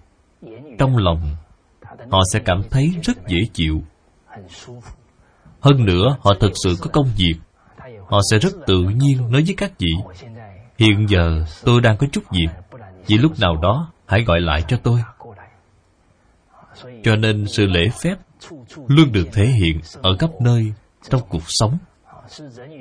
Trong 0.79 0.97
lòng, 0.97 1.35
Họ 2.09 2.19
sẽ 2.33 2.39
cảm 2.45 2.61
thấy 2.69 2.93
rất 3.03 3.27
dễ 3.27 3.37
chịu. 3.53 3.81
Hơn 5.59 5.85
nữa, 5.85 6.17
họ 6.19 6.33
thực 6.39 6.51
sự 6.63 6.75
có 6.81 6.89
công 6.93 7.11
việc. 7.17 7.35
Họ 8.07 8.19
sẽ 8.31 8.39
rất 8.39 8.53
tự 8.67 8.81
nhiên 8.81 9.31
nói 9.31 9.43
với 9.45 9.55
các 9.57 9.71
vị. 9.79 9.93
Hiện 10.77 11.09
giờ 11.09 11.45
tôi 11.63 11.81
đang 11.81 11.97
có 11.97 12.07
chút 12.11 12.23
việc, 12.31 12.79
Vì 13.07 13.17
lúc 13.17 13.39
nào 13.39 13.57
đó 13.61 13.91
hãy 14.05 14.23
gọi 14.23 14.41
lại 14.41 14.63
cho 14.67 14.77
tôi. 14.83 14.99
Cho 17.03 17.15
nên 17.15 17.47
sự 17.47 17.65
lễ 17.65 17.89
phép 18.03 18.15
Luôn 18.87 19.11
được 19.11 19.27
thể 19.33 19.45
hiện 19.45 19.79
ở 20.01 20.17
khắp 20.17 20.29
nơi 20.41 20.73
Trong 21.09 21.21
cuộc 21.29 21.43
sống 21.47 21.77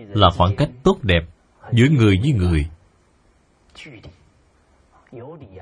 Là 0.09 0.31
khoảng 0.37 0.57
cách 0.57 0.71
tốt 0.83 0.99
đẹp 1.03 1.23
Giữa 1.73 1.87
người 1.89 2.19
với 2.23 2.33
người. 2.33 2.67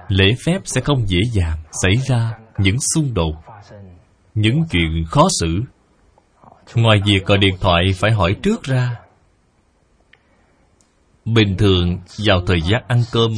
Lễ 0.09 0.35
phép 0.47 0.61
sẽ 0.65 0.81
không 0.81 1.09
dễ 1.09 1.19
dàng 1.33 1.59
Xảy 1.83 1.97
ra 2.09 2.39
những 2.59 2.77
xung 2.95 3.15
đột, 3.15 3.35
Những 4.35 4.65
chuyện 4.71 5.05
khó 5.09 5.29
xử. 5.41 5.63
Ngoài 6.75 7.01
việc 7.07 7.27
gọi 7.27 7.39
điện 7.39 7.55
thoại 7.61 7.85
phải 7.97 8.11
hỏi 8.11 8.37
trước 8.43 8.63
ra 8.63 8.97
Bình 11.25 11.57
thường, 11.57 11.99
vào 12.27 12.41
thời 12.47 12.61
gian 12.61 12.83
ăn 12.89 13.03
cơm, 13.13 13.33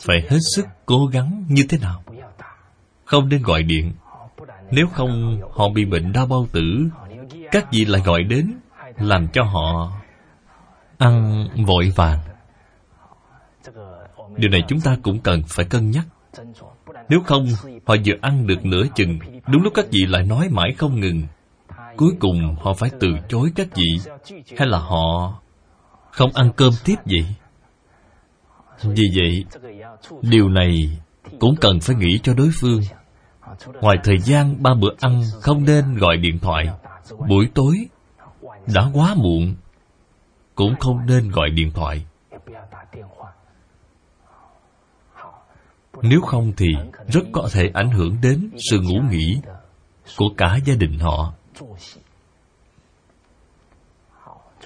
Phải 0.00 0.16
hết 0.30 0.38
sức 0.56 0.66
cố 0.86 1.06
gắng 1.06 1.44
như 1.48 1.62
thế 1.68 1.78
nào? 1.78 2.02
Không 3.04 3.28
nên 3.28 3.42
gọi 3.42 3.62
điện. 3.62 3.92
Nếu 4.70 4.86
không, 4.92 5.40
họ 5.52 5.68
bị 5.68 5.84
bệnh 5.84 6.12
đau 6.12 6.26
bao 6.26 6.46
tử. 6.52 6.88
Các 7.50 7.72
vị 7.72 7.84
lại 7.84 8.02
gọi 8.04 8.22
đến, 8.22 8.54
Làm 8.96 9.28
cho 9.32 9.42
họ 9.42 9.92
Ăn 10.98 11.46
vội 11.66 11.92
vàng. 11.96 12.18
Điều 14.36 14.50
này 14.50 14.60
chúng 14.68 14.80
ta 14.80 14.96
cũng 15.02 15.20
cần 15.20 15.42
phải 15.48 15.66
cân 15.66 15.90
nhắc. 15.90 16.06
Nếu 17.08 17.20
không, 17.26 17.46
Họ 17.86 17.94
vừa 18.04 18.14
ăn 18.20 18.46
được 18.46 18.64
nửa 18.64 18.82
chừng. 18.94 19.18
Đúng 19.46 19.62
lúc 19.62 19.72
các 19.76 19.86
vị 19.90 20.00
lại 20.08 20.22
nói 20.22 20.48
mãi 20.50 20.74
không 20.78 21.00
ngừng. 21.00 21.22
Cuối 21.96 22.10
cùng, 22.20 22.56
họ 22.60 22.74
phải 22.74 22.90
từ 23.00 23.08
chối 23.28 23.52
các 23.54 23.68
vị, 23.74 24.12
Hay 24.56 24.68
là 24.68 24.78
họ 24.78 25.40
không 26.18 26.30
ăn 26.34 26.50
cơm 26.56 26.72
tiếp 26.84 26.96
vậy? 27.04 27.34
Vì 28.82 29.04
vậy, 29.16 29.44
điều 30.22 30.48
này 30.48 30.98
cũng 31.38 31.54
cần 31.60 31.80
phải 31.80 31.96
nghĩ 31.96 32.18
cho 32.22 32.34
đối 32.34 32.50
phương. 32.60 32.80
Ngoài 33.80 33.96
thời 34.04 34.18
gian 34.18 34.62
ba 34.62 34.70
bữa 34.80 34.94
ăn 35.00 35.22
không 35.42 35.64
nên 35.64 35.94
gọi 35.94 36.16
điện 36.16 36.38
thoại, 36.38 36.68
buổi 37.28 37.48
tối 37.54 37.86
đã 38.74 38.90
quá 38.94 39.14
muộn, 39.16 39.54
cũng 40.54 40.74
không 40.80 41.06
nên 41.06 41.30
gọi 41.30 41.50
điện 41.50 41.70
thoại. 41.74 42.06
Nếu 46.02 46.20
không 46.20 46.52
thì 46.56 46.66
rất 47.08 47.24
có 47.32 47.48
thể 47.52 47.70
ảnh 47.74 47.90
hưởng 47.90 48.16
đến 48.22 48.50
sự 48.70 48.80
ngủ 48.80 49.00
nghỉ 49.10 49.40
của 50.16 50.28
cả 50.36 50.58
gia 50.64 50.74
đình 50.74 50.98
họ 50.98 51.32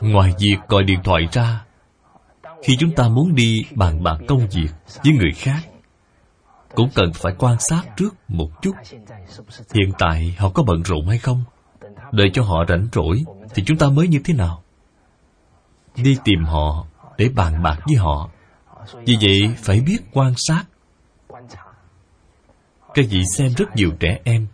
ngoài 0.00 0.34
việc 0.38 0.56
gọi 0.68 0.82
điện 0.82 1.00
thoại 1.04 1.28
ra, 1.32 1.64
khi 2.62 2.76
chúng 2.78 2.94
ta 2.94 3.08
muốn 3.08 3.34
đi 3.34 3.64
bàn 3.74 4.02
bạc 4.02 4.16
công 4.28 4.48
việc 4.48 4.68
với 5.04 5.12
người 5.12 5.32
khác, 5.36 5.60
cũng 6.74 6.90
cần 6.94 7.12
phải 7.14 7.34
quan 7.38 7.56
sát 7.58 7.82
trước 7.96 8.14
một 8.28 8.62
chút. 8.62 8.72
Hiện 9.74 9.92
tại 9.98 10.36
họ 10.38 10.50
có 10.50 10.62
bận 10.62 10.82
rộn 10.82 11.06
hay 11.06 11.18
không? 11.18 11.44
Đợi 12.12 12.30
cho 12.34 12.42
họ 12.42 12.64
rảnh 12.68 12.88
rỗi 12.92 13.22
thì 13.54 13.62
chúng 13.66 13.78
ta 13.78 13.88
mới 13.88 14.08
như 14.08 14.20
thế 14.24 14.34
nào? 14.34 14.62
Đi 15.96 16.16
tìm 16.24 16.44
họ 16.44 16.86
để 17.18 17.28
bàn 17.34 17.62
bạc 17.62 17.78
với 17.86 17.96
họ. 17.96 18.30
Vì 18.94 19.16
vậy, 19.20 19.54
phải 19.56 19.80
biết 19.80 19.98
quan 20.12 20.32
sát. 20.36 20.64
Các 22.94 23.06
vị 23.10 23.22
xem 23.36 23.52
rất 23.56 23.76
nhiều 23.76 23.90
trẻ 24.00 24.18
em, 24.24 24.46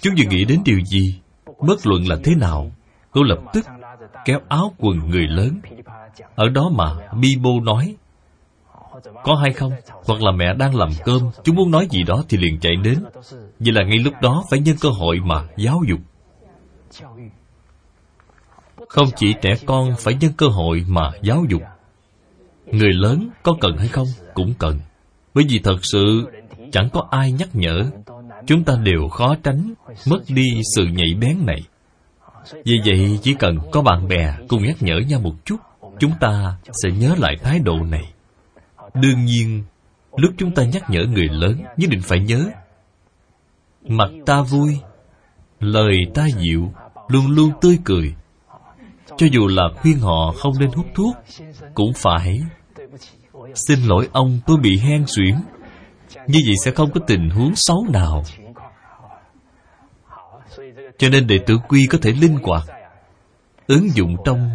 chúng 0.00 0.14
vừa 0.18 0.30
nghĩ 0.30 0.44
đến 0.44 0.62
điều 0.64 0.80
gì, 0.80 1.20
bất 1.60 1.86
luận 1.86 2.08
là 2.08 2.16
thế 2.24 2.34
nào 2.34 2.70
Cô 3.12 3.22
lập 3.22 3.38
tức 3.52 3.66
kéo 4.24 4.38
áo 4.48 4.74
quần 4.78 5.10
người 5.10 5.26
lớn. 5.28 5.60
Ở 6.34 6.48
đó 6.48 6.70
mà 6.74 6.94
Bibo 7.20 7.50
nói, 7.62 7.96
có 9.24 9.34
hay 9.34 9.52
không? 9.52 9.72
Hoặc 10.04 10.22
là 10.22 10.32
mẹ 10.32 10.54
đang 10.54 10.76
làm 10.76 10.90
cơm 11.04 11.30
chúng 11.44 11.56
muốn 11.56 11.70
nói 11.70 11.86
gì 11.90 12.02
đó 12.02 12.22
thì 12.28 12.38
liền 12.38 12.60
chạy 12.60 12.76
đến. 12.76 13.04
Vậy 13.58 13.72
là 13.72 13.84
ngay 13.84 13.98
lúc 13.98 14.14
đó 14.22 14.44
phải 14.50 14.60
nhân 14.60 14.76
cơ 14.80 14.88
hội 14.88 15.16
mà 15.24 15.44
giáo 15.56 15.80
dục. 15.88 16.00
Không 18.88 19.08
chỉ 19.16 19.34
trẻ 19.42 19.54
con 19.66 19.94
phải 19.98 20.14
nhân 20.14 20.32
cơ 20.36 20.46
hội 20.46 20.84
mà 20.88 21.10
giáo 21.22 21.44
dục. 21.48 21.62
Người 22.66 22.92
lớn 22.92 23.30
có 23.42 23.54
cần 23.60 23.76
hay 23.76 23.88
không? 23.88 24.06
Cũng 24.34 24.54
cần. 24.58 24.80
Bởi 25.34 25.44
vì 25.48 25.58
thật 25.64 25.78
sự 25.82 26.26
chẳng 26.72 26.88
có 26.92 27.06
ai 27.10 27.32
nhắc 27.32 27.48
nhở. 27.52 27.90
Chúng 28.46 28.64
ta 28.64 28.76
đều 28.84 29.08
khó 29.08 29.34
tránh, 29.42 29.74
mất 30.06 30.20
đi 30.28 30.46
sự 30.76 30.84
nhạy 30.84 31.14
bén 31.20 31.46
này 31.46 31.62
vì 32.64 32.80
vậy, 32.86 33.18
chỉ 33.22 33.34
cần 33.34 33.58
có 33.72 33.82
bạn 33.82 34.08
bè 34.08 34.34
cùng 34.48 34.62
nhắc 34.62 34.76
nhở 34.80 34.98
nhau 35.08 35.20
một 35.20 35.34
chút, 35.44 35.56
Chúng 35.98 36.12
ta 36.20 36.56
sẽ 36.82 36.90
nhớ 36.90 37.14
lại 37.18 37.36
thái 37.42 37.58
độ 37.58 37.76
này. 37.90 38.12
Đương 38.94 39.24
nhiên, 39.24 39.64
Lúc 40.16 40.32
chúng 40.38 40.54
ta 40.54 40.64
nhắc 40.64 40.90
nhở 40.90 41.00
người 41.06 41.28
lớn, 41.28 41.62
Nhất 41.76 41.90
định 41.90 42.00
phải 42.02 42.20
nhớ. 42.20 42.44
Mặt 43.88 44.10
ta 44.26 44.42
vui, 44.42 44.78
Lời 45.60 45.96
ta 46.14 46.26
dịu, 46.38 46.72
Luôn 47.08 47.30
luôn 47.30 47.50
tươi 47.60 47.78
cười. 47.84 48.14
Cho 49.16 49.26
dù 49.32 49.48
là 49.48 49.62
khuyên 49.76 49.98
họ 49.98 50.32
không 50.38 50.54
nên 50.60 50.70
hút 50.72 50.86
thuốc, 50.94 51.16
Cũng 51.74 51.92
phải. 51.96 52.40
Xin 53.54 53.78
lỗi 53.82 54.08
ông 54.12 54.40
tôi 54.46 54.56
bị 54.56 54.78
hen 54.78 55.04
suyễn. 55.06 55.34
Như 56.26 56.38
vậy 56.46 56.54
sẽ 56.64 56.70
không 56.70 56.90
có 56.90 57.00
tình 57.06 57.30
huống 57.30 57.52
xấu 57.56 57.86
nào 57.92 58.24
cho 61.00 61.08
nên 61.08 61.26
đệ 61.26 61.38
tử 61.46 61.58
quy 61.68 61.86
có 61.86 61.98
thể 62.02 62.12
linh 62.12 62.38
hoạt, 62.42 62.64
ứng 63.66 63.90
dụng 63.94 64.16
trong 64.24 64.50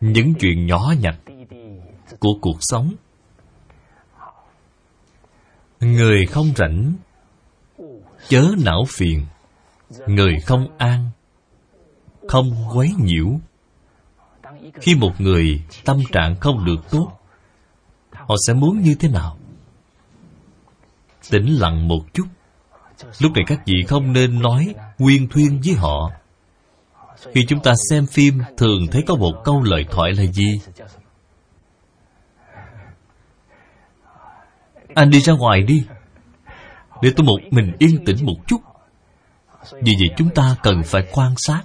những 0.00 0.34
chuyện 0.40 0.66
nhỏ 0.66 0.94
nhặt 1.00 1.16
của 2.20 2.32
cuộc 2.40 2.56
sống. 2.60 2.92
Người 5.80 6.26
không 6.26 6.52
rảnh, 6.56 6.92
chớ 8.28 8.44
não 8.64 8.84
phiền. 8.88 9.26
Người 10.06 10.40
không 10.46 10.78
an, 10.78 11.10
không 12.28 12.52
quấy 12.74 12.90
nhiễu. 12.98 13.40
Khi 14.74 14.94
một 14.94 15.12
người 15.18 15.62
tâm 15.84 16.02
trạng 16.12 16.36
không 16.40 16.64
được 16.64 16.90
tốt, 16.90 17.18
họ 18.10 18.34
sẽ 18.46 18.54
muốn 18.54 18.80
như 18.80 18.94
thế 19.00 19.08
nào? 19.08 19.38
Tĩnh 21.30 21.46
lặng 21.46 21.88
một 21.88 22.00
chút 22.12 22.26
lúc 23.20 23.32
này 23.32 23.44
các 23.46 23.60
vị 23.66 23.74
không 23.88 24.12
nên 24.12 24.42
nói 24.42 24.74
nguyên 24.98 25.28
thuyên 25.28 25.60
với 25.64 25.74
họ. 25.74 26.10
Khi 27.34 27.44
chúng 27.48 27.60
ta 27.60 27.74
xem 27.90 28.06
phim, 28.06 28.42
thường 28.56 28.86
thấy 28.90 29.02
có 29.06 29.14
một 29.14 29.32
câu 29.44 29.62
lời 29.62 29.84
thoại 29.90 30.12
là 30.12 30.24
gì? 30.24 30.60
Anh 34.94 35.10
đi 35.10 35.20
ra 35.20 35.32
ngoài 35.32 35.62
đi. 35.62 35.84
Để 37.02 37.12
tôi 37.16 37.26
một 37.26 37.38
mình 37.50 37.72
yên 37.78 38.04
tĩnh 38.04 38.16
một 38.26 38.36
chút. 38.46 38.60
Vì 39.72 39.92
vậy 39.98 40.08
chúng 40.16 40.30
ta 40.34 40.56
cần 40.62 40.82
phải 40.82 41.08
quan 41.12 41.34
sát, 41.36 41.62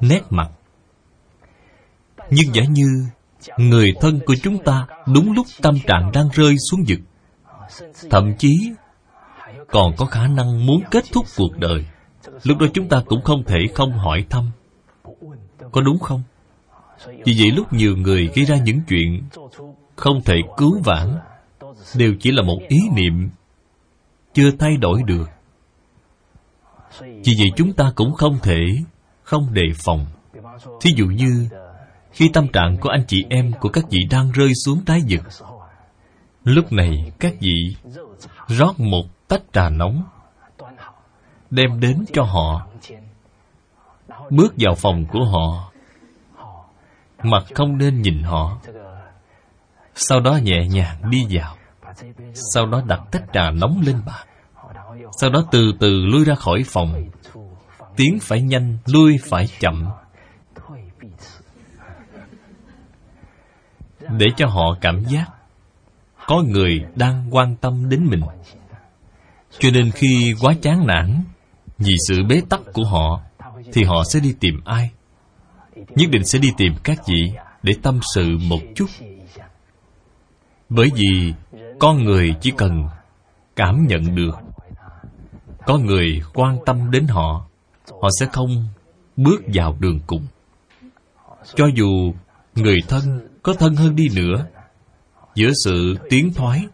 nét 0.00 0.20
mặt. 0.30 0.48
Nhưng 2.30 2.54
giả 2.54 2.62
như 2.70 2.86
người 3.56 3.92
thân 4.00 4.20
của 4.26 4.34
chúng 4.42 4.64
ta 4.64 4.86
đúng 5.14 5.32
lúc 5.32 5.46
tâm 5.62 5.74
trạng 5.86 6.10
đang 6.12 6.28
rơi 6.32 6.56
xuống 6.70 6.84
vực, 6.88 6.98
thậm 8.10 8.34
chí 8.38 8.72
còn 9.70 9.96
có 9.96 10.06
khả 10.06 10.26
năng 10.26 10.66
muốn 10.66 10.82
kết 10.90 11.04
thúc 11.12 11.26
cuộc 11.36 11.58
đời. 11.58 11.86
Lúc 12.42 12.58
đó 12.58 12.66
chúng 12.74 12.88
ta 12.88 13.02
cũng 13.06 13.22
không 13.22 13.44
thể 13.44 13.58
không 13.74 13.92
hỏi 13.92 14.26
thăm. 14.30 14.50
Có 15.72 15.80
đúng 15.80 15.98
không? 15.98 16.22
Vì 17.06 17.34
vậy 17.38 17.50
lúc 17.56 17.72
nhiều 17.72 17.96
người 17.96 18.30
gây 18.34 18.44
ra 18.44 18.56
những 18.56 18.80
chuyện 18.88 19.22
không 19.96 20.22
thể 20.24 20.36
cứu 20.56 20.80
vãn 20.84 21.16
đều 21.96 22.14
chỉ 22.20 22.30
là 22.30 22.42
một 22.42 22.58
ý 22.68 22.78
niệm 22.96 23.30
chưa 24.34 24.50
thay 24.58 24.76
đổi 24.76 25.02
được. 25.06 25.30
Vì 27.00 27.32
vậy 27.38 27.50
chúng 27.56 27.72
ta 27.72 27.92
cũng 27.94 28.14
không 28.14 28.38
thể 28.42 28.60
không 29.22 29.54
đề 29.54 29.66
phòng. 29.84 30.06
Thí 30.80 30.90
dụ 30.96 31.06
như 31.06 31.48
khi 32.12 32.30
tâm 32.32 32.48
trạng 32.48 32.76
của 32.80 32.88
anh 32.88 33.04
chị 33.08 33.24
em 33.30 33.52
của 33.60 33.68
các 33.68 33.84
vị 33.90 33.98
đang 34.10 34.32
rơi 34.32 34.52
xuống 34.64 34.80
đáy 34.86 35.00
vực, 35.08 35.22
lúc 36.44 36.72
này 36.72 37.12
các 37.18 37.34
vị 37.40 37.76
rót 38.48 38.80
một 38.80 39.04
tách 39.28 39.42
trà 39.52 39.68
nóng, 39.68 40.04
đem 41.50 41.80
đến 41.80 42.04
cho 42.12 42.22
họ. 42.22 42.66
Bước 44.30 44.54
vào 44.58 44.74
phòng 44.74 45.04
của 45.12 45.24
họ, 45.24 45.72
mặt 47.22 47.42
không 47.54 47.78
nên 47.78 48.02
nhìn 48.02 48.22
họ. 48.22 48.58
Sau 49.94 50.20
đó 50.20 50.38
nhẹ 50.42 50.66
nhàng 50.68 51.10
đi 51.10 51.26
vào. 51.30 51.56
Sau 52.54 52.66
đó 52.66 52.82
đặt 52.86 53.00
tách 53.12 53.24
trà 53.32 53.50
nóng 53.50 53.80
lên 53.86 54.02
bàn. 54.06 54.26
Sau 55.20 55.30
đó 55.30 55.44
từ 55.50 55.72
từ 55.80 56.06
lui 56.06 56.24
ra 56.24 56.34
khỏi 56.34 56.62
phòng. 56.66 57.04
Tiến 57.96 58.18
phải 58.22 58.42
nhanh, 58.42 58.78
lui 58.86 59.18
phải 59.28 59.48
chậm. 59.60 59.88
Để 64.00 64.26
cho 64.36 64.46
họ 64.46 64.76
cảm 64.80 65.04
giác 65.04 65.26
có 66.26 66.42
người 66.46 66.84
đang 66.94 67.28
quan 67.30 67.56
tâm 67.56 67.88
đến 67.88 68.06
mình 68.10 68.20
cho 69.58 69.70
nên 69.70 69.90
khi 69.90 70.34
quá 70.40 70.54
chán 70.62 70.86
nản 70.86 71.22
vì 71.78 71.94
sự 72.08 72.22
bế 72.28 72.42
tắc 72.48 72.60
của 72.72 72.84
họ, 72.84 73.20
thì 73.72 73.84
họ 73.84 74.04
sẽ 74.04 74.20
đi 74.20 74.34
tìm 74.40 74.60
ai? 74.64 74.90
Nhất 75.74 76.10
định 76.10 76.24
sẽ 76.24 76.38
đi 76.38 76.52
tìm 76.56 76.72
các 76.84 76.98
vị 77.06 77.32
để 77.62 77.72
tâm 77.82 78.00
sự 78.14 78.38
một 78.48 78.60
chút. 78.74 78.86
Bởi 80.68 80.90
vì 80.94 81.34
con 81.78 82.04
người 82.04 82.34
chỉ 82.40 82.50
cần 82.56 82.86
cảm 83.56 83.86
nhận 83.86 84.14
được, 84.14 84.36
có 85.66 85.78
người 85.78 86.22
quan 86.34 86.58
tâm 86.66 86.90
đến 86.90 87.06
họ 87.06 87.48
họ 88.02 88.08
sẽ 88.20 88.26
không 88.26 88.68
bước 89.16 89.42
vào 89.54 89.76
đường 89.80 90.00
cùng. 90.06 90.26
Cho 91.54 91.66
dù 91.74 92.12
người 92.54 92.78
thân 92.88 93.28
có 93.42 93.54
thân 93.54 93.76
hơn 93.76 93.96
đi 93.96 94.08
nữa, 94.16 94.46
giữa 95.34 95.50
sự 95.64 95.96
tiến 96.10 96.32
thoái, 96.34 96.66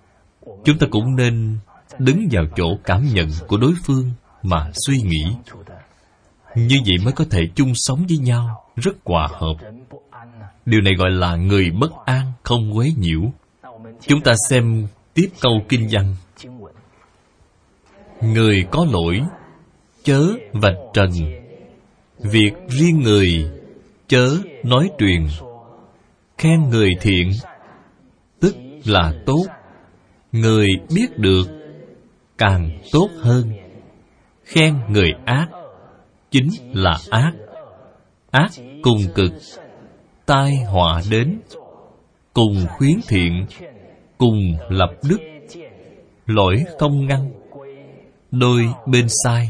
chúng 0.64 0.78
ta 0.78 0.86
cũng 0.90 1.16
nên 1.16 1.58
đứng 1.98 2.28
vào 2.30 2.44
chỗ 2.56 2.64
cảm 2.84 3.04
nhận 3.14 3.28
của 3.46 3.56
đối 3.56 3.74
phương 3.84 4.10
mà 4.42 4.70
suy 4.86 4.96
nghĩ. 4.96 5.24
Như 6.54 6.76
vậy 6.86 6.96
mới 7.04 7.12
có 7.12 7.24
thể 7.30 7.48
chung 7.54 7.72
sống 7.74 8.06
với 8.08 8.18
nhau, 8.18 8.64
rất 8.76 8.96
hòa 9.04 9.28
hợp. 9.32 9.54
Điều 10.66 10.80
này 10.80 10.94
gọi 10.94 11.10
là 11.10 11.36
người 11.36 11.70
bất 11.70 11.92
an 12.04 12.32
không 12.42 12.76
quấy 12.76 12.94
nhiễu. 12.98 13.20
Chúng 14.06 14.20
ta 14.20 14.34
xem 14.50 14.86
tiếp 15.14 15.28
câu 15.40 15.52
kinh 15.68 15.88
văn. 15.90 16.16
Người 18.20 18.66
có 18.70 18.86
lỗi, 18.92 19.20
chớ 20.04 20.22
vạch 20.52 20.76
trần. 20.94 21.10
Việc 22.18 22.52
riêng 22.68 23.00
người, 23.00 23.50
chớ 24.08 24.28
nói 24.62 24.90
truyền. 24.98 25.26
Khen 26.38 26.70
người 26.70 26.90
thiện, 27.00 27.30
tức 28.40 28.56
là 28.84 29.14
tốt. 29.26 29.44
Người 30.32 30.68
biết 30.94 31.18
được 31.18 31.63
càng 32.38 32.80
tốt 32.92 33.08
hơn. 33.20 33.52
Khen 34.44 34.74
người 34.88 35.10
ác, 35.24 35.46
chính 36.30 36.48
là 36.72 36.98
ác. 37.10 37.32
Ác 38.30 38.50
cùng 38.82 39.02
cực, 39.14 39.32
tai 40.26 40.56
họa 40.56 41.02
đến. 41.10 41.40
Cùng 42.32 42.66
khuyến 42.76 43.00
thiện, 43.08 43.46
cùng 44.18 44.56
lập 44.68 44.90
đức. 45.08 45.18
Lỗi 46.26 46.64
không 46.78 47.06
ngăn, 47.06 47.32
đôi 48.30 48.68
bên 48.86 49.06
sai. 49.24 49.48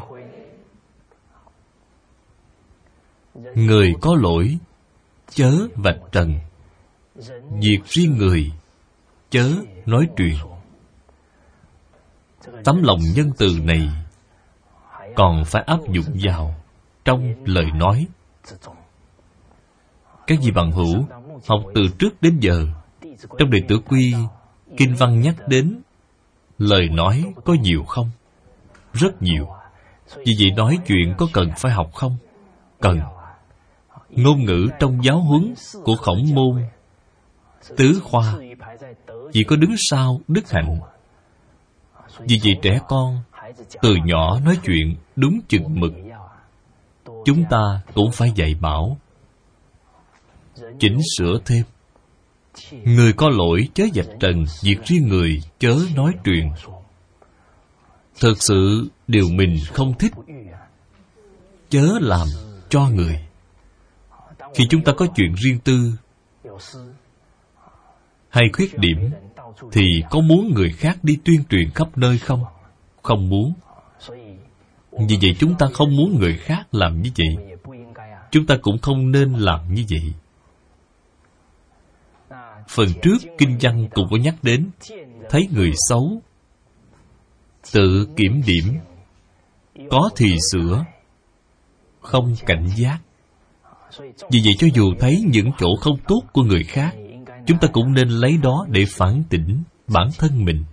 Người 3.54 3.92
có 4.00 4.16
lỗi, 4.20 4.58
chớ 5.30 5.52
vạch 5.74 6.00
trần. 6.12 6.34
Việc 7.60 7.78
riêng 7.84 8.16
người, 8.18 8.52
chớ 9.30 9.50
nói 9.86 10.08
chuyện 10.16 10.36
tấm 12.64 12.82
lòng 12.82 13.00
nhân 13.14 13.30
từ 13.38 13.58
này 13.62 13.88
còn 15.14 15.44
phải 15.44 15.62
áp 15.66 15.78
dụng 15.92 16.16
vào 16.22 16.54
trong 17.04 17.34
lời 17.44 17.66
nói. 17.74 18.06
Các 20.26 20.38
vị 20.42 20.50
bằng 20.50 20.72
hữu 20.72 21.04
học 21.48 21.62
từ 21.74 21.82
trước 21.98 22.22
đến 22.22 22.38
giờ? 22.40 22.66
Trong 23.38 23.50
đệ 23.50 23.58
tử 23.68 23.78
quy, 23.88 24.14
kinh 24.76 24.94
văn 24.94 25.20
nhắc 25.20 25.34
đến 25.48 25.80
lời 26.58 26.88
nói 26.88 27.24
có 27.44 27.54
nhiều 27.62 27.84
không? 27.84 28.10
Rất 28.92 29.22
nhiều. 29.22 29.48
Vì 30.16 30.32
vậy 30.40 30.50
nói 30.56 30.78
chuyện 30.86 31.14
có 31.18 31.26
cần 31.32 31.50
phải 31.56 31.72
học 31.72 31.90
không? 31.94 32.16
Cần. 32.80 33.00
Ngôn 34.10 34.44
ngữ 34.44 34.66
trong 34.80 35.04
giáo 35.04 35.20
huấn 35.20 35.54
của 35.84 35.96
khổng 35.96 36.34
môn, 36.34 36.62
tứ 37.76 38.00
khoa, 38.02 38.34
chỉ 39.32 39.44
có 39.44 39.56
đứng 39.56 39.74
sau 39.90 40.20
đức 40.28 40.50
hạnh 40.50 40.80
vì 42.18 42.38
vậy 42.44 42.54
trẻ 42.62 42.78
con, 42.88 43.22
từ 43.82 43.94
nhỏ 44.04 44.40
nói 44.40 44.58
chuyện 44.64 44.96
đúng 45.16 45.40
chừng 45.48 45.80
mực. 45.80 45.92
Chúng 47.24 47.44
ta 47.50 47.80
cũng 47.94 48.12
phải 48.12 48.32
dạy 48.34 48.54
bảo, 48.60 48.98
chỉnh 50.78 50.98
sửa 51.18 51.38
thêm. 51.44 51.64
Người 52.84 53.12
có 53.12 53.30
lỗi 53.30 53.68
chớ 53.74 53.84
dạch 53.94 54.08
trần 54.20 54.44
việc 54.62 54.76
riêng 54.84 55.08
người 55.08 55.42
chớ 55.58 55.76
nói 55.96 56.12
truyền. 56.24 56.50
Thực 58.20 58.42
sự 58.42 58.88
điều 59.06 59.28
mình 59.30 59.56
không 59.72 59.98
thích, 59.98 60.12
chớ 61.68 61.88
làm 62.00 62.26
cho 62.68 62.88
người. 62.88 63.20
Khi 64.54 64.64
chúng 64.70 64.84
ta 64.84 64.92
có 64.96 65.06
chuyện 65.16 65.34
riêng 65.34 65.58
tư, 65.64 65.92
hay 68.28 68.44
khuyết 68.52 68.78
điểm 68.78 69.10
thì 69.72 69.82
có 70.10 70.20
muốn 70.20 70.54
người 70.54 70.72
khác 70.72 70.98
đi 71.02 71.18
tuyên 71.24 71.44
truyền 71.50 71.70
khắp 71.70 71.98
nơi 71.98 72.18
không? 72.18 72.44
Không 73.02 73.28
muốn. 73.28 73.52
Vì 75.08 75.18
vậy 75.22 75.36
chúng 75.38 75.54
ta 75.58 75.66
không 75.74 75.96
muốn 75.96 76.18
người 76.20 76.36
khác 76.36 76.66
làm 76.72 77.02
như 77.02 77.10
vậy. 77.16 77.56
Chúng 78.30 78.46
ta 78.46 78.56
cũng 78.62 78.78
không 78.78 79.12
nên 79.12 79.32
làm 79.32 79.74
như 79.74 79.84
vậy. 79.90 80.12
Phần 82.68 82.88
trước 83.02 83.16
kinh 83.38 83.58
văn 83.60 83.88
cũng 83.94 84.08
có 84.10 84.16
nhắc 84.16 84.34
đến, 84.42 84.70
thấy 85.30 85.48
người 85.52 85.72
xấu, 85.88 86.22
tự 87.72 88.08
kiểm 88.16 88.42
điểm, 88.46 88.78
có 89.90 90.10
thì 90.16 90.36
sửa, 90.52 90.84
không 92.00 92.34
cảnh 92.46 92.68
giác. 92.76 92.98
Vì 94.30 94.40
vậy 94.44 94.54
cho 94.58 94.66
dù 94.74 94.94
thấy 94.98 95.24
những 95.26 95.50
chỗ 95.58 95.68
không 95.80 95.96
tốt 96.08 96.22
của 96.32 96.42
người 96.42 96.64
khác 96.64 96.94
chúng 97.46 97.58
ta 97.58 97.68
cũng 97.72 97.94
nên 97.94 98.08
lấy 98.08 98.38
đó 98.42 98.66
để 98.68 98.84
phản 98.88 99.22
tỉnh 99.30 99.62
bản 99.86 100.08
thân 100.18 100.44
mình. 100.44 100.64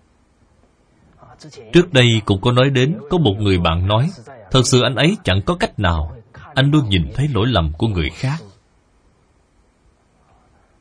Trước 1.73 1.93
đây 1.93 2.21
cũng 2.25 2.41
có 2.41 2.51
nói 2.51 2.69
đến, 2.69 2.97
có 3.09 3.17
một 3.17 3.33
người 3.39 3.59
bạn 3.59 3.87
nói, 3.87 4.09
thật 4.51 4.61
sự 4.65 4.81
anh 4.81 4.95
ấy 4.95 5.17
chẳng 5.23 5.41
có 5.45 5.55
cách 5.55 5.79
nào. 5.79 6.15
Anh 6.53 6.71
luôn 6.71 6.89
nhìn 6.89 7.01
thấy 7.15 7.27
lỗi 7.33 7.47
lầm 7.47 7.71
của 7.77 7.87
người 7.87 8.09
khác. 8.09 8.37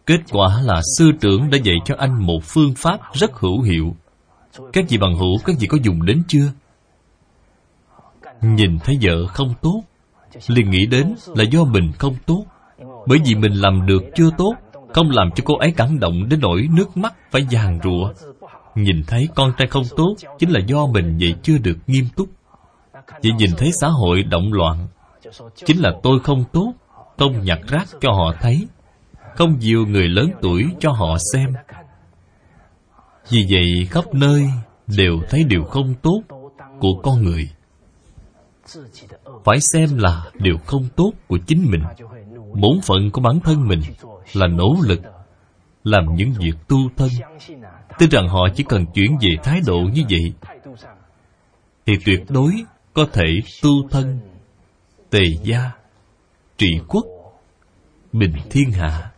Kết 0.06 0.20
quả 0.30 0.62
là 0.62 0.80
sư 0.98 1.12
trưởng 1.20 1.50
đã 1.50 1.58
dạy 1.58 1.76
cho 1.84 1.94
anh 1.98 2.26
một 2.26 2.40
phương 2.42 2.74
pháp 2.76 3.00
rất 3.12 3.32
hữu 3.34 3.62
hiệu. 3.62 3.96
Các 4.72 4.84
vị 4.88 4.98
bằng 4.98 5.14
hữu, 5.14 5.38
các 5.44 5.56
vị 5.60 5.66
có 5.66 5.78
dùng 5.82 6.04
đến 6.04 6.22
chưa? 6.28 6.52
Nhìn 8.40 8.78
thấy 8.78 8.98
vợ 9.02 9.26
không 9.26 9.54
tốt, 9.62 9.82
liền 10.46 10.70
nghĩ 10.70 10.86
đến 10.86 11.14
là 11.26 11.44
do 11.44 11.64
mình 11.64 11.92
không 11.98 12.14
tốt. 12.26 12.44
Bởi 13.06 13.18
vì 13.24 13.34
mình 13.34 13.52
làm 13.52 13.86
được 13.86 14.02
chưa 14.14 14.30
tốt 14.38 14.54
không 14.94 15.10
làm 15.10 15.30
cho 15.36 15.44
cô 15.46 15.56
ấy 15.58 15.72
cảm 15.76 15.98
động 15.98 16.28
đến 16.28 16.40
nỗi 16.40 16.68
nước 16.72 16.96
mắt 16.96 17.14
phải 17.30 17.46
giàn 17.50 17.78
rụa. 17.84 18.12
Nhìn 18.74 19.02
thấy 19.06 19.28
con 19.34 19.52
trai 19.58 19.68
không 19.68 19.84
tốt 19.96 20.14
chính 20.38 20.50
là 20.50 20.60
do 20.66 20.86
mình 20.86 21.18
vậy 21.20 21.34
chưa 21.42 21.58
được 21.58 21.78
nghiêm 21.86 22.04
túc. 22.16 22.28
Chỉ 23.22 23.32
nhìn 23.32 23.50
thấy 23.58 23.70
xã 23.80 23.88
hội 23.88 24.22
động 24.22 24.52
loạn, 24.52 24.88
chính 25.54 25.78
là 25.80 25.92
tôi 26.02 26.20
không 26.20 26.44
tốt, 26.52 26.72
không 27.18 27.44
nhặt 27.44 27.58
rác 27.68 27.88
cho 28.00 28.12
họ 28.12 28.34
thấy, 28.40 28.66
không 29.36 29.60
dìu 29.60 29.86
người 29.86 30.08
lớn 30.08 30.30
tuổi 30.42 30.64
cho 30.80 30.92
họ 30.92 31.16
xem. 31.32 31.52
Vì 33.30 33.46
vậy 33.50 33.86
khắp 33.90 34.14
nơi 34.14 34.50
đều 34.86 35.20
thấy 35.30 35.44
điều 35.44 35.64
không 35.64 35.94
tốt 36.02 36.22
của 36.80 37.00
con 37.02 37.22
người. 37.22 37.50
Phải 39.44 39.58
xem 39.72 39.98
là 39.98 40.24
điều 40.34 40.58
không 40.66 40.88
tốt 40.96 41.12
của 41.28 41.38
chính 41.46 41.66
mình, 41.70 41.82
bổn 42.54 42.80
phận 42.82 43.10
của 43.10 43.20
bản 43.20 43.40
thân 43.40 43.68
mình 43.68 43.80
là 44.32 44.46
nỗ 44.46 44.76
lực 44.82 45.00
làm 45.84 46.14
những 46.14 46.32
việc 46.32 46.52
tu 46.68 46.76
thân. 46.96 47.08
Tin 47.98 48.10
rằng 48.10 48.28
họ 48.28 48.48
chỉ 48.56 48.64
cần 48.68 48.86
chuyển 48.94 49.18
về 49.20 49.28
thái 49.42 49.60
độ 49.66 49.80
như 49.92 50.02
vậy 50.10 50.32
thì 51.86 51.98
tuyệt 52.04 52.24
đối 52.28 52.52
có 52.94 53.06
thể 53.12 53.40
tu 53.62 53.70
thân. 53.90 54.20
Tề 55.10 55.22
gia, 55.42 55.70
trị 56.58 56.70
quốc, 56.88 57.04
bình 58.12 58.34
thiên 58.50 58.70
hạ. 58.70 59.10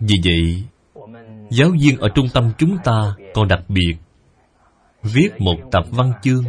Vì 0.00 0.14
vậy, 0.24 0.64
giáo 1.50 1.70
viên 1.80 1.98
ở 1.98 2.08
trung 2.14 2.26
tâm 2.34 2.52
chúng 2.58 2.78
ta 2.84 3.14
còn 3.34 3.48
đặc 3.48 3.60
biệt 3.68 3.96
viết 5.02 5.30
một 5.38 5.56
tập 5.72 5.84
văn 5.90 6.12
chương 6.22 6.44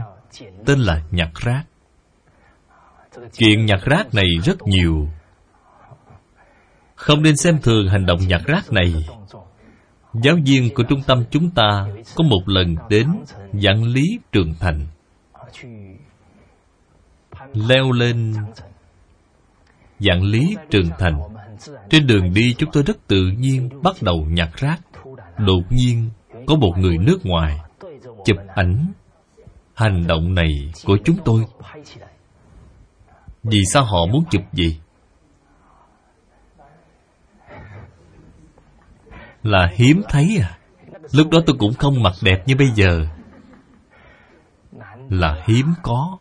tên 0.65 0.79
là 0.79 1.01
nhặt 1.11 1.29
rác. 1.35 1.63
Chuyện 3.33 3.65
nhặt 3.65 3.79
rác 3.85 4.13
này 4.13 4.27
rất 4.43 4.57
nhiều 4.65 5.07
không 6.97 7.21
nên 7.21 7.37
xem 7.37 7.59
thường 7.61 7.87
hành 7.89 8.05
động 8.05 8.19
nhặt 8.27 8.41
rác 8.45 8.71
này. 8.71 8.93
Giáo 10.13 10.35
viên 10.45 10.73
của 10.73 10.83
trung 10.83 11.01
tâm 11.07 11.23
chúng 11.31 11.49
ta 11.49 11.87
có 12.15 12.23
một 12.23 12.41
lần 12.45 12.75
đến 12.89 13.07
giảng 13.53 13.83
lý 13.83 14.19
trường 14.31 14.53
thành. 14.59 14.87
Leo 17.53 17.91
lên 17.91 18.33
giảng 19.99 20.23
lý 20.23 20.55
trường 20.69 20.89
thành. 20.99 21.19
Trên 21.89 22.07
đường 22.07 22.33
đi, 22.33 22.53
chúng 22.57 22.69
tôi 22.73 22.83
rất 22.83 23.07
tự 23.07 23.31
nhiên 23.37 23.69
bắt 23.83 23.95
đầu 24.01 24.25
nhặt 24.29 24.49
rác. 24.55 24.77
Đột 25.37 25.61
nhiên, 25.69 26.09
có 26.47 26.55
một 26.55 26.73
người 26.77 26.97
nước 26.97 27.25
ngoài 27.25 27.59
chụp 28.25 28.37
ảnh 28.55 28.85
hành 29.73 30.07
động 30.07 30.35
này 30.35 30.71
của 30.85 30.97
chúng 31.05 31.17
tôi. 31.25 31.45
Vì 33.43 33.59
sao 33.73 33.83
họ 33.83 34.05
muốn 34.05 34.23
chụp 34.31 34.41
gì? 34.53 34.77
Là 39.47 39.69
hiếm 39.75 40.01
thấy 40.09 40.37
à. 40.41 40.57
Lúc 41.11 41.29
đó 41.31 41.39
tôi 41.45 41.55
cũng 41.59 41.73
không 41.73 42.03
mặc 42.03 42.13
đẹp 42.21 42.47
như 42.47 42.55
bây 42.55 42.67
giờ. 42.75 43.05
Là 45.09 45.43
hiếm 45.45 45.65
có. 45.83 46.17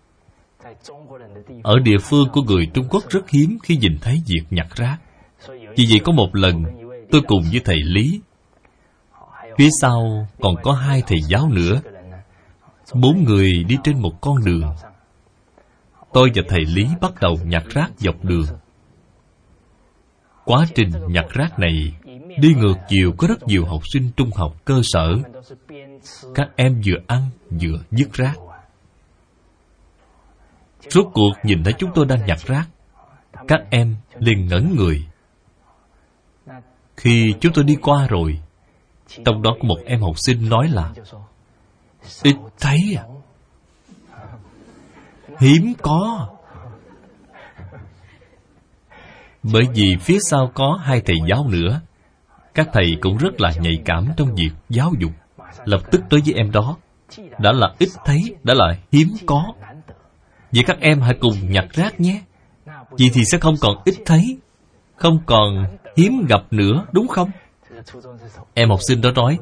Ở 1.63 1.79
địa 1.79 1.99
phương 2.03 2.29
của 2.33 2.43
người 2.43 2.67
trung 2.75 2.87
quốc 2.91 3.05
rất 3.09 3.31
hiếm 3.31 3.59
khi 3.63 3.77
nhìn 3.77 3.99
thấy 4.01 4.23
việc 4.27 4.43
nhặt 4.51 4.67
rác. 4.77 4.99
Vì 5.49 5.87
vậy 5.91 6.01
có 6.05 6.13
một 6.13 6.37
lần, 6.37 6.65
tôi 7.11 7.23
cùng 7.27 7.43
với 7.51 7.61
thầy 7.65 7.83
lý. 7.85 8.21
Phía 9.59 9.69
sau 9.81 10.29
còn 10.41 10.55
có 10.63 10.73
hai 10.73 11.03
thầy 11.07 11.19
giáo 11.29 11.49
nữa. 11.49 11.81
Bốn 12.95 13.25
người 13.25 13.65
đi 13.69 13.79
trên 13.85 14.03
một 14.03 14.21
con 14.21 14.45
đường. 14.45 14.75
Tôi 16.13 16.31
và 16.35 16.43
thầy 16.49 16.65
lý 16.65 16.87
bắt 17.01 17.13
đầu 17.21 17.39
nhặt 17.45 17.65
rác 17.69 17.91
dọc 17.97 18.25
đường. 18.25 18.47
Quá 20.45 20.67
trình 20.75 20.91
nhặt 21.09 21.27
rác 21.29 21.59
này 21.59 21.93
đi 22.39 22.55
ngược 22.55 22.75
chiều 22.89 23.13
có 23.19 23.27
rất 23.27 23.43
nhiều 23.47 23.65
học 23.65 23.83
sinh 23.93 24.11
trung 24.17 24.31
học 24.35 24.57
cơ 24.65 24.81
sở. 24.83 25.17
Các 26.35 26.49
em 26.57 26.83
vừa 26.87 26.97
ăn, 27.07 27.23
vừa 27.51 27.79
dứt 27.91 28.13
rác. 28.13 28.35
Rốt 30.91 31.07
cuộc 31.15 31.33
nhìn 31.43 31.65
thấy 31.65 31.73
chúng 31.79 31.91
tôi 31.95 32.07
đang 32.07 32.27
nhặt 32.27 32.39
rác, 32.47 32.69
các 33.49 33.61
em 33.71 33.97
liền 34.19 34.47
ngẩn 34.47 34.75
người. 34.77 35.07
Khi 36.97 37.35
chúng 37.41 37.53
tôi 37.53 37.65
đi 37.65 37.77
qua 37.83 38.07
rồi, 38.07 38.41
trong 39.25 39.43
đó 39.43 39.51
có 39.61 39.69
một 39.69 39.79
em 39.85 40.01
học 40.01 40.15
sinh 40.19 40.49
nói 40.49 40.69
là, 40.69 40.93
ít 42.23 42.37
thấy 42.59 42.79
à? 42.99 43.05
Hiếm 45.41 45.73
có. 45.83 46.29
Bởi 49.43 49.65
vì 49.75 49.97
phía 50.01 50.19
sau 50.31 50.51
có 50.55 50.79
hai 50.83 51.01
thầy 51.01 51.17
giáo 51.29 51.49
nữa 51.49 51.81
các 52.57 52.69
thầy 52.73 52.97
cũng 53.01 53.17
rất 53.17 53.41
là 53.41 53.53
nhạy 53.61 53.79
cảm 53.85 54.09
trong 54.17 54.35
việc 54.35 54.51
giáo 54.69 54.93
dục. 54.99 55.13
Lập 55.65 55.81
tức 55.91 56.03
tới 56.11 56.21
với 56.25 56.35
em 56.35 56.51
đó. 56.51 56.77
Đã 57.39 57.53
là 57.53 57.75
ít 57.79 57.89
thấy, 58.05 58.23
đã 58.43 58.55
là 58.55 58.79
hiếm 58.93 59.09
có. 59.27 59.53
Vậy 60.53 60.65
các 60.67 60.81
em 60.81 61.01
hãy 61.01 61.15
cùng 61.21 61.51
nhặt 61.51 61.65
rác 61.73 62.01
nhé. 62.01 62.21
Vậy 62.91 63.11
thì 63.15 63.25
sẽ 63.25 63.39
không 63.39 63.55
còn 63.61 63.77
ít 63.85 63.95
thấy, 64.07 64.39
không 64.97 65.19
còn 65.27 65.77
hiếm 65.97 66.27
gặp 66.29 66.43
nữa, 66.51 66.87
đúng 66.93 67.09
không? 67.09 67.31
Em 68.55 68.69
học 68.69 68.79
sinh 68.89 69.01
đó 69.01 69.11
nói, 69.11 69.39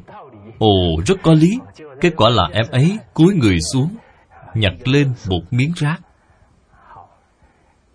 ồ, 0.59 1.03
rất 1.07 1.15
có 1.23 1.33
lý. 1.33 1.59
Kết 2.01 2.13
quả 2.17 2.31
là 2.31 2.49
em 2.53 2.67
ấy 2.71 2.99
cúi 3.15 3.35
người 3.35 3.59
xuống, 3.73 3.97
nhặt 4.55 4.73
lên 4.85 5.13
một 5.29 5.41
miếng 5.51 5.73
rác. 5.77 6.01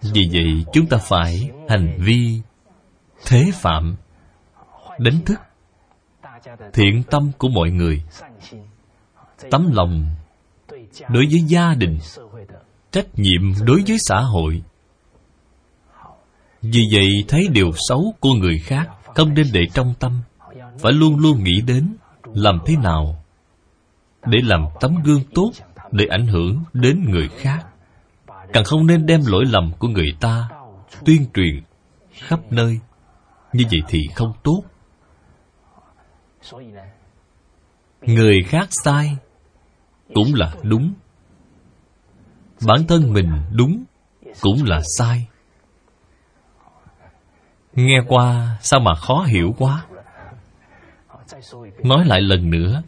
Vì 0.02 0.30
vậy 0.34 0.66
chúng 0.74 0.86
ta 0.86 0.98
phải 0.98 1.50
hành 1.70 1.98
vi 1.98 2.42
thế 3.26 3.46
phạm 3.54 3.96
đánh 5.00 5.20
thức. 5.26 5.40
Thiện 6.74 7.04
tâm 7.12 7.32
của 7.38 7.50
mọi 7.50 7.72
người. 7.72 8.04
Tấm 9.52 9.72
lòng 9.74 10.06
đối 11.10 11.26
với 11.26 11.42
gia 11.48 11.74
đình. 11.74 12.00
Trách 12.92 13.08
nhiệm 13.16 13.66
đối 13.66 13.84
với 13.88 13.98
xã 14.00 14.20
hội. 14.22 14.64
Vì 16.62 16.82
vậy 16.92 17.08
thấy 17.28 17.48
điều 17.48 17.72
xấu 17.90 18.14
của 18.20 18.34
người 18.34 18.60
khác 18.60 18.90
không 19.16 19.34
nên 19.34 19.48
để 19.54 19.62
trong 19.74 19.94
tâm 20.00 20.22
phải 20.80 20.94
luôn 20.94 21.20
luôn 21.20 21.44
nghĩ 21.44 21.62
đến 21.68 21.96
làm 22.24 22.60
thế 22.66 22.76
nào 22.76 23.24
để 24.26 24.40
làm 24.44 24.66
tấm 24.80 24.96
gương 25.04 25.24
tốt 25.36 25.52
để 25.92 26.06
ảnh 26.10 26.28
hưởng 26.28 26.64
đến 26.74 27.06
người 27.10 27.28
khác. 27.28 27.66
Càng 28.54 28.64
không 28.64 28.88
nên 28.88 29.06
đem 29.06 29.22
lỗi 29.26 29.46
lầm 29.46 29.72
của 29.80 29.88
người 29.88 30.12
ta 30.20 30.50
tuyên 31.06 31.26
truyền 31.34 31.64
khắp 32.14 32.40
nơi. 32.52 32.80
Như 33.54 33.64
vậy 33.72 33.82
thì 33.88 34.00
không 34.16 34.34
tốt. 34.44 34.64
Người 38.02 38.44
khác 38.46 38.68
sai 38.70 39.18
cũng 40.14 40.34
là 40.34 40.54
đúng. 40.64 40.94
Bản 42.68 42.88
thân 42.88 43.14
mình 43.14 43.32
đúng 43.52 43.84
cũng 44.42 44.64
là 44.66 44.82
sai. 44.98 45.28
Nghe 47.74 48.02
qua 48.08 48.58
sao 48.62 48.80
mà 48.80 48.96
khó 48.96 49.24
hiểu 49.28 49.56
quá. 49.58 49.86
Nói 51.84 52.06
lại 52.06 52.22
lần 52.22 52.50
nữa, 52.50 52.82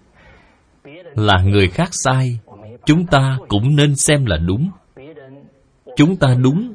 là 1.16 1.42
người 1.44 1.70
khác 1.70 1.90
sai, 1.92 2.40
chúng 2.86 3.06
ta 3.06 3.38
cũng 3.48 3.76
nên 3.76 3.96
xem 3.96 4.26
là 4.26 4.38
đúng. 4.38 4.72
Chúng 5.96 6.16
ta 6.16 6.36
đúng 6.42 6.74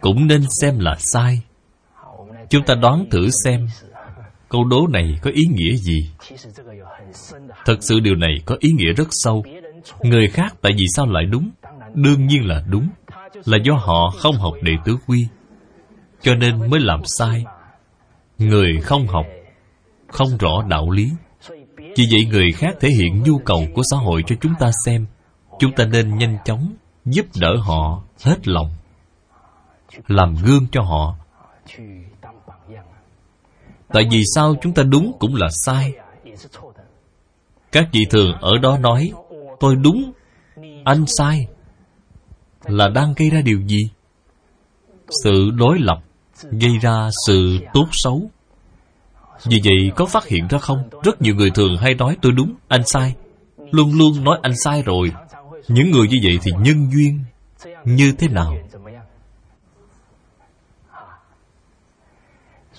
cũng 0.00 0.26
nên 0.26 0.42
xem 0.60 0.78
là 0.78 0.96
sai. 0.98 1.42
Chúng 2.50 2.64
ta 2.64 2.74
đoán 2.74 3.06
thử 3.10 3.28
xem 3.44 3.68
câu 4.48 4.64
đố 4.64 4.86
này 4.86 5.18
có 5.22 5.30
ý 5.34 5.42
nghĩa 5.50 5.76
gì? 5.76 6.10
Thật 7.64 7.76
sự 7.80 8.00
điều 8.00 8.14
này 8.14 8.34
có 8.44 8.56
ý 8.60 8.70
nghĩa 8.70 8.92
rất 8.92 9.08
sâu. 9.10 9.44
Người 10.02 10.28
khác 10.28 10.54
tại 10.60 10.72
vì 10.72 10.84
sao 10.96 11.06
lại 11.06 11.24
đúng? 11.30 11.50
Đương 11.94 12.26
nhiên 12.26 12.46
là 12.46 12.64
đúng. 12.70 12.88
Là 13.44 13.58
do 13.64 13.74
họ 13.74 14.10
không 14.18 14.36
học 14.36 14.54
đệ 14.62 14.72
tứ 14.84 14.96
quy, 15.06 15.26
cho 16.22 16.34
nên 16.34 16.70
mới 16.70 16.80
làm 16.80 17.00
sai. 17.04 17.44
Người 18.38 18.80
không 18.80 19.06
học, 19.06 19.26
không 20.08 20.38
rõ 20.38 20.62
đạo 20.68 20.90
lý. 20.90 21.10
Vì 21.76 22.04
vậy 22.10 22.24
người 22.30 22.52
khác 22.52 22.76
thể 22.80 22.88
hiện 22.88 23.22
nhu 23.22 23.38
cầu 23.38 23.66
của 23.74 23.82
xã 23.90 23.96
hội 23.96 24.22
cho 24.26 24.36
chúng 24.40 24.52
ta 24.60 24.70
xem. 24.84 25.06
Chúng 25.58 25.72
ta 25.72 25.84
nên 25.84 26.18
nhanh 26.18 26.38
chóng 26.44 26.74
giúp 27.04 27.26
đỡ 27.40 27.56
họ 27.56 28.02
hết 28.22 28.48
lòng, 28.48 28.70
làm 30.08 30.34
gương 30.44 30.66
cho 30.72 30.82
họ 30.82 31.16
tại 33.92 34.08
vì 34.10 34.22
sao 34.34 34.54
chúng 34.62 34.74
ta 34.74 34.82
đúng 34.82 35.12
cũng 35.18 35.34
là 35.34 35.48
sai? 35.50 35.92
Các 37.72 37.88
vị 37.92 38.00
thường 38.10 38.32
ở 38.40 38.58
đó 38.62 38.78
nói, 38.78 39.12
tôi 39.60 39.76
đúng, 39.76 40.12
anh 40.84 41.04
sai. 41.06 41.46
Là 42.64 42.88
đang 42.88 43.14
gây 43.16 43.30
ra 43.30 43.40
điều 43.40 43.60
gì? 43.60 43.90
Sự 45.24 45.50
đối 45.54 45.78
lập 45.78 45.98
gây 46.50 46.78
ra 46.78 47.10
sự 47.26 47.58
tốt 47.74 47.86
xấu. 47.92 48.30
Vì 49.44 49.60
vậy, 49.64 49.90
có 49.96 50.06
phát 50.06 50.26
hiện 50.26 50.48
ra 50.48 50.58
không? 50.58 50.88
Rất 51.04 51.22
nhiều 51.22 51.34
người 51.34 51.50
thường 51.50 51.76
hay 51.76 51.94
nói, 51.94 52.16
tôi 52.22 52.32
đúng, 52.32 52.54
anh 52.68 52.86
sai. 52.86 53.14
Luôn 53.70 53.98
luôn 53.98 54.24
nói, 54.24 54.38
anh 54.42 54.56
sai 54.64 54.82
rồi. 54.82 55.12
Những 55.68 55.90
người 55.90 56.08
như 56.08 56.16
vậy 56.22 56.38
thì 56.42 56.50
nhân 56.60 56.90
duyên 56.92 57.20
như 57.84 58.12
thế 58.18 58.28
nào? 58.28 58.56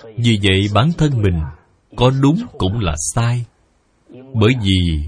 Vì 0.03 0.39
vậy 0.43 0.67
bản 0.73 0.91
thân 0.97 1.21
mình 1.21 1.39
có 1.95 2.11
đúng 2.21 2.45
cũng 2.57 2.79
là 2.79 2.95
sai. 3.15 3.45
Bởi 4.33 4.53
vì 4.61 5.03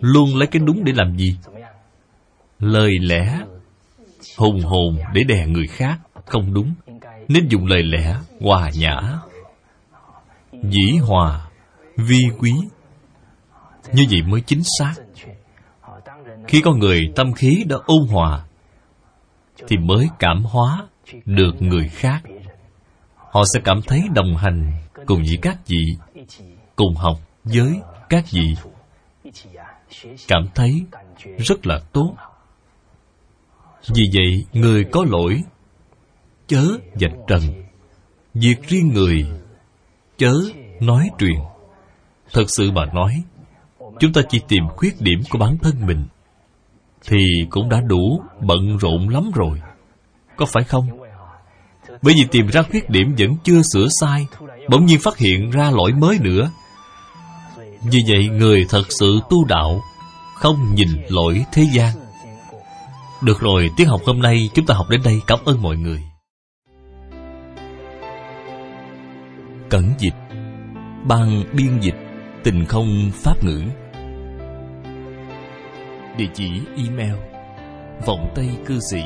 luôn 0.00 0.36
lấy 0.36 0.46
cái 0.46 0.62
đúng 0.66 0.84
để 0.84 0.92
làm 0.92 1.16
gì? 1.16 1.38
Lời 2.58 2.98
lẽ 3.00 3.40
hùng 4.36 4.60
hồn 4.60 4.98
để 5.14 5.24
đè 5.24 5.46
người 5.46 5.66
khác 5.66 5.98
không 6.26 6.54
đúng, 6.54 6.74
nên 7.28 7.48
dùng 7.48 7.66
lời 7.66 7.82
lẽ 7.82 8.16
hòa 8.40 8.70
nhã, 8.74 9.18
dĩ 10.52 10.96
hòa, 11.02 11.48
vi 11.96 12.20
quý. 12.38 12.52
Như 13.92 14.06
vậy 14.10 14.22
mới 14.22 14.40
chính 14.40 14.62
xác. 14.78 14.94
Khi 16.48 16.60
con 16.60 16.78
người 16.78 17.12
tâm 17.16 17.32
khí 17.32 17.64
đã 17.68 17.76
ôn 17.86 18.06
hòa, 18.08 18.44
thì 19.68 19.76
mới 19.76 20.08
cảm 20.18 20.44
hóa 20.44 20.86
được 21.24 21.62
người 21.62 21.88
khác 21.88 22.22
họ 23.34 23.44
sẽ 23.54 23.60
cảm 23.64 23.80
thấy 23.86 24.02
đồng 24.14 24.36
hành 24.36 24.72
cùng 25.06 25.22
với 25.22 25.38
các 25.42 25.58
vị, 25.66 25.84
cùng 26.76 26.94
học 26.94 27.20
với 27.44 27.80
các 28.08 28.24
vị. 28.30 28.54
Cảm 30.28 30.48
thấy 30.54 30.84
rất 31.38 31.66
là 31.66 31.80
tốt. 31.92 32.14
Vì 33.94 34.02
vậy, 34.14 34.44
người 34.52 34.84
có 34.84 35.04
lỗi, 35.08 35.42
chớ 36.46 36.64
dạch 36.94 37.12
trần. 37.28 37.42
Việc 38.34 38.56
riêng 38.68 38.88
người, 38.88 39.26
chớ 40.16 40.34
nói 40.80 41.10
truyền. 41.18 41.38
Thật 42.32 42.44
sự 42.46 42.70
mà 42.70 42.86
nói, 42.94 43.22
chúng 43.78 44.12
ta 44.12 44.20
chỉ 44.28 44.40
tìm 44.48 44.62
khuyết 44.76 45.00
điểm 45.00 45.20
của 45.30 45.38
bản 45.38 45.58
thân 45.62 45.86
mình, 45.86 46.06
thì 47.08 47.18
cũng 47.50 47.68
đã 47.68 47.80
đủ 47.80 48.22
bận 48.40 48.76
rộn 48.76 49.08
lắm 49.08 49.30
rồi. 49.34 49.60
Có 50.36 50.46
phải 50.46 50.64
không? 50.64 51.03
Bởi 52.02 52.14
vì 52.14 52.24
tìm 52.30 52.46
ra 52.46 52.62
khuyết 52.62 52.90
điểm 52.90 53.14
vẫn 53.18 53.36
chưa 53.44 53.62
sửa 53.72 53.86
sai, 54.00 54.26
bỗng 54.68 54.86
nhiên 54.86 54.98
phát 55.00 55.18
hiện 55.18 55.50
ra 55.50 55.70
lỗi 55.70 55.92
mới 55.92 56.18
nữa. 56.20 56.50
Vì 57.82 57.98
vậy, 58.08 58.28
người 58.28 58.66
thật 58.68 58.82
sự 58.88 59.20
tu 59.30 59.44
đạo 59.44 59.80
không 60.34 60.74
nhìn 60.74 60.88
lỗi 61.08 61.44
thế 61.52 61.66
gian. 61.72 61.96
Được 63.22 63.40
rồi, 63.40 63.70
tiết 63.76 63.84
học 63.84 64.00
hôm 64.06 64.20
nay 64.20 64.50
chúng 64.54 64.66
ta 64.66 64.74
học 64.74 64.86
đến 64.90 65.00
đây. 65.04 65.20
Cảm 65.26 65.38
ơn 65.44 65.62
mọi 65.62 65.76
người. 65.76 66.02
Cẩn 69.68 69.94
dịch, 69.98 70.14
ban 71.08 71.44
biên 71.52 71.80
dịch, 71.80 71.96
tình 72.44 72.64
không 72.64 73.10
pháp 73.14 73.44
ngữ. 73.44 73.62
Địa 76.16 76.28
chỉ 76.34 76.50
email, 76.76 77.14
vọng 78.06 78.32
tây 78.34 78.48
cư 78.66 78.78
sĩ 78.90 79.02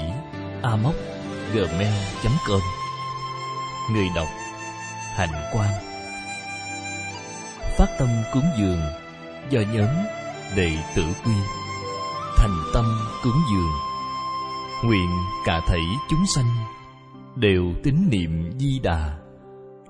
a 0.62 0.76
móc 0.76 0.94
gmail.com 1.52 2.60
người 3.92 4.06
đọc, 4.14 4.28
hạnh 5.14 5.50
quan 5.52 5.88
phát 7.78 7.88
tâm 7.98 8.08
cúng 8.32 8.44
dường 8.58 8.80
do 9.50 9.60
nhóm 9.74 9.88
đệ 10.56 10.76
tử 10.96 11.02
quy. 11.24 11.32
Thành 12.36 12.56
tâm 12.74 12.84
cúng 13.24 13.40
dường, 13.52 13.72
nguyện 14.84 15.10
cả 15.44 15.60
thảy 15.66 15.80
chúng 16.10 16.26
sanh 16.34 16.46
đều 17.36 17.64
tín 17.82 17.94
niệm 18.10 18.50
di 18.58 18.78
đà, 18.78 19.18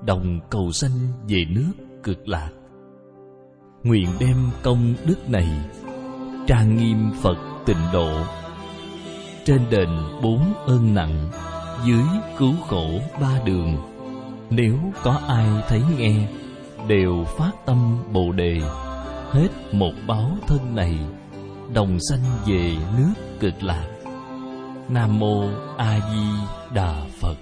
đồng 0.07 0.41
cầu 0.51 0.73
sanh 0.73 0.93
về 1.29 1.45
nước 1.49 1.73
cực 2.03 2.29
lạc. 2.29 2.51
Nguyện 3.83 4.09
đem 4.21 4.37
công 4.63 4.95
đức 5.07 5.31
này 5.31 5.49
trang 6.47 6.77
nghiêm 6.77 7.11
phật 7.23 7.37
tịnh 7.67 7.83
độ 7.93 8.38
trên 9.49 9.71
đền 9.71 9.89
bốn 10.23 10.55
ơn 10.67 10.95
nặng, 10.95 11.31
dưới 11.85 12.05
cứu 12.39 12.53
khổ 12.69 12.89
ba 13.21 13.41
đường. 13.45 13.77
Nếu 14.51 14.75
có 15.03 15.21
ai 15.29 15.47
thấy 15.69 15.83
nghe, 15.99 16.29
đều 16.89 17.25
phát 17.25 17.51
tâm 17.67 17.99
bồ 18.13 18.33
đề, 18.33 18.61
hết 19.31 19.49
một 19.73 19.93
báo 20.07 20.31
thân 20.47 20.75
này, 20.75 20.99
đồng 21.75 21.99
sanh 22.11 22.21
về 22.47 22.77
nước 22.99 23.13
cực 23.41 23.63
lạc. 23.63 23.89
Nam 24.89 25.19
mô 25.19 25.45
a 25.77 26.01
di 26.13 26.55
đà 26.75 26.95
phật. 27.21 27.37